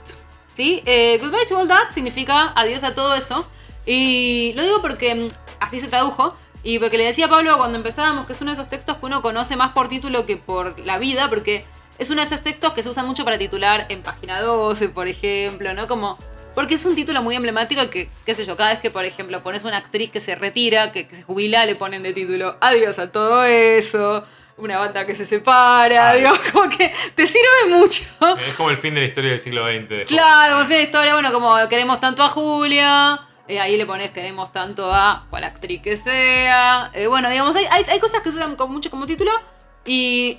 ¿Sí? 0.54 0.82
Eh, 0.86 1.18
Goodbye 1.20 1.46
to 1.46 1.58
All 1.58 1.68
That 1.68 1.90
significa 1.92 2.52
adiós 2.54 2.84
a 2.84 2.94
todo 2.94 3.14
eso. 3.14 3.46
Y 3.84 4.52
lo 4.54 4.62
digo 4.62 4.80
porque 4.80 5.14
mm, 5.14 5.28
así 5.60 5.80
se 5.80 5.88
tradujo. 5.88 6.36
Y 6.64 6.78
porque 6.78 6.96
le 6.96 7.04
decía 7.04 7.26
a 7.26 7.28
Pablo 7.28 7.56
cuando 7.58 7.76
empezábamos 7.76 8.26
que 8.26 8.34
es 8.34 8.40
uno 8.40 8.52
de 8.52 8.54
esos 8.54 8.70
textos 8.70 8.96
que 8.98 9.06
uno 9.06 9.20
conoce 9.20 9.56
más 9.56 9.72
por 9.72 9.88
título 9.88 10.26
que 10.26 10.36
por 10.36 10.78
la 10.78 10.98
vida, 10.98 11.28
porque 11.28 11.64
es 11.98 12.10
uno 12.10 12.20
de 12.20 12.26
esos 12.26 12.42
textos 12.42 12.72
que 12.72 12.82
se 12.82 12.88
usa 12.88 13.02
mucho 13.02 13.24
para 13.24 13.38
titular 13.38 13.86
en 13.88 14.02
página 14.02 14.40
12, 14.40 14.88
por 14.88 15.08
ejemplo, 15.08 15.74
¿no? 15.74 15.86
Como. 15.86 16.18
Porque 16.54 16.74
es 16.74 16.84
un 16.84 16.94
título 16.94 17.22
muy 17.22 17.34
emblemático 17.34 17.88
que, 17.88 18.10
qué 18.26 18.34
sé 18.34 18.44
yo, 18.44 18.56
cada 18.58 18.70
vez 18.70 18.78
que, 18.78 18.90
por 18.90 19.06
ejemplo, 19.06 19.42
pones 19.42 19.64
una 19.64 19.78
actriz 19.78 20.10
que 20.10 20.20
se 20.20 20.34
retira, 20.34 20.92
que, 20.92 21.08
que 21.08 21.16
se 21.16 21.22
jubila, 21.22 21.64
le 21.64 21.76
ponen 21.76 22.02
de 22.02 22.12
título 22.12 22.58
Adiós 22.60 22.98
a 22.98 23.10
todo 23.10 23.44
eso, 23.44 24.22
una 24.58 24.76
banda 24.76 25.06
que 25.06 25.14
se 25.14 25.24
separa, 25.24 26.10
Ay. 26.10 26.20
digo, 26.20 26.34
como 26.52 26.68
que 26.68 26.92
te 27.14 27.26
sirve 27.26 27.68
mucho. 27.70 28.04
Es 28.46 28.54
como 28.54 28.68
el 28.68 28.76
fin 28.76 28.94
de 28.94 29.00
la 29.00 29.06
historia 29.06 29.30
del 29.30 29.40
siglo 29.40 29.64
XX. 29.64 30.06
Claro, 30.06 30.52
como 30.52 30.62
el 30.62 30.68
fin 30.68 30.76
de 30.76 30.82
historia, 30.82 31.14
bueno, 31.14 31.32
como 31.32 31.56
queremos 31.68 32.00
tanto 32.00 32.22
a 32.22 32.28
Julia, 32.28 33.20
eh, 33.48 33.58
ahí 33.58 33.76
le 33.78 33.86
pones 33.86 34.10
queremos 34.10 34.52
tanto 34.52 34.92
a 34.92 35.26
cual 35.30 35.44
actriz 35.44 35.80
que 35.80 35.96
sea. 35.96 36.90
Eh, 36.92 37.06
bueno, 37.06 37.30
digamos, 37.30 37.56
hay, 37.56 37.64
hay, 37.70 37.84
hay 37.88 37.98
cosas 37.98 38.20
que 38.20 38.30
se 38.30 38.36
usan 38.36 38.56
con 38.56 38.70
mucho 38.70 38.90
como 38.90 39.06
título 39.06 39.30
y 39.86 40.38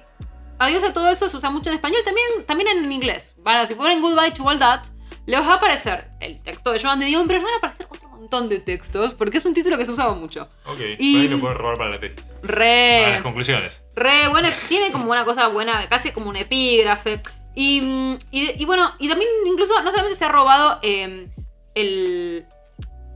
adiós 0.59 0.83
a 0.83 0.93
todo 0.93 1.09
eso 1.09 1.27
se 1.29 1.37
usa 1.37 1.49
mucho 1.49 1.69
en 1.69 1.75
español, 1.75 2.01
también, 2.05 2.27
también 2.45 2.69
en 2.69 2.91
inglés. 2.91 3.35
Bueno, 3.37 3.65
si 3.67 3.75
ponen 3.75 4.01
Goodbye 4.01 4.31
to 4.31 4.43
All 4.43 4.59
That, 4.59 4.83
les 5.25 5.39
va 5.39 5.53
a 5.53 5.55
aparecer 5.55 6.09
el 6.19 6.41
texto 6.43 6.71
de 6.71 6.81
Joan 6.81 6.99
de 6.99 7.05
Dion, 7.07 7.27
pero 7.27 7.39
les 7.39 7.45
van 7.45 7.53
a 7.53 7.57
aparecer 7.57 7.87
otro 7.89 8.09
montón 8.09 8.49
de 8.49 8.59
textos, 8.59 9.13
porque 9.13 9.37
es 9.37 9.45
un 9.45 9.53
título 9.53 9.77
que 9.77 9.85
se 9.85 9.91
usaba 9.91 10.13
mucho. 10.15 10.47
Ok, 10.65 10.79
Y- 10.99 11.21
ahí 11.21 11.27
lo 11.27 11.39
pueden 11.39 11.57
robar 11.57 11.77
para 11.77 11.89
la 11.91 11.99
tesis. 11.99 12.19
Para 12.41 12.53
Re. 12.55 13.11
las 13.11 13.21
conclusiones. 13.21 13.83
Re, 13.95 14.27
bueno, 14.29 14.49
tiene 14.67 14.91
como 14.91 15.11
una 15.11 15.25
cosa 15.25 15.47
buena, 15.47 15.87
casi 15.89 16.11
como 16.11 16.29
un 16.29 16.35
epígrafe. 16.37 17.21
Y, 17.55 18.17
y, 18.31 18.61
y 18.61 18.65
bueno, 18.65 18.91
y 18.99 19.07
también 19.09 19.29
incluso 19.45 19.79
no 19.83 19.91
solamente 19.91 20.17
se 20.17 20.25
ha 20.25 20.29
robado 20.29 20.79
eh, 20.81 21.27
el. 21.75 22.45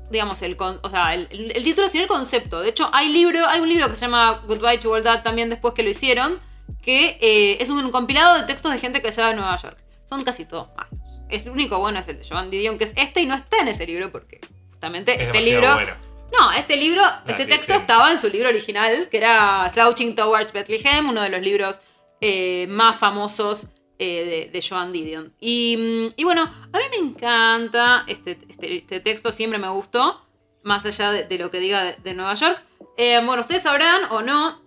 Digamos, 0.09 0.41
el, 0.41 0.55
o 0.59 0.89
sea, 0.89 1.13
el, 1.15 1.27
el- 1.31 1.51
el 1.57 1.63
título, 1.65 1.89
sino 1.89 2.03
el 2.03 2.07
concepto. 2.07 2.61
De 2.61 2.69
hecho, 2.69 2.89
hay, 2.93 3.09
libro, 3.09 3.45
hay 3.45 3.59
un 3.59 3.67
libro 3.67 3.89
que 3.89 3.95
se 3.95 4.01
llama 4.05 4.41
Goodbye 4.47 4.77
to 4.77 4.91
All 4.91 5.03
That 5.03 5.23
también 5.23 5.49
después 5.49 5.73
que 5.73 5.83
lo 5.83 5.89
hicieron, 5.89 6.39
que 6.87 7.17
eh, 7.19 7.57
es 7.61 7.67
un 7.67 7.91
compilado 7.91 8.37
de 8.37 8.43
textos 8.43 8.71
de 8.71 8.79
gente 8.79 9.01
que 9.01 9.11
se 9.11 9.21
va 9.21 9.27
a 9.29 9.33
Nueva 9.33 9.57
York. 9.61 9.77
Son 10.07 10.23
casi 10.23 10.45
todos 10.45 10.69
malos. 10.77 10.93
El 11.29 11.49
único 11.49 11.77
bueno 11.79 11.99
es 11.99 12.07
el 12.07 12.17
de 12.19 12.25
Joan 12.25 12.49
Didion, 12.49 12.77
que 12.77 12.85
es 12.85 12.93
este 12.95 13.19
y 13.21 13.25
no 13.25 13.35
está 13.35 13.57
en 13.57 13.67
ese 13.67 13.85
libro 13.85 14.09
porque 14.09 14.39
justamente 14.69 15.13
Es 15.21 15.27
este 15.27 15.41
libro 15.41 15.73
bueno. 15.73 15.95
no, 16.31 16.53
este 16.53 16.77
libro, 16.77 17.01
este 17.27 17.43
sí, 17.43 17.49
texto 17.49 17.73
sí. 17.73 17.79
estaba 17.81 18.09
en 18.09 18.17
su 18.17 18.29
libro 18.29 18.47
original, 18.47 19.09
que 19.11 19.17
era 19.17 19.67
Slouching 19.73 20.15
Towards 20.15 20.53
Bethlehem, 20.53 21.09
uno 21.09 21.21
de 21.21 21.29
los 21.29 21.41
libros 21.41 21.81
eh, 22.21 22.67
más 22.69 22.95
famosos 22.95 23.67
eh, 23.99 24.47
de, 24.49 24.49
de 24.57 24.65
Joan 24.65 24.93
Didion. 24.93 25.33
Y, 25.41 25.75
mm, 25.77 26.13
y 26.15 26.23
bueno, 26.23 26.43
a 26.71 26.77
mí 26.77 26.83
me 26.89 26.97
encanta 27.09 28.05
este, 28.07 28.37
este- 28.47 28.77
este 28.77 28.99
texto, 29.01 29.33
siempre 29.33 29.59
me 29.59 29.67
gustó, 29.67 30.25
más 30.63 30.85
allá 30.85 31.11
de, 31.11 31.25
de 31.25 31.37
lo 31.37 31.51
que 31.51 31.59
diga 31.59 31.83
de, 31.83 31.95
de 32.01 32.13
Nueva 32.13 32.35
York. 32.35 32.63
Eh, 32.95 33.19
bueno, 33.25 33.41
ustedes 33.41 33.63
sabrán 33.63 34.03
o 34.11 34.21
no 34.21 34.61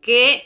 que 0.00 0.40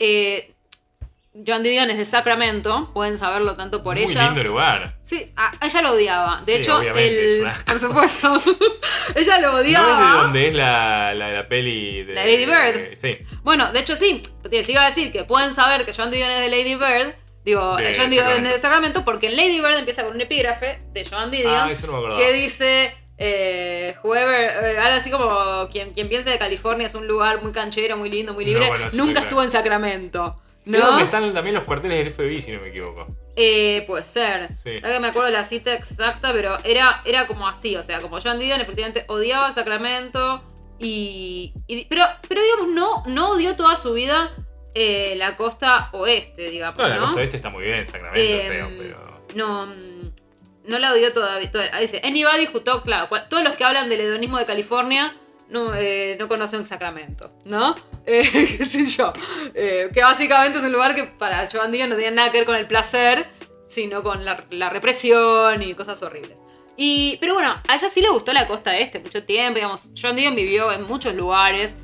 Joan 1.45 1.63
Didion 1.63 1.89
es 1.91 1.97
de 1.97 2.05
Sacramento, 2.05 2.91
pueden 2.93 3.17
saberlo 3.17 3.55
tanto 3.57 3.83
por 3.83 3.95
Muy 3.95 4.05
ella. 4.05 4.23
lindo 4.27 4.41
lugar. 4.43 4.95
Sí, 5.03 5.31
a- 5.35 5.51
ella 5.65 5.81
lo 5.81 5.91
odiaba. 5.91 6.41
De 6.45 6.53
Sí, 6.53 6.57
hecho, 6.59 6.79
el, 6.81 7.41
una- 7.41 7.63
por 7.65 7.79
supuesto, 7.79 8.41
ella 9.15 9.39
lo 9.39 9.51
¿No 9.51 9.57
odiaba. 9.57 9.91
es 9.91 9.97
de 10.13 10.17
donde 10.21 10.47
es 10.47 10.53
la, 10.55 11.13
la, 11.13 11.29
la 11.31 11.47
peli 11.47 12.03
de. 12.03 12.13
La 12.13 12.25
Lady 12.25 12.45
Bird. 12.45 12.95
Sí. 12.95 13.17
Bueno, 13.43 13.71
de 13.73 13.79
hecho 13.79 13.95
sí, 13.95 14.21
les 14.49 14.69
iba 14.69 14.83
a 14.83 14.85
decir 14.85 15.11
que 15.11 15.25
pueden 15.25 15.53
saber 15.53 15.85
que 15.85 15.93
Joan 15.93 16.09
Didion 16.11 16.31
es 16.31 16.39
de 16.39 16.49
Lady 16.49 16.75
Bird. 16.75 17.15
Digo, 17.43 17.75
De 17.75 17.91
eh, 17.91 17.95
Joan 17.95 18.09
Didion 18.09 18.45
es 18.47 18.53
de 18.53 18.59
Sacramento 18.59 19.03
porque 19.05 19.27
en 19.27 19.35
Lady 19.35 19.59
Bird 19.59 19.77
empieza 19.77 20.03
con 20.03 20.15
un 20.15 20.21
epígrafe 20.21 20.79
de 20.93 21.05
Joan 21.05 21.29
Didion 21.31 21.53
Ah, 21.53 21.69
eso 21.69 21.85
no 21.85 21.93
me 21.93 21.97
acordaba. 21.99 22.19
que 22.19 22.33
dice, 22.33 22.95
eh, 23.17 23.93
whoever, 24.03 24.51
eh, 24.65 24.77
algo 24.79 24.95
así 24.97 25.11
como 25.11 25.67
quien, 25.71 25.91
quien 25.93 26.07
piense 26.09 26.31
que 26.31 26.39
California 26.39 26.87
es 26.87 26.95
un 26.95 27.07
lugar 27.07 27.43
muy 27.43 27.51
canchero, 27.51 27.97
muy 27.97 28.09
lindo, 28.09 28.33
muy 28.33 28.45
libre, 28.45 28.61
No, 28.61 28.67
bueno, 28.69 28.85
nunca 28.93 29.19
estuvo 29.19 29.43
en 29.43 29.51
Sacramento. 29.51 30.37
Es 30.65 30.71
donde 30.71 30.79
¿No? 30.81 30.99
están 30.99 31.33
también 31.33 31.53
los 31.53 31.63
cuarteles 31.63 31.97
del 32.03 32.11
FBI, 32.11 32.41
si 32.41 32.51
no 32.51 32.59
me 32.61 32.69
equivoco. 32.69 33.07
Eh, 33.35 33.83
puede 33.85 34.03
ser. 34.03 34.49
Sí. 34.63 34.77
Ahora 34.77 34.93
que 34.93 34.99
me 34.99 35.07
acuerdo 35.09 35.27
de 35.27 35.33
la 35.33 35.43
cita 35.43 35.73
exacta, 35.73 36.33
pero 36.33 36.57
era, 36.63 37.01
era 37.05 37.27
como 37.27 37.47
así, 37.47 37.75
o 37.75 37.83
sea, 37.83 38.01
como 38.01 38.19
Joan 38.19 38.39
Didion 38.39 38.61
efectivamente 38.61 39.05
odiaba 39.07 39.51
Sacramento 39.51 40.43
y, 40.79 41.53
y- 41.67 41.85
pero, 41.85 42.03
pero 42.27 42.41
digamos, 42.41 42.67
no, 42.69 43.03
no 43.07 43.29
odió 43.31 43.55
toda 43.55 43.75
su 43.75 43.93
vida 43.93 44.31
eh, 44.73 45.13
la 45.17 45.37
costa 45.37 45.89
oeste, 45.93 46.49
digamos, 46.49 46.77
No, 46.79 46.83
¿no? 46.87 46.89
la 46.95 46.99
costa 46.99 47.19
oeste 47.19 47.37
está 47.37 47.49
muy 47.49 47.63
bien, 47.63 47.85
Sacramento, 47.85 48.19
Eh, 48.19 48.45
feo, 48.47 48.69
pero. 48.77 49.21
No, 49.35 49.67
no 49.67 50.79
la 50.79 50.91
odió 50.91 51.13
todavía. 51.13 51.51
toda- 51.51 51.69
ahí 51.75 51.83
dice, 51.83 52.01
anybody 52.03 52.47
who 52.51 52.61
talk, 52.61 52.83
claro, 52.83 53.07
todos 53.29 53.43
los 53.43 53.53
que 53.53 53.63
hablan 53.63 53.87
del 53.89 54.01
hedonismo 54.01 54.37
de 54.39 54.45
California 54.45 55.15
no, 55.49 55.73
eh, 55.75 56.15
no 56.19 56.27
conocen 56.27 56.65
Sacramento, 56.65 57.33
¿no? 57.45 57.75
Eh, 58.07 58.21
qué 58.31 58.65
sé 58.67 58.85
yo. 58.85 59.11
Eh, 59.55 59.89
que 59.91 60.01
básicamente 60.03 60.59
es 60.59 60.63
un 60.63 60.71
lugar 60.71 60.93
que 60.93 61.05
para 61.05 61.49
Joan 61.51 61.71
Didion 61.71 61.89
no 61.89 61.95
tenía 61.95 62.11
nada 62.11 62.31
que 62.31 62.37
ver 62.37 62.45
con 62.45 62.55
el 62.55 62.67
placer, 62.67 63.25
sino 63.67 64.03
con 64.03 64.23
la, 64.23 64.45
la 64.51 64.69
represión 64.69 65.63
y 65.63 65.73
cosas 65.73 66.03
horribles. 66.03 66.37
Y, 66.77 67.17
pero 67.19 67.33
bueno, 67.33 67.55
a 67.67 67.75
ella 67.75 67.89
sí 67.89 68.01
le 68.01 68.09
gustó 68.09 68.31
la 68.31 68.47
costa 68.47 68.77
este 68.77 68.99
mucho 68.99 69.23
tiempo, 69.23 69.55
digamos. 69.55 69.89
Joan 69.99 70.15
Didion 70.15 70.35
vivió 70.35 70.71
en 70.71 70.83
muchos 70.83 71.15
lugares, 71.15 71.77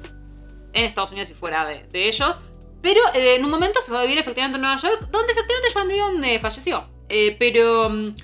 en 0.74 0.86
Estados 0.86 1.12
Unidos 1.12 1.32
y 1.32 1.34
fuera 1.34 1.66
de, 1.66 1.88
de 1.88 2.08
ellos. 2.08 2.40
Pero 2.82 3.02
eh, 3.14 3.36
en 3.36 3.46
un 3.46 3.52
momento 3.52 3.80
se 3.82 3.90
fue 3.90 4.00
a 4.00 4.04
vivir 4.04 4.18
efectivamente 4.18 4.58
en 4.58 4.62
Nueva 4.62 4.78
York, 4.78 5.08
donde 5.12 5.34
efectivamente 5.34 5.70
Joan 5.74 5.88
Didion 5.88 6.24
eh, 6.24 6.40
falleció. 6.40 6.84
Eh, 7.10 7.36
pero, 7.38 7.90
mm, 7.90 8.16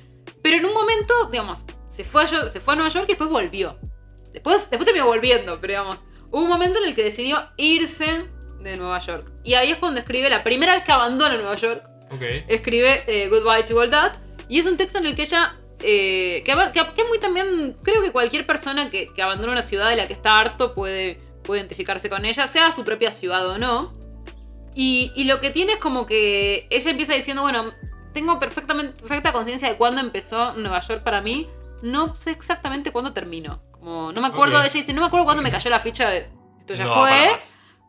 pero 0.42 0.58
en 0.58 0.66
un 0.66 0.74
momento, 0.74 1.14
digamos, 1.32 1.66
se 1.88 2.04
fue, 2.04 2.24
a, 2.24 2.50
se 2.50 2.60
fue 2.60 2.74
a 2.74 2.78
Nueva 2.78 2.90
York 2.92 3.06
y 3.08 3.12
después 3.12 3.30
volvió. 3.30 3.78
Después, 4.38 4.70
después 4.70 4.86
terminó 4.86 5.06
volviendo, 5.08 5.58
pero 5.60 5.72
digamos, 5.74 6.06
hubo 6.32 6.42
un 6.44 6.50
momento 6.50 6.80
en 6.80 6.86
el 6.86 6.96
que 6.96 7.04
decidió 7.04 7.44
irse 7.58 8.26
de 8.62 8.76
Nueva 8.78 9.00
York. 9.00 9.32
Y 9.44 9.56
ahí 9.56 9.72
es 9.72 9.78
cuando 9.78 10.00
escribe, 10.00 10.30
la 10.30 10.44
primera 10.44 10.76
vez 10.76 10.84
que 10.84 10.92
abandona 10.92 11.36
Nueva 11.38 11.56
York, 11.56 11.84
Ok. 12.12 12.22
escribe 12.48 13.04
eh, 13.08 13.30
Goodbye 13.30 13.64
to 13.64 13.78
All 13.80 13.90
That. 13.90 14.14
Y 14.50 14.60
es 14.60 14.66
un 14.66 14.78
texto 14.78 14.98
en 15.00 15.06
el 15.08 15.16
que 15.16 15.24
ella. 15.24 15.54
eh, 15.84 16.42
que, 16.46 16.54
que- 16.96 17.04
muy 17.04 17.20
también. 17.20 17.76
Creo 17.84 18.02
que 18.02 18.12
cualquier 18.12 18.46
persona 18.46 18.90
que, 18.90 19.14
que 19.14 19.22
abandona 19.22 19.52
una 19.54 19.62
ciudad 19.62 19.90
de 19.90 19.96
la 19.96 20.08
que 20.08 20.14
está 20.14 20.40
harto 20.40 20.74
puede, 20.74 21.18
puede 21.44 21.62
identificarse 21.62 22.10
con 22.10 22.26
ella, 22.26 22.48
sea 22.48 22.72
su 22.72 22.84
propia 22.84 23.12
ciudad 23.12 23.48
o 23.50 23.58
no. 23.58 23.94
Y, 24.76 25.12
y 25.16 25.24
lo 25.26 25.40
que 25.40 25.50
tiene 25.50 25.74
es 25.74 25.80
como 25.80 26.06
que 26.06 26.68
ella 26.70 26.90
empieza 26.92 27.14
diciendo: 27.14 27.42
Bueno, 27.44 27.74
tengo 28.14 28.40
perfectamente, 28.40 29.00
perfecta 29.02 29.32
conciencia 29.32 29.70
de 29.70 29.76
cuándo 29.76 30.02
empezó 30.02 30.54
Nueva 30.54 30.80
York 30.80 31.04
para 31.04 31.22
mí. 31.22 31.48
No 31.82 32.16
sé 32.16 32.32
exactamente 32.32 32.92
cuándo 32.92 33.14
terminó. 33.14 33.62
Como, 33.72 34.12
no 34.12 34.22
me 34.22 34.28
acuerdo 34.28 34.56
Ok. 34.58 34.62
de 34.64 34.68
ella 34.70 34.80
dice: 34.80 34.94
No 34.94 35.02
me 35.02 35.08
acuerdo 35.08 35.26
cuándo 35.26 35.44
me 35.44 35.52
cayó 35.52 35.70
la 35.70 35.80
ficha 35.80 36.10
de. 36.10 36.30
Esto 36.60 36.74
ya 36.74 36.86
No 36.86 36.94
fue. 36.96 37.36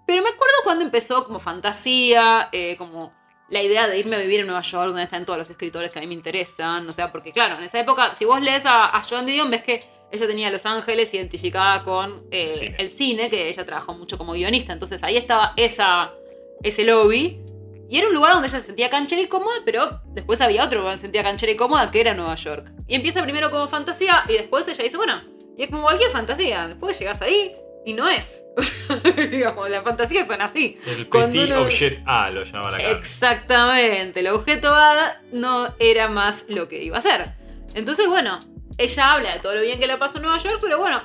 Pero 0.07 0.23
me 0.23 0.29
acuerdo 0.31 0.55
cuando 0.65 0.85
empezó 0.85 1.25
como 1.25 1.39
fantasía, 1.39 2.49
eh, 2.53 2.77
como 2.79 3.13
la 3.51 3.63
idea 3.63 3.89
de 3.89 3.99
irme 3.99 4.17
a 4.17 4.19
vivir 4.19 4.41
en 4.41 4.47
Nueva 4.47 4.63
York, 4.63 4.89
donde 4.89 5.03
están 5.03 5.25
todos 5.25 5.39
los 5.39 5.51
escritores 5.51 5.91
que 5.91 5.99
a 5.99 6.03
mí 6.03 6.09
me 6.09 6.15
interesan. 6.15 6.89
O 6.89 6.93
sea, 6.93 7.11
porque 7.13 7.33
claro, 7.33 7.57
en 7.59 7.65
esa 7.65 7.79
época, 7.81 8.15
si 8.15 8.25
vos 8.25 8.41
lees 8.41 8.65
a, 8.67 8.87
a 8.97 9.03
Joan 9.03 9.27
Didion, 9.27 9.51
ves 9.51 9.63
que 9.63 9.89
ella 10.11 10.27
tenía 10.27 10.51
Los 10.51 10.65
Ángeles 10.65 11.13
identificada 11.13 11.85
con 11.85 12.25
eh, 12.31 12.53
Cine. 12.55 12.77
el 12.79 12.91
cine, 12.91 13.29
que 13.31 13.49
ella 13.49 13.65
trabajó 13.67 13.93
mucho 13.95 14.17
como 14.17 14.33
guionista. 14.33 14.73
Entonces 14.73 15.03
ahí 15.03 15.17
estaba 15.19 15.53
esa, 15.57 16.13
ese 16.63 16.85
lobby. 16.85 17.43
Y 17.89 17.99
era 17.99 18.09
un 18.09 18.15
lugar 18.15 18.33
donde 18.35 18.49
ella 18.49 18.61
se 18.61 18.67
sentía 18.67 18.91
canchera 18.91 19.23
y 19.23 19.27
cómoda, 19.29 19.55
pero 19.65 20.01
después 20.09 20.41
había 20.41 20.65
otro 20.65 20.83
donde 20.83 20.97
se 20.99 21.03
sentía 21.03 21.23
canchera 21.23 21.53
y 21.53 21.57
cómoda, 21.57 21.91
que 21.91 22.01
era 22.01 22.15
Nueva 22.15 22.35
York. 22.35 22.71
Y 22.87 22.95
empieza 22.95 23.23
primero 23.23 23.51
como 23.51 23.67
fantasía 23.69 24.25
y 24.29 24.35
después 24.35 24.69
ella 24.69 24.85
dice, 24.85 24.97
bueno, 24.99 25.23
y 25.57 25.63
es 25.63 25.71
como 25.71 25.83
cualquier 25.83 26.11
fantasía, 26.11 26.69
después 26.69 26.99
llegas 26.99 27.23
ahí 27.23 27.57
y 27.87 27.95
no 27.95 28.09
es. 28.09 28.45
Digamos, 29.31 29.71
las 29.71 29.83
fantasías 29.85 30.27
son 30.27 30.43
así. 30.43 30.79
El 30.87 31.09
Petit 31.09 31.45
uno- 31.47 31.63
Objet 31.63 32.03
A 32.07 32.31
lo 32.31 32.43
llamaba 32.45 32.73
la 32.73 32.79
carta. 32.79 32.99
Exactamente, 32.99 34.21
el 34.21 34.29
objeto 34.29 34.69
A 34.75 35.17
no 35.33 35.75
era 35.79 36.09
más 36.09 36.45
lo 36.49 36.69
que 36.69 36.83
iba 36.85 36.99
a 36.99 37.01
ser. 37.01 37.33
Entonces, 37.75 38.07
bueno, 38.07 38.41
ella 38.77 39.13
habla 39.13 39.33
de 39.35 39.41
todo 39.41 39.55
lo 39.55 39.63
bien 39.63 39.79
que 39.81 39.87
le 39.87 39.97
pasó 39.97 40.19
en 40.19 40.25
Nueva 40.25 40.39
York, 40.39 40.59
pero 40.61 40.79
bueno, 40.79 41.03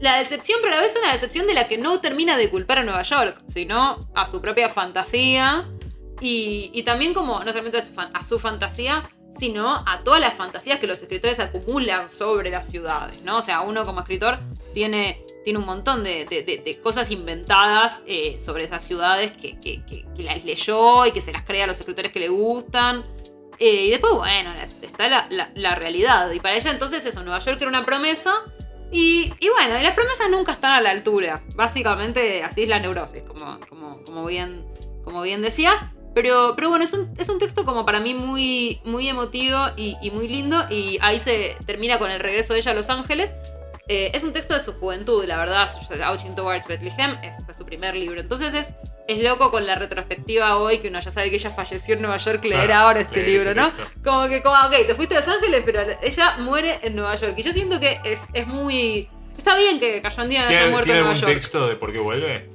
la 0.00 0.18
decepción, 0.18 0.58
pero 0.62 0.74
a 0.74 0.76
la 0.76 0.82
vez 0.82 0.94
una 1.00 1.12
decepción 1.12 1.46
de 1.46 1.54
la 1.54 1.66
que 1.68 1.78
no 1.78 2.00
termina 2.00 2.36
de 2.36 2.50
culpar 2.50 2.78
a 2.78 2.82
Nueva 2.82 3.02
York, 3.02 3.42
sino 3.48 4.10
a 4.14 4.26
su 4.26 4.40
propia 4.42 4.68
fantasía 4.68 5.66
Y, 6.20 6.82
también 6.84 7.12
como, 7.12 7.44
no 7.44 7.52
solamente 7.52 7.78
a 7.78 8.22
su, 8.22 8.38
fantasía, 8.38 9.10
sino 9.38 9.84
a 9.86 10.00
todas 10.02 10.20
las 10.20 10.34
fantasías 10.34 10.78
que 10.78 10.86
los 10.86 11.02
escritores 11.02 11.38
acumulan 11.40 12.08
sobre 12.08 12.50
las 12.50 12.66
ciudades, 12.66 13.20
¿no? 13.22 13.38
O 13.38 13.42
sea, 13.42 13.60
uno 13.60 13.84
como 13.84 14.00
escritor 14.00 14.38
tiene, 14.72 15.22
tiene 15.44 15.58
un 15.58 15.66
montón 15.66 16.04
de, 16.04 16.80
cosas 16.82 17.10
inventadas 17.10 18.02
eh, 18.06 18.38
sobre 18.42 18.64
esas 18.64 18.82
ciudades 18.82 19.32
que, 19.32 20.04
las 20.16 20.44
leyó 20.44 21.04
y 21.06 21.12
que 21.12 21.20
se 21.20 21.32
las 21.32 21.42
crea 21.42 21.64
a 21.64 21.66
los 21.66 21.78
escritores 21.78 22.12
que 22.12 22.20
le 22.20 22.28
gustan. 22.28 23.04
Eh, 23.58 23.86
y 23.86 23.90
después, 23.90 24.14
bueno, 24.14 24.52
está 24.82 25.28
la, 25.30 25.74
realidad. 25.74 26.30
Y 26.32 26.40
para 26.40 26.56
ella 26.56 26.70
entonces 26.70 27.04
eso, 27.04 27.22
Nueva 27.22 27.38
York 27.40 27.58
era 27.60 27.68
una 27.68 27.84
promesa. 27.84 28.32
Y, 28.90 29.32
y 29.40 29.48
bueno, 29.48 29.78
y 29.78 29.82
las 29.82 29.94
promesas 29.94 30.30
nunca 30.30 30.52
están 30.52 30.72
a 30.72 30.80
la 30.80 30.90
altura. 30.90 31.42
Básicamente 31.54 32.42
así 32.44 32.62
es 32.62 32.68
la 32.68 32.78
neurosis, 32.78 33.22
como, 33.22 33.58
como, 34.04 34.24
bien, 34.26 34.64
como 35.04 35.22
bien 35.22 35.42
decías. 35.42 35.80
Pero, 36.16 36.54
pero 36.56 36.70
bueno, 36.70 36.82
es 36.82 36.94
un, 36.94 37.12
es 37.18 37.28
un 37.28 37.38
texto 37.38 37.66
como 37.66 37.84
para 37.84 38.00
mí 38.00 38.14
muy, 38.14 38.80
muy 38.84 39.06
emotivo 39.06 39.58
y, 39.76 39.98
y 40.00 40.10
muy 40.10 40.28
lindo. 40.28 40.64
Y 40.70 40.96
ahí 41.02 41.18
se 41.18 41.58
termina 41.66 41.98
con 41.98 42.10
el 42.10 42.20
regreso 42.20 42.54
de 42.54 42.60
ella 42.60 42.70
a 42.70 42.74
Los 42.74 42.88
Ángeles. 42.88 43.34
Eh, 43.86 44.12
es 44.14 44.22
un 44.24 44.32
texto 44.32 44.54
de 44.54 44.60
su 44.60 44.72
juventud, 44.72 45.26
la 45.26 45.36
verdad. 45.36 45.68
Ouching 46.06 46.34
Towards 46.34 46.66
Bethlehem 46.66 47.18
es, 47.22 47.36
fue 47.44 47.52
su 47.52 47.66
primer 47.66 47.94
libro. 47.94 48.18
Entonces 48.18 48.54
es, 48.54 48.74
es 49.06 49.22
loco 49.22 49.50
con 49.50 49.66
la 49.66 49.74
retrospectiva 49.74 50.56
hoy 50.56 50.78
que 50.78 50.88
uno 50.88 51.00
ya 51.00 51.10
sabe 51.10 51.28
que 51.28 51.36
ella 51.36 51.50
falleció 51.50 51.96
en 51.96 52.00
Nueva 52.00 52.16
York 52.16 52.42
leer 52.46 52.72
ahora 52.72 53.00
este 53.00 53.22
libro, 53.22 53.54
¿no? 53.54 53.66
texto. 53.70 53.84
Como 54.02 54.26
que, 54.26 54.40
como, 54.40 54.56
ok, 54.56 54.86
te 54.86 54.94
fuiste 54.94 55.16
a 55.16 55.20
Los 55.20 55.28
Ángeles, 55.28 55.64
pero 55.66 55.82
ella 56.00 56.38
muere 56.38 56.78
en 56.82 56.96
Nueva 56.96 57.14
York. 57.16 57.34
Y 57.36 57.42
yo 57.42 57.52
siento 57.52 57.78
que 57.78 58.00
es, 58.04 58.22
es 58.32 58.46
muy. 58.46 59.10
Está 59.36 59.54
bien 59.54 59.78
que 59.78 60.00
Cayon 60.00 60.30
Dian 60.30 60.46
haya 60.46 60.60
¿Tiene, 60.60 60.70
muerto 60.70 60.86
tiene 60.86 61.00
en 61.00 61.04
Nueva 61.04 61.14
algún 61.14 61.28
York. 61.28 61.40
texto 61.40 61.68
de 61.68 61.76
por 61.76 61.92
qué 61.92 61.98
vuelve? 61.98 62.48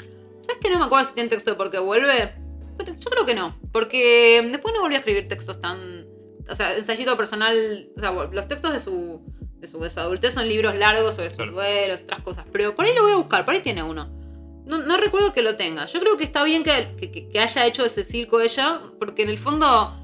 ¿Sabes 0.48 0.58
que 0.60 0.70
no 0.72 0.80
me 0.80 0.86
acuerdo 0.86 1.08
si 1.08 1.14
tiene 1.14 1.30
texto 1.30 1.52
de 1.52 1.58
por 1.58 1.70
qué 1.70 1.78
vuelve? 1.78 2.41
Pero 2.84 2.98
yo 2.98 3.10
creo 3.10 3.26
que 3.26 3.34
no. 3.36 3.56
Porque 3.72 4.48
después 4.52 4.74
no 4.74 4.82
volvió 4.82 4.98
a 4.98 5.00
escribir 5.00 5.28
textos 5.28 5.60
tan. 5.62 6.06
O 6.50 6.56
sea, 6.56 6.76
ensayito 6.78 7.16
personal. 7.18 7.90
O 7.96 8.00
sea, 8.00 8.12
los 8.12 8.48
textos 8.48 8.74
de 8.74 8.80
su. 8.80 9.22
De 9.60 9.68
su, 9.68 9.80
de 9.80 9.92
su 9.92 10.00
adultez 10.00 10.34
son 10.34 10.48
libros 10.48 10.74
largos 10.76 11.14
sobre 11.14 11.30
sus 11.30 11.38
Claro. 11.38 11.52
duelos, 11.52 12.02
otras 12.02 12.22
cosas. 12.22 12.46
Pero 12.52 12.74
por 12.74 12.84
ahí 12.86 12.96
lo 12.96 13.04
voy 13.04 13.12
a 13.12 13.18
buscar, 13.18 13.46
por 13.46 13.54
ahí 13.54 13.62
tiene 13.62 13.84
uno. 13.84 14.10
No, 14.66 14.80
no 14.80 14.98
recuerdo 14.98 15.34
que 15.34 15.44
lo 15.44 15.56
tenga. 15.56 15.86
Yo 15.86 16.00
creo 16.00 16.18
que 16.18 16.24
está 16.24 16.44
bien 16.44 16.64
que, 16.64 16.96
que- 17.00 17.30
que- 17.30 17.40
haya 17.40 17.66
hecho 17.68 17.86
ese 17.86 18.04
circo 18.04 18.42
ella, 18.42 18.82
porque 19.00 19.22
en 19.22 19.30
el 19.30 19.38
fondo, 19.38 19.96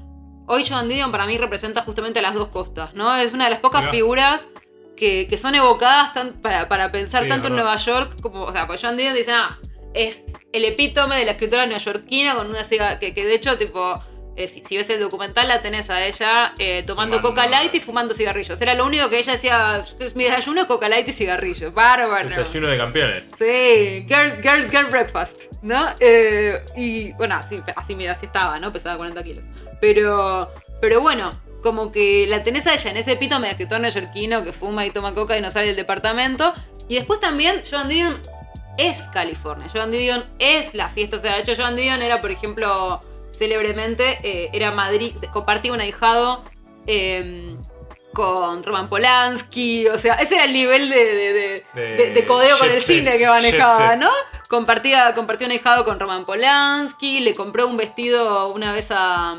hoy 0.46 0.64
Joan 0.64 0.88
Didion 0.88 1.10
para 1.10 1.26
mí 1.26 1.36
representa 1.38 1.82
justamente 1.82 2.22
las 2.22 2.34
dos 2.34 2.48
costas, 2.50 2.94
¿no? 2.94 3.16
Es 3.16 3.32
una 3.32 3.44
de 3.46 3.50
las 3.50 3.58
pocas 3.58 3.80
Mirá. 3.80 3.90
figuras 3.92 4.48
que, 4.96 5.26
que 5.28 5.36
son 5.36 5.56
evocadas 5.56 6.12
tan- 6.12 6.34
para, 6.34 6.68
para 6.68 6.92
pensar 6.92 7.24
Sí, 7.24 7.28
tanto 7.28 7.48
en. 7.48 7.54
Nueva 7.54 7.76
York 7.78 8.20
como. 8.20 8.44
O 8.44 8.52
sea, 8.52 8.68
pues 8.68 8.80
Joan 8.80 8.96
Didion 8.96 9.14
dice, 9.16 9.32
ah, 9.32 9.58
es 9.92 10.22
el 10.52 10.64
epítome 10.64 11.16
de 11.18 11.24
la 11.24 11.32
escritora 11.32 11.66
neoyorquina 11.66 12.34
con 12.34 12.48
una 12.48 12.64
ciga 12.64 12.98
que, 12.98 13.14
que 13.14 13.24
de 13.24 13.34
hecho, 13.34 13.58
tipo. 13.58 14.02
eh, 14.36 14.46
si, 14.48 14.60
si 14.64 14.76
ves 14.76 14.88
el 14.90 15.00
documental, 15.00 15.48
la 15.48 15.62
tenés 15.62 15.90
a 15.90 16.06
ella 16.06 16.54
eh, 16.58 16.84
tomando 16.86 17.16
Fumando. 17.16 17.28
coca 17.42 17.46
light 17.48 17.74
y 17.74 17.80
fumando 17.80 18.14
cigarrillos. 18.14 18.60
Era 18.60 18.74
lo 18.74 18.86
único 18.86 19.08
que 19.10 19.18
ella 19.18 19.32
decía: 19.32 19.84
mi 20.14 20.24
desayuno 20.24 20.60
es 20.62 20.66
coca 20.68 20.88
light 20.88 21.08
y 21.08 21.12
cigarrillos. 21.12 21.74
Bárbaro. 21.74 22.28
Desayuno 22.28 22.68
de 22.68 22.78
campeones. 22.78 23.30
Sí, 23.38 24.06
girl, 24.08 24.40
girl, 24.42 24.70
girl 24.70 24.86
breakfast, 24.86 25.42
¿no? 25.62 25.86
Eh, 26.00 26.62
y 26.76 27.12
bueno, 27.14 27.34
así, 27.34 27.60
así, 27.76 27.94
mira, 27.94 28.12
así 28.12 28.26
estaba, 28.26 28.58
¿no? 28.60 28.72
Pesaba 28.72 28.96
40 28.96 29.22
kilos. 29.24 29.44
Pero, 29.80 30.52
pero 30.80 31.00
bueno, 31.00 31.40
como 31.62 31.90
que 31.90 32.26
la 32.28 32.44
tenés 32.44 32.66
a 32.68 32.74
ella 32.74 32.90
en 32.92 32.96
ese 32.96 33.12
epítome 33.12 33.46
de 33.48 33.52
escritor 33.52 33.80
neoyorquino 33.80 34.44
que 34.44 34.52
fuma 34.52 34.86
y 34.86 34.90
toma 34.92 35.14
coca 35.14 35.36
y 35.36 35.40
no 35.40 35.50
sale 35.50 35.66
del 35.68 35.76
departamento. 35.76 36.54
Y 36.88 36.94
después 36.94 37.18
también 37.20 37.62
Joan 37.68 37.88
Didion 37.88 38.22
es 38.78 39.08
California. 39.12 39.68
Joan 39.72 39.90
Didion 39.90 40.24
es 40.38 40.72
la 40.74 40.88
fiesta. 40.88 41.16
O 41.16 41.18
sea, 41.18 41.34
de 41.34 41.40
hecho, 41.42 41.52
Joan 41.56 41.76
Didion 41.76 42.00
era, 42.00 42.20
por 42.22 42.30
ejemplo, 42.30 43.02
célebremente, 43.34 44.18
eh, 44.22 44.48
era 44.54 44.70
Madrid, 44.70 45.12
compartía 45.32 45.72
un 45.72 45.80
ahijado. 45.80 46.44
eh, 46.86 47.54
con 48.14 48.64
Roman 48.64 48.88
Polanski, 48.88 49.86
o 49.86 49.98
sea, 49.98 50.14
ese 50.14 50.36
era 50.36 50.44
el 50.44 50.52
nivel 50.52 50.88
de, 50.88 50.96
de- 51.04 51.32
de- 51.34 51.64
De 51.74 51.96
de, 51.96 52.10
de 52.14 52.24
codeo 52.24 52.58
con 52.58 52.68
el 52.70 52.80
set, 52.80 52.96
cine 52.96 53.16
que 53.18 53.28
manejaba. 53.28 53.94
¿no? 53.96 54.08
Compartía, 54.48 55.12
compartió 55.14 55.46
un 55.46 55.52
ahijado 55.52 55.84
con 55.84 56.00
Roman 56.00 56.24
Polanski, 56.24 57.20
le 57.20 57.34
compró 57.36 57.68
un 57.68 57.76
vestido 57.76 58.48
una 58.52 58.72
vez 58.72 58.88
a, 58.90 59.36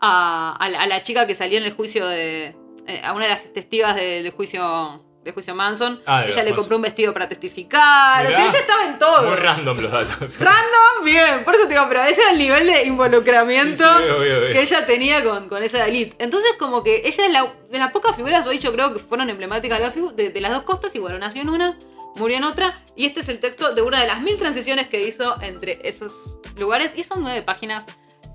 a, 0.00 0.56
a 0.58 0.68
la, 0.70 0.80
a 0.82 0.86
la 0.86 1.02
chica 1.02 1.26
que 1.26 1.34
salió 1.34 1.58
en 1.58 1.64
el 1.64 1.72
juicio 1.72 2.06
de. 2.06 2.56
eh, 2.86 3.02
a 3.04 3.12
una 3.12 3.24
de 3.24 3.30
las 3.32 3.52
testigas 3.52 3.96
del 3.96 4.30
juicio 4.30 5.04
de 5.30 5.34
juicio 5.34 5.54
Manson. 5.54 6.00
Ah, 6.06 6.24
ella 6.26 6.42
le 6.42 6.52
compró 6.54 6.76
un 6.76 6.82
vestido 6.82 7.12
para 7.12 7.28
testificar. 7.28 8.26
O 8.26 8.30
sea, 8.30 8.46
ella 8.46 8.58
estaba 8.58 8.84
en 8.86 8.98
todo. 8.98 9.22
Muy 9.28 9.36
random 9.36 9.78
los 9.78 9.92
datos. 9.92 10.38
Random, 10.38 11.04
bien. 11.04 11.44
Por 11.44 11.54
eso 11.54 11.64
te 11.64 11.70
digo, 11.74 11.86
pero 11.88 12.02
ese 12.04 12.20
era 12.22 12.32
el 12.32 12.38
nivel 12.38 12.66
de 12.66 12.84
involucramiento 12.84 13.84
Sí, 13.98 14.04
que 14.52 14.60
ella 14.60 14.86
tenía 14.86 15.22
con, 15.24 15.48
con 15.48 15.62
esa 15.62 15.86
elite. 15.86 16.16
Entonces, 16.18 16.52
como 16.58 16.82
que 16.82 17.02
ella 17.06 17.26
es 17.26 17.32
la, 17.32 17.52
de 17.70 17.78
las 17.78 17.92
pocas 17.92 18.16
figuras 18.16 18.46
hoy, 18.46 18.58
yo 18.58 18.72
creo 18.72 18.92
que 18.92 18.98
fueron 19.00 19.30
emblemáticas 19.30 19.78
de, 19.78 19.84
la 20.00 20.12
de- 20.12 20.30
de 20.30 20.40
las 20.40 20.52
dos 20.52 20.62
costas. 20.62 20.94
Y 20.94 20.98
bueno, 20.98 21.18
nació 21.18 21.42
en 21.42 21.48
una, 21.50 21.78
murió 22.16 22.36
en 22.36 22.44
otra. 22.44 22.80
Y 22.96 23.06
este 23.06 23.20
es 23.20 23.28
el 23.28 23.40
texto 23.40 23.74
de 23.74 23.82
una 23.82 24.00
de 24.00 24.06
las 24.06 24.20
mil 24.20 24.38
transiciones 24.38 24.88
que 24.88 25.02
hizo 25.06 25.40
entre 25.42 25.80
esos 25.88 26.38
lugares. 26.56 26.94
Y 26.96 27.04
son 27.04 27.22
nueve 27.22 27.42
páginas. 27.42 27.86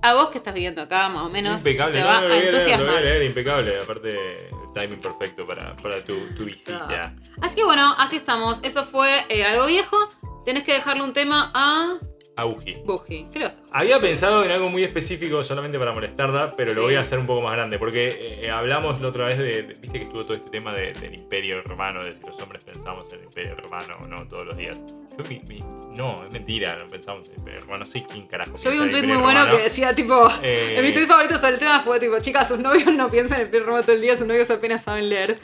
A 0.02 0.14
vos 0.14 0.30
que 0.30 0.38
estás 0.38 0.54
viviendo 0.54 0.82
acá, 0.84 1.10
más 1.10 1.24
o 1.26 1.30
menos, 1.30 1.58
Impecable, 1.62 1.98
te 2.00 2.04
va 2.06 2.20
a 2.20 2.38
entusiasmar. 2.38 3.22
impecable. 3.24 3.80
Aparte, 3.82 4.50
timing 4.76 5.00
perfecto 5.00 5.48
para, 5.48 5.76
para 5.78 6.04
tu, 6.06 6.16
tu 6.36 6.46
visita. 6.46 7.16
Así 7.42 7.56
que 7.56 7.64
bueno, 7.64 7.96
así 7.98 8.18
estamos. 8.18 8.60
Eso 8.64 8.84
fue 8.84 9.26
eh, 9.30 9.44
algo 9.44 9.66
viejo. 9.66 9.98
Tenés 10.46 10.64
que 10.64 10.74
dejarle 10.74 11.02
un 11.02 11.14
tema 11.14 11.52
a 11.56 11.98
Augi. 12.38 12.76
Buji. 12.86 13.28
¿Qué 13.32 13.40
le 13.40 13.46
vas 13.46 13.62
a? 13.72 13.80
Había 13.80 14.00
pensado 14.00 14.44
en 14.44 14.52
algo 14.52 14.70
muy 14.70 14.84
específico 14.84 15.42
solamente 15.44 15.80
para 15.80 15.94
molestarla, 15.94 16.56
pero 16.58 16.72
Sí. 16.72 16.76
lo 16.76 16.82
voy 16.84 16.96
a 16.96 17.00
hacer 17.00 17.18
un 17.18 17.26
poco 17.26 17.42
más 17.42 17.54
grande, 17.54 17.80
porque 17.80 18.44
eh, 18.46 18.52
hablamos 18.52 19.00
la 19.02 19.08
otra 19.08 19.26
vez 19.28 19.38
de, 19.40 19.64
de- 19.64 19.74
viste 19.76 19.98
que 20.00 20.04
estuvo 20.06 20.24
todo 20.24 20.34
este 20.36 20.50
tema 20.50 20.74
de- 20.74 20.94
del 20.94 21.16
imperio 21.16 21.62
romano, 21.64 22.04
de 22.04 22.14
si 22.14 22.22
los 22.22 22.38
hombres 22.42 22.62
pensamos 22.64 23.08
en 23.14 23.20
el 23.20 23.26
imperio 23.26 23.56
romano 23.56 23.96
o 24.02 24.06
no 24.08 24.28
todos 24.28 24.46
los 24.46 24.58
días. 24.58 24.84
Yo, 25.18 25.24
mi- 25.26 25.42
mi- 25.48 25.64
no, 25.96 26.26
es 26.26 26.32
mentira, 26.32 26.76
no 26.76 26.88
pensamos 26.90 27.26
en 27.28 27.32
el 27.34 27.38
imperio 27.40 27.62
romano, 27.62 27.80
no 27.80 27.86
sé 27.86 28.04
quién 28.12 28.28
carajo 28.28 28.58
Yo 28.62 28.70
vi 28.70 28.80
un 28.80 28.90
tuit 28.90 29.06
muy 29.06 29.16
bueno 29.16 29.40
Romano. 29.42 29.56
que 29.58 29.64
decía 29.64 29.96
tipo. 29.96 30.30
Eh, 30.44 30.74
En 30.78 30.84
mi 30.86 30.92
tweet 30.92 31.08
favorito 31.08 31.38
sobre 31.38 31.54
el 31.54 31.60
tema 31.60 31.80
fue 31.80 32.00
tipo, 32.02 32.20
chicas, 32.20 32.48
sus 32.50 32.60
novios 32.60 32.88
no 32.94 33.10
piensan 33.10 33.42
en 33.42 33.50
el 33.56 33.66
Roma 33.66 33.82
todo 33.84 33.94
el 33.96 34.02
día, 34.02 34.18
sus 34.18 34.28
novios 34.28 34.50
apenas 34.52 34.84
saben 34.84 35.08
leer. 35.10 35.40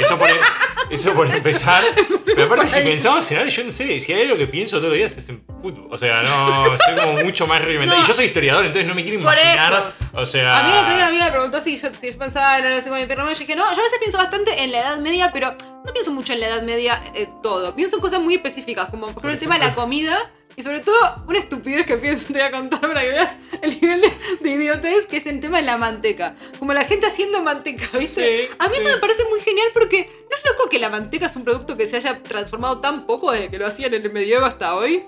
Eso 0.00 0.18
por, 0.18 0.28
eso 0.90 1.14
por 1.14 1.30
empezar. 1.30 1.84
Pero 2.26 2.44
aparte, 2.44 2.66
si 2.66 2.80
pensamos 2.80 3.30
en 3.32 3.38
algo, 3.38 3.50
yo 3.50 3.64
no 3.64 3.70
sé, 3.72 4.00
si 4.00 4.12
hay 4.12 4.22
algo 4.24 4.36
que 4.36 4.46
pienso 4.48 4.76
todos 4.78 4.88
los 4.90 4.96
días 4.98 5.16
es 5.16 5.28
en 5.28 5.42
fútbol. 5.62 5.86
O 5.90 5.96
sea, 5.98 6.22
no, 6.22 6.76
soy 6.78 6.94
como 6.96 7.12
mucho 7.24 7.46
más 7.46 7.62
rudimental. 7.64 7.98
No. 7.98 8.04
Y 8.04 8.06
yo 8.06 8.12
soy 8.12 8.26
historiador, 8.26 8.66
entonces 8.66 8.86
no 8.88 8.94
me 8.96 9.02
quiero 9.04 9.20
Por 9.22 9.32
imaginar. 9.32 9.72
eso. 9.72 10.07
O 10.18 10.26
sea. 10.26 10.58
A 10.58 10.62
mí 10.64 10.72
el 10.72 10.78
otro 10.78 10.88
día 10.88 10.96
una 10.96 11.06
amiga 11.08 11.24
me 11.26 11.30
preguntó 11.30 11.60
si 11.60 11.78
yo, 11.78 11.88
si 12.00 12.10
yo 12.10 12.18
pensaba 12.18 12.58
en 12.58 12.64
la 12.64 12.70
relación 12.70 12.94
con 12.94 13.06
Pierre 13.06 13.20
Roma. 13.20 13.32
Yo 13.32 13.38
dije, 13.38 13.56
no, 13.56 13.64
yo 13.72 13.80
a 13.80 13.84
veces 13.84 13.98
pienso 14.00 14.18
bastante 14.18 14.62
en 14.62 14.72
la 14.72 14.80
Edad 14.80 14.98
Media, 14.98 15.30
pero 15.32 15.54
no 15.84 15.92
pienso 15.92 16.10
mucho 16.10 16.32
en 16.32 16.40
la 16.40 16.48
Edad 16.48 16.62
Media 16.62 17.02
eh, 17.14 17.28
todo. 17.42 17.74
Pienso 17.74 17.96
en 17.96 18.02
cosas 18.02 18.20
muy 18.20 18.34
específicas, 18.34 18.90
como 18.90 19.06
por 19.06 19.12
ejemplo 19.12 19.30
el 19.32 19.38
tema 19.38 19.58
de 19.58 19.66
la 19.66 19.74
comida. 19.74 20.18
Y 20.56 20.62
sobre 20.64 20.80
todo, 20.80 20.96
una 21.28 21.38
estupidez 21.38 21.86
que 21.86 21.96
pienso, 21.98 22.26
te 22.26 22.32
voy 22.32 22.42
a 22.42 22.50
contar 22.50 22.80
para 22.80 23.00
que 23.00 23.08
veas 23.10 23.30
el 23.62 23.80
nivel 23.80 24.00
de, 24.00 24.12
de 24.40 24.50
idiotez, 24.50 25.06
que 25.06 25.18
es 25.18 25.26
el 25.26 25.38
tema 25.38 25.58
de 25.58 25.62
la 25.62 25.78
manteca. 25.78 26.34
Como 26.58 26.74
la 26.74 26.82
gente 26.84 27.06
haciendo 27.06 27.40
manteca, 27.42 27.86
¿viste? 27.96 28.48
Sí, 28.48 28.54
a 28.58 28.66
mí 28.68 28.74
sí. 28.74 28.80
eso 28.80 28.92
me 28.92 28.98
parece 28.98 29.22
muy 29.30 29.38
genial 29.38 29.68
porque 29.72 30.10
no 30.28 30.36
es 30.36 30.44
loco 30.44 30.68
que 30.68 30.80
la 30.80 30.88
manteca 30.88 31.26
es 31.26 31.36
un 31.36 31.44
producto 31.44 31.76
que 31.76 31.86
se 31.86 31.98
haya 31.98 32.24
transformado 32.24 32.80
tan 32.80 33.06
poco 33.06 33.30
desde 33.30 33.50
que 33.50 33.58
lo 33.58 33.68
hacían 33.68 33.94
en 33.94 34.02
el 34.02 34.12
medievo 34.12 34.46
hasta 34.46 34.74
hoy. 34.74 35.06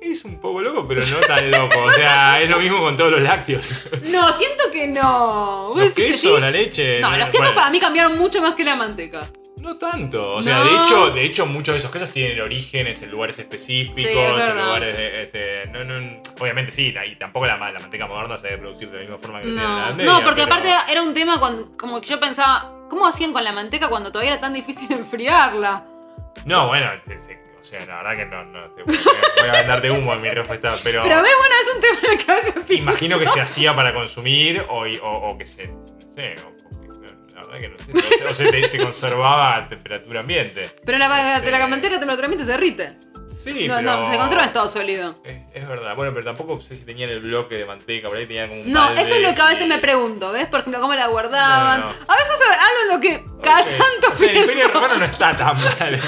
Es 0.00 0.24
un 0.24 0.40
poco 0.40 0.62
loco, 0.62 0.86
pero 0.88 1.02
no 1.02 1.18
tan 1.26 1.50
loco. 1.50 1.78
O 1.84 1.92
sea, 1.92 2.40
es 2.40 2.48
lo 2.48 2.58
mismo 2.58 2.80
con 2.80 2.96
todos 2.96 3.12
los 3.12 3.20
lácteos. 3.22 3.74
No, 4.10 4.32
siento 4.32 4.64
que 4.72 4.86
no. 4.86 5.68
¿Vos 5.70 5.78
Los 5.78 5.92
quesos, 5.94 6.34
sí? 6.36 6.40
la 6.40 6.50
leche. 6.50 7.00
No, 7.00 7.10
los 7.16 7.26
quesos 7.26 7.40
bueno, 7.40 7.54
para 7.54 7.70
mí 7.70 7.78
cambiaron 7.78 8.18
mucho 8.18 8.40
más 8.40 8.54
que 8.54 8.64
la 8.64 8.76
manteca. 8.76 9.30
No 9.58 9.76
tanto. 9.76 10.36
O 10.36 10.42
sea, 10.42 10.58
No. 10.60 10.64
de 10.64 10.70
hecho, 10.84 11.10
de 11.10 11.24
hecho, 11.26 11.44
muchos 11.46 11.74
de 11.74 11.80
esos 11.80 11.90
quesos 11.90 12.08
tienen 12.10 12.40
orígenes 12.40 13.02
en 13.02 13.10
lugares 13.10 13.38
específicos, 13.38 14.00
Sí, 14.00 14.18
es 14.40 14.46
en 14.46 14.64
lugares 14.64 14.96
de. 14.96 15.22
ese- 15.22 15.66
no, 15.70 15.84
no, 15.84 16.22
obviamente 16.40 16.72
sí, 16.72 16.94
y 17.06 17.16
tampoco 17.16 17.46
la, 17.46 17.58
la 17.58 17.78
manteca 17.78 18.06
moderna 18.06 18.38
se 18.38 18.46
debe 18.46 18.58
producir 18.60 18.88
de 18.90 18.96
la 18.96 19.00
misma 19.02 19.18
forma 19.18 19.40
que 19.42 19.48
se 19.48 19.52
la 19.52 19.62
Edad 19.62 19.94
No, 19.96 20.22
porque 20.24 20.44
pero- 20.44 20.54
aparte 20.54 20.70
era 20.90 21.02
un 21.02 21.12
tema 21.12 21.38
cuando, 21.38 21.76
como 21.76 22.00
que 22.00 22.06
yo 22.08 22.18
pensaba, 22.18 22.72
¿cómo 22.88 23.06
hacían 23.06 23.34
con 23.34 23.44
la 23.44 23.52
manteca 23.52 23.88
cuando 23.90 24.10
todavía 24.10 24.32
era 24.32 24.40
tan 24.40 24.54
difícil 24.54 24.90
enfriarla? 24.92 25.84
No, 26.46 26.68
bueno, 26.68 26.86
sí, 27.04 27.12
o 27.60 27.64
sea, 27.64 27.84
la 27.86 28.02
verdad 28.02 28.16
que 28.16 28.26
no, 28.26 28.44
no 28.44 28.70
te 28.74 28.82
voy 28.82 28.94
a, 28.96 29.40
voy 29.42 29.50
a 29.50 29.62
darte 29.64 29.90
humo 29.90 30.12
en 30.14 30.20
mi 30.22 30.30
respuesta, 30.30 30.74
pero, 30.82 31.02
Pero 31.02 31.22
ves, 31.22 31.32
bueno, 31.38 31.54
es 31.60 31.74
un 31.74 31.80
tema 31.80 32.24
que 32.24 32.72
a 32.72 32.74
imagino 32.74 33.18
que 33.18 33.26
se 33.28 33.40
hacía 33.40 33.74
para 33.76 33.92
consumir 33.92 34.64
o, 34.68 34.84
o- 34.84 35.30
o 35.30 35.38
que 35.38 35.46
se. 35.46 35.68
No 35.68 36.12
sé, 36.14 36.34
la 37.34 37.42
verdad 37.46 37.60
que 37.60 37.68
no 37.68 37.78
sé. 37.78 38.24
O 38.24 38.28
se, 38.34 38.64
o 38.64 38.68
se 38.68 38.78
conservaba 38.78 39.56
a 39.56 39.68
temperatura 39.68 40.20
ambiente. 40.20 40.70
Pero 40.84 40.98
la, 40.98 41.08
la, 41.08 41.36
Este- 41.38 41.50
la 41.50 41.66
manteca 41.66 41.98
temperaturamente 41.98 42.44
se 42.44 42.52
derrite. 42.52 42.96
Sí, 43.32 43.68
no, 43.68 43.76
pero. 43.76 43.82
no, 44.00 44.06
se 44.10 44.16
conserva 44.18 44.42
en 44.42 44.48
estado 44.48 44.66
sólido. 44.66 45.22
Es, 45.24 45.38
es 45.54 45.68
verdad, 45.68 45.94
bueno, 45.94 46.12
pero 46.12 46.24
tampoco 46.24 46.60
sé 46.60 46.74
si 46.76 46.84
tenían 46.84 47.10
el 47.10 47.20
bloque 47.20 47.54
de 47.54 47.64
manteca, 47.64 48.08
por 48.08 48.18
ahí 48.18 48.26
tenían 48.26 48.48
como 48.48 48.62
un 48.62 48.72
No, 48.72 48.80
balde 48.86 49.02
eso 49.02 49.14
es 49.14 49.22
lo 49.22 49.34
que 49.34 49.40
a 49.40 49.46
veces 49.46 49.66
y- 49.66 49.68
me 49.68 49.78
pregunto, 49.78 50.32
¿ves? 50.32 50.46
Por 50.48 50.60
ejemplo, 50.60 50.80
cómo 50.80 50.94
la 50.94 51.06
guardaban. 51.06 51.80
No, 51.82 51.86
no. 51.86 51.92
A 52.08 52.16
veces 52.16 52.40
algo 52.50 52.80
en 52.82 52.88
lo 52.88 53.00
que 53.00 53.24
cada 53.42 53.64
tanto 53.64 54.12
O 54.12 54.16
sea, 54.16 54.30
el 54.32 54.36
Imperio. 54.38 54.68
Romano 54.68 54.98
no 54.98 55.04
está 55.04 55.36
tan 55.36 55.56
mal. 55.56 56.00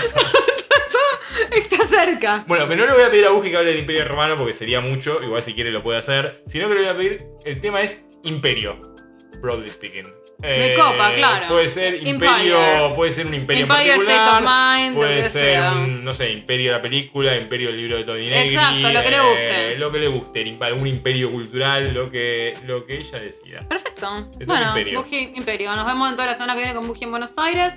Estás 1.52 1.88
cerca. 1.88 2.44
Bueno, 2.46 2.66
pero 2.68 2.80
no 2.80 2.86
le 2.86 2.92
voy 2.94 3.02
a 3.02 3.10
pedir 3.10 3.26
a 3.26 3.30
Buji 3.30 3.50
que 3.50 3.56
hable 3.56 3.70
del 3.70 3.80
Imperio 3.80 4.06
Romano 4.06 4.36
porque 4.36 4.52
sería 4.52 4.80
mucho, 4.80 5.22
igual 5.22 5.42
si 5.42 5.54
quiere 5.54 5.70
lo 5.70 5.82
puede 5.82 5.98
hacer, 5.98 6.42
sino 6.46 6.68
que 6.68 6.74
le 6.74 6.80
voy 6.80 6.88
a 6.88 6.96
pedir, 6.96 7.26
el 7.44 7.60
tema 7.60 7.80
es 7.80 8.06
Imperio, 8.24 8.94
broadly 9.40 9.70
speaking. 9.70 10.22
Me 10.42 10.74
copa, 10.74 11.14
claro. 11.14 11.46
Puede 11.46 11.68
ser 11.68 11.94
Empire. 11.94 12.10
imperio, 12.10 12.94
puede 12.94 13.12
ser 13.12 13.26
un 13.26 13.34
imperio 13.34 13.64
en 13.64 13.70
Empire, 13.70 13.90
particular, 13.90 14.16
State 14.16 14.44
of 14.44 14.50
Mind, 14.50 14.96
puede 14.96 15.22
ser 15.22 15.44
sea. 15.44 15.72
un, 15.72 16.04
no 16.04 16.12
sé, 16.12 16.32
imperio 16.32 16.72
de 16.72 16.78
la 16.78 16.82
película, 16.82 17.36
imperio 17.36 17.68
del 17.68 17.76
libro 17.76 17.96
de 17.96 18.04
Tony 18.04 18.28
Negri. 18.28 18.54
Exacto, 18.54 18.92
lo 18.92 19.02
que 19.02 19.10
le 19.10 19.16
eh, 19.16 19.20
guste. 19.20 19.78
lo 19.78 19.92
que 19.92 19.98
le 20.00 20.08
guste, 20.08 20.58
algún 20.60 20.86
imperio 20.88 21.30
cultural, 21.30 21.94
lo 21.94 22.10
que, 22.10 22.54
lo 22.66 22.84
que 22.84 22.98
ella 22.98 23.20
decida. 23.20 23.68
Perfecto. 23.68 24.30
Bueno, 24.44 24.68
Imperio. 24.68 25.02
Buji 25.02 25.32
Imperio. 25.36 25.76
Nos 25.76 25.86
vemos 25.86 26.10
en 26.10 26.16
toda 26.16 26.26
la 26.26 26.34
semana 26.34 26.54
que 26.54 26.58
viene 26.58 26.74
con 26.74 26.88
Buji 26.88 27.04
en 27.04 27.10
Buenos 27.10 27.38
Aires. 27.38 27.74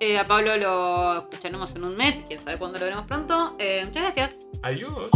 Eh, 0.00 0.18
a 0.18 0.26
Pablo 0.26 0.56
lo 0.56 1.18
escucharemos 1.20 1.74
en 1.74 1.84
un 1.84 1.96
mes, 1.96 2.20
quién 2.28 2.40
sabe 2.40 2.58
cuándo 2.58 2.78
lo 2.78 2.84
veremos 2.84 3.06
pronto. 3.06 3.56
Eh, 3.58 3.84
muchas 3.86 4.02
gracias. 4.02 4.38
Adiós. 4.62 5.10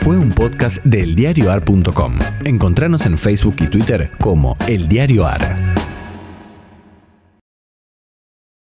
Fue 0.00 0.16
un 0.16 0.30
podcast 0.30 0.82
de 0.84 1.02
eldiarioar.com. 1.02 2.18
Encontranos 2.44 3.04
en 3.06 3.18
Facebook 3.18 3.56
y 3.60 3.66
Twitter 3.66 4.10
como 4.18 4.56
El 4.66 4.88
Diario 4.88 5.26
Ar. 5.26 5.74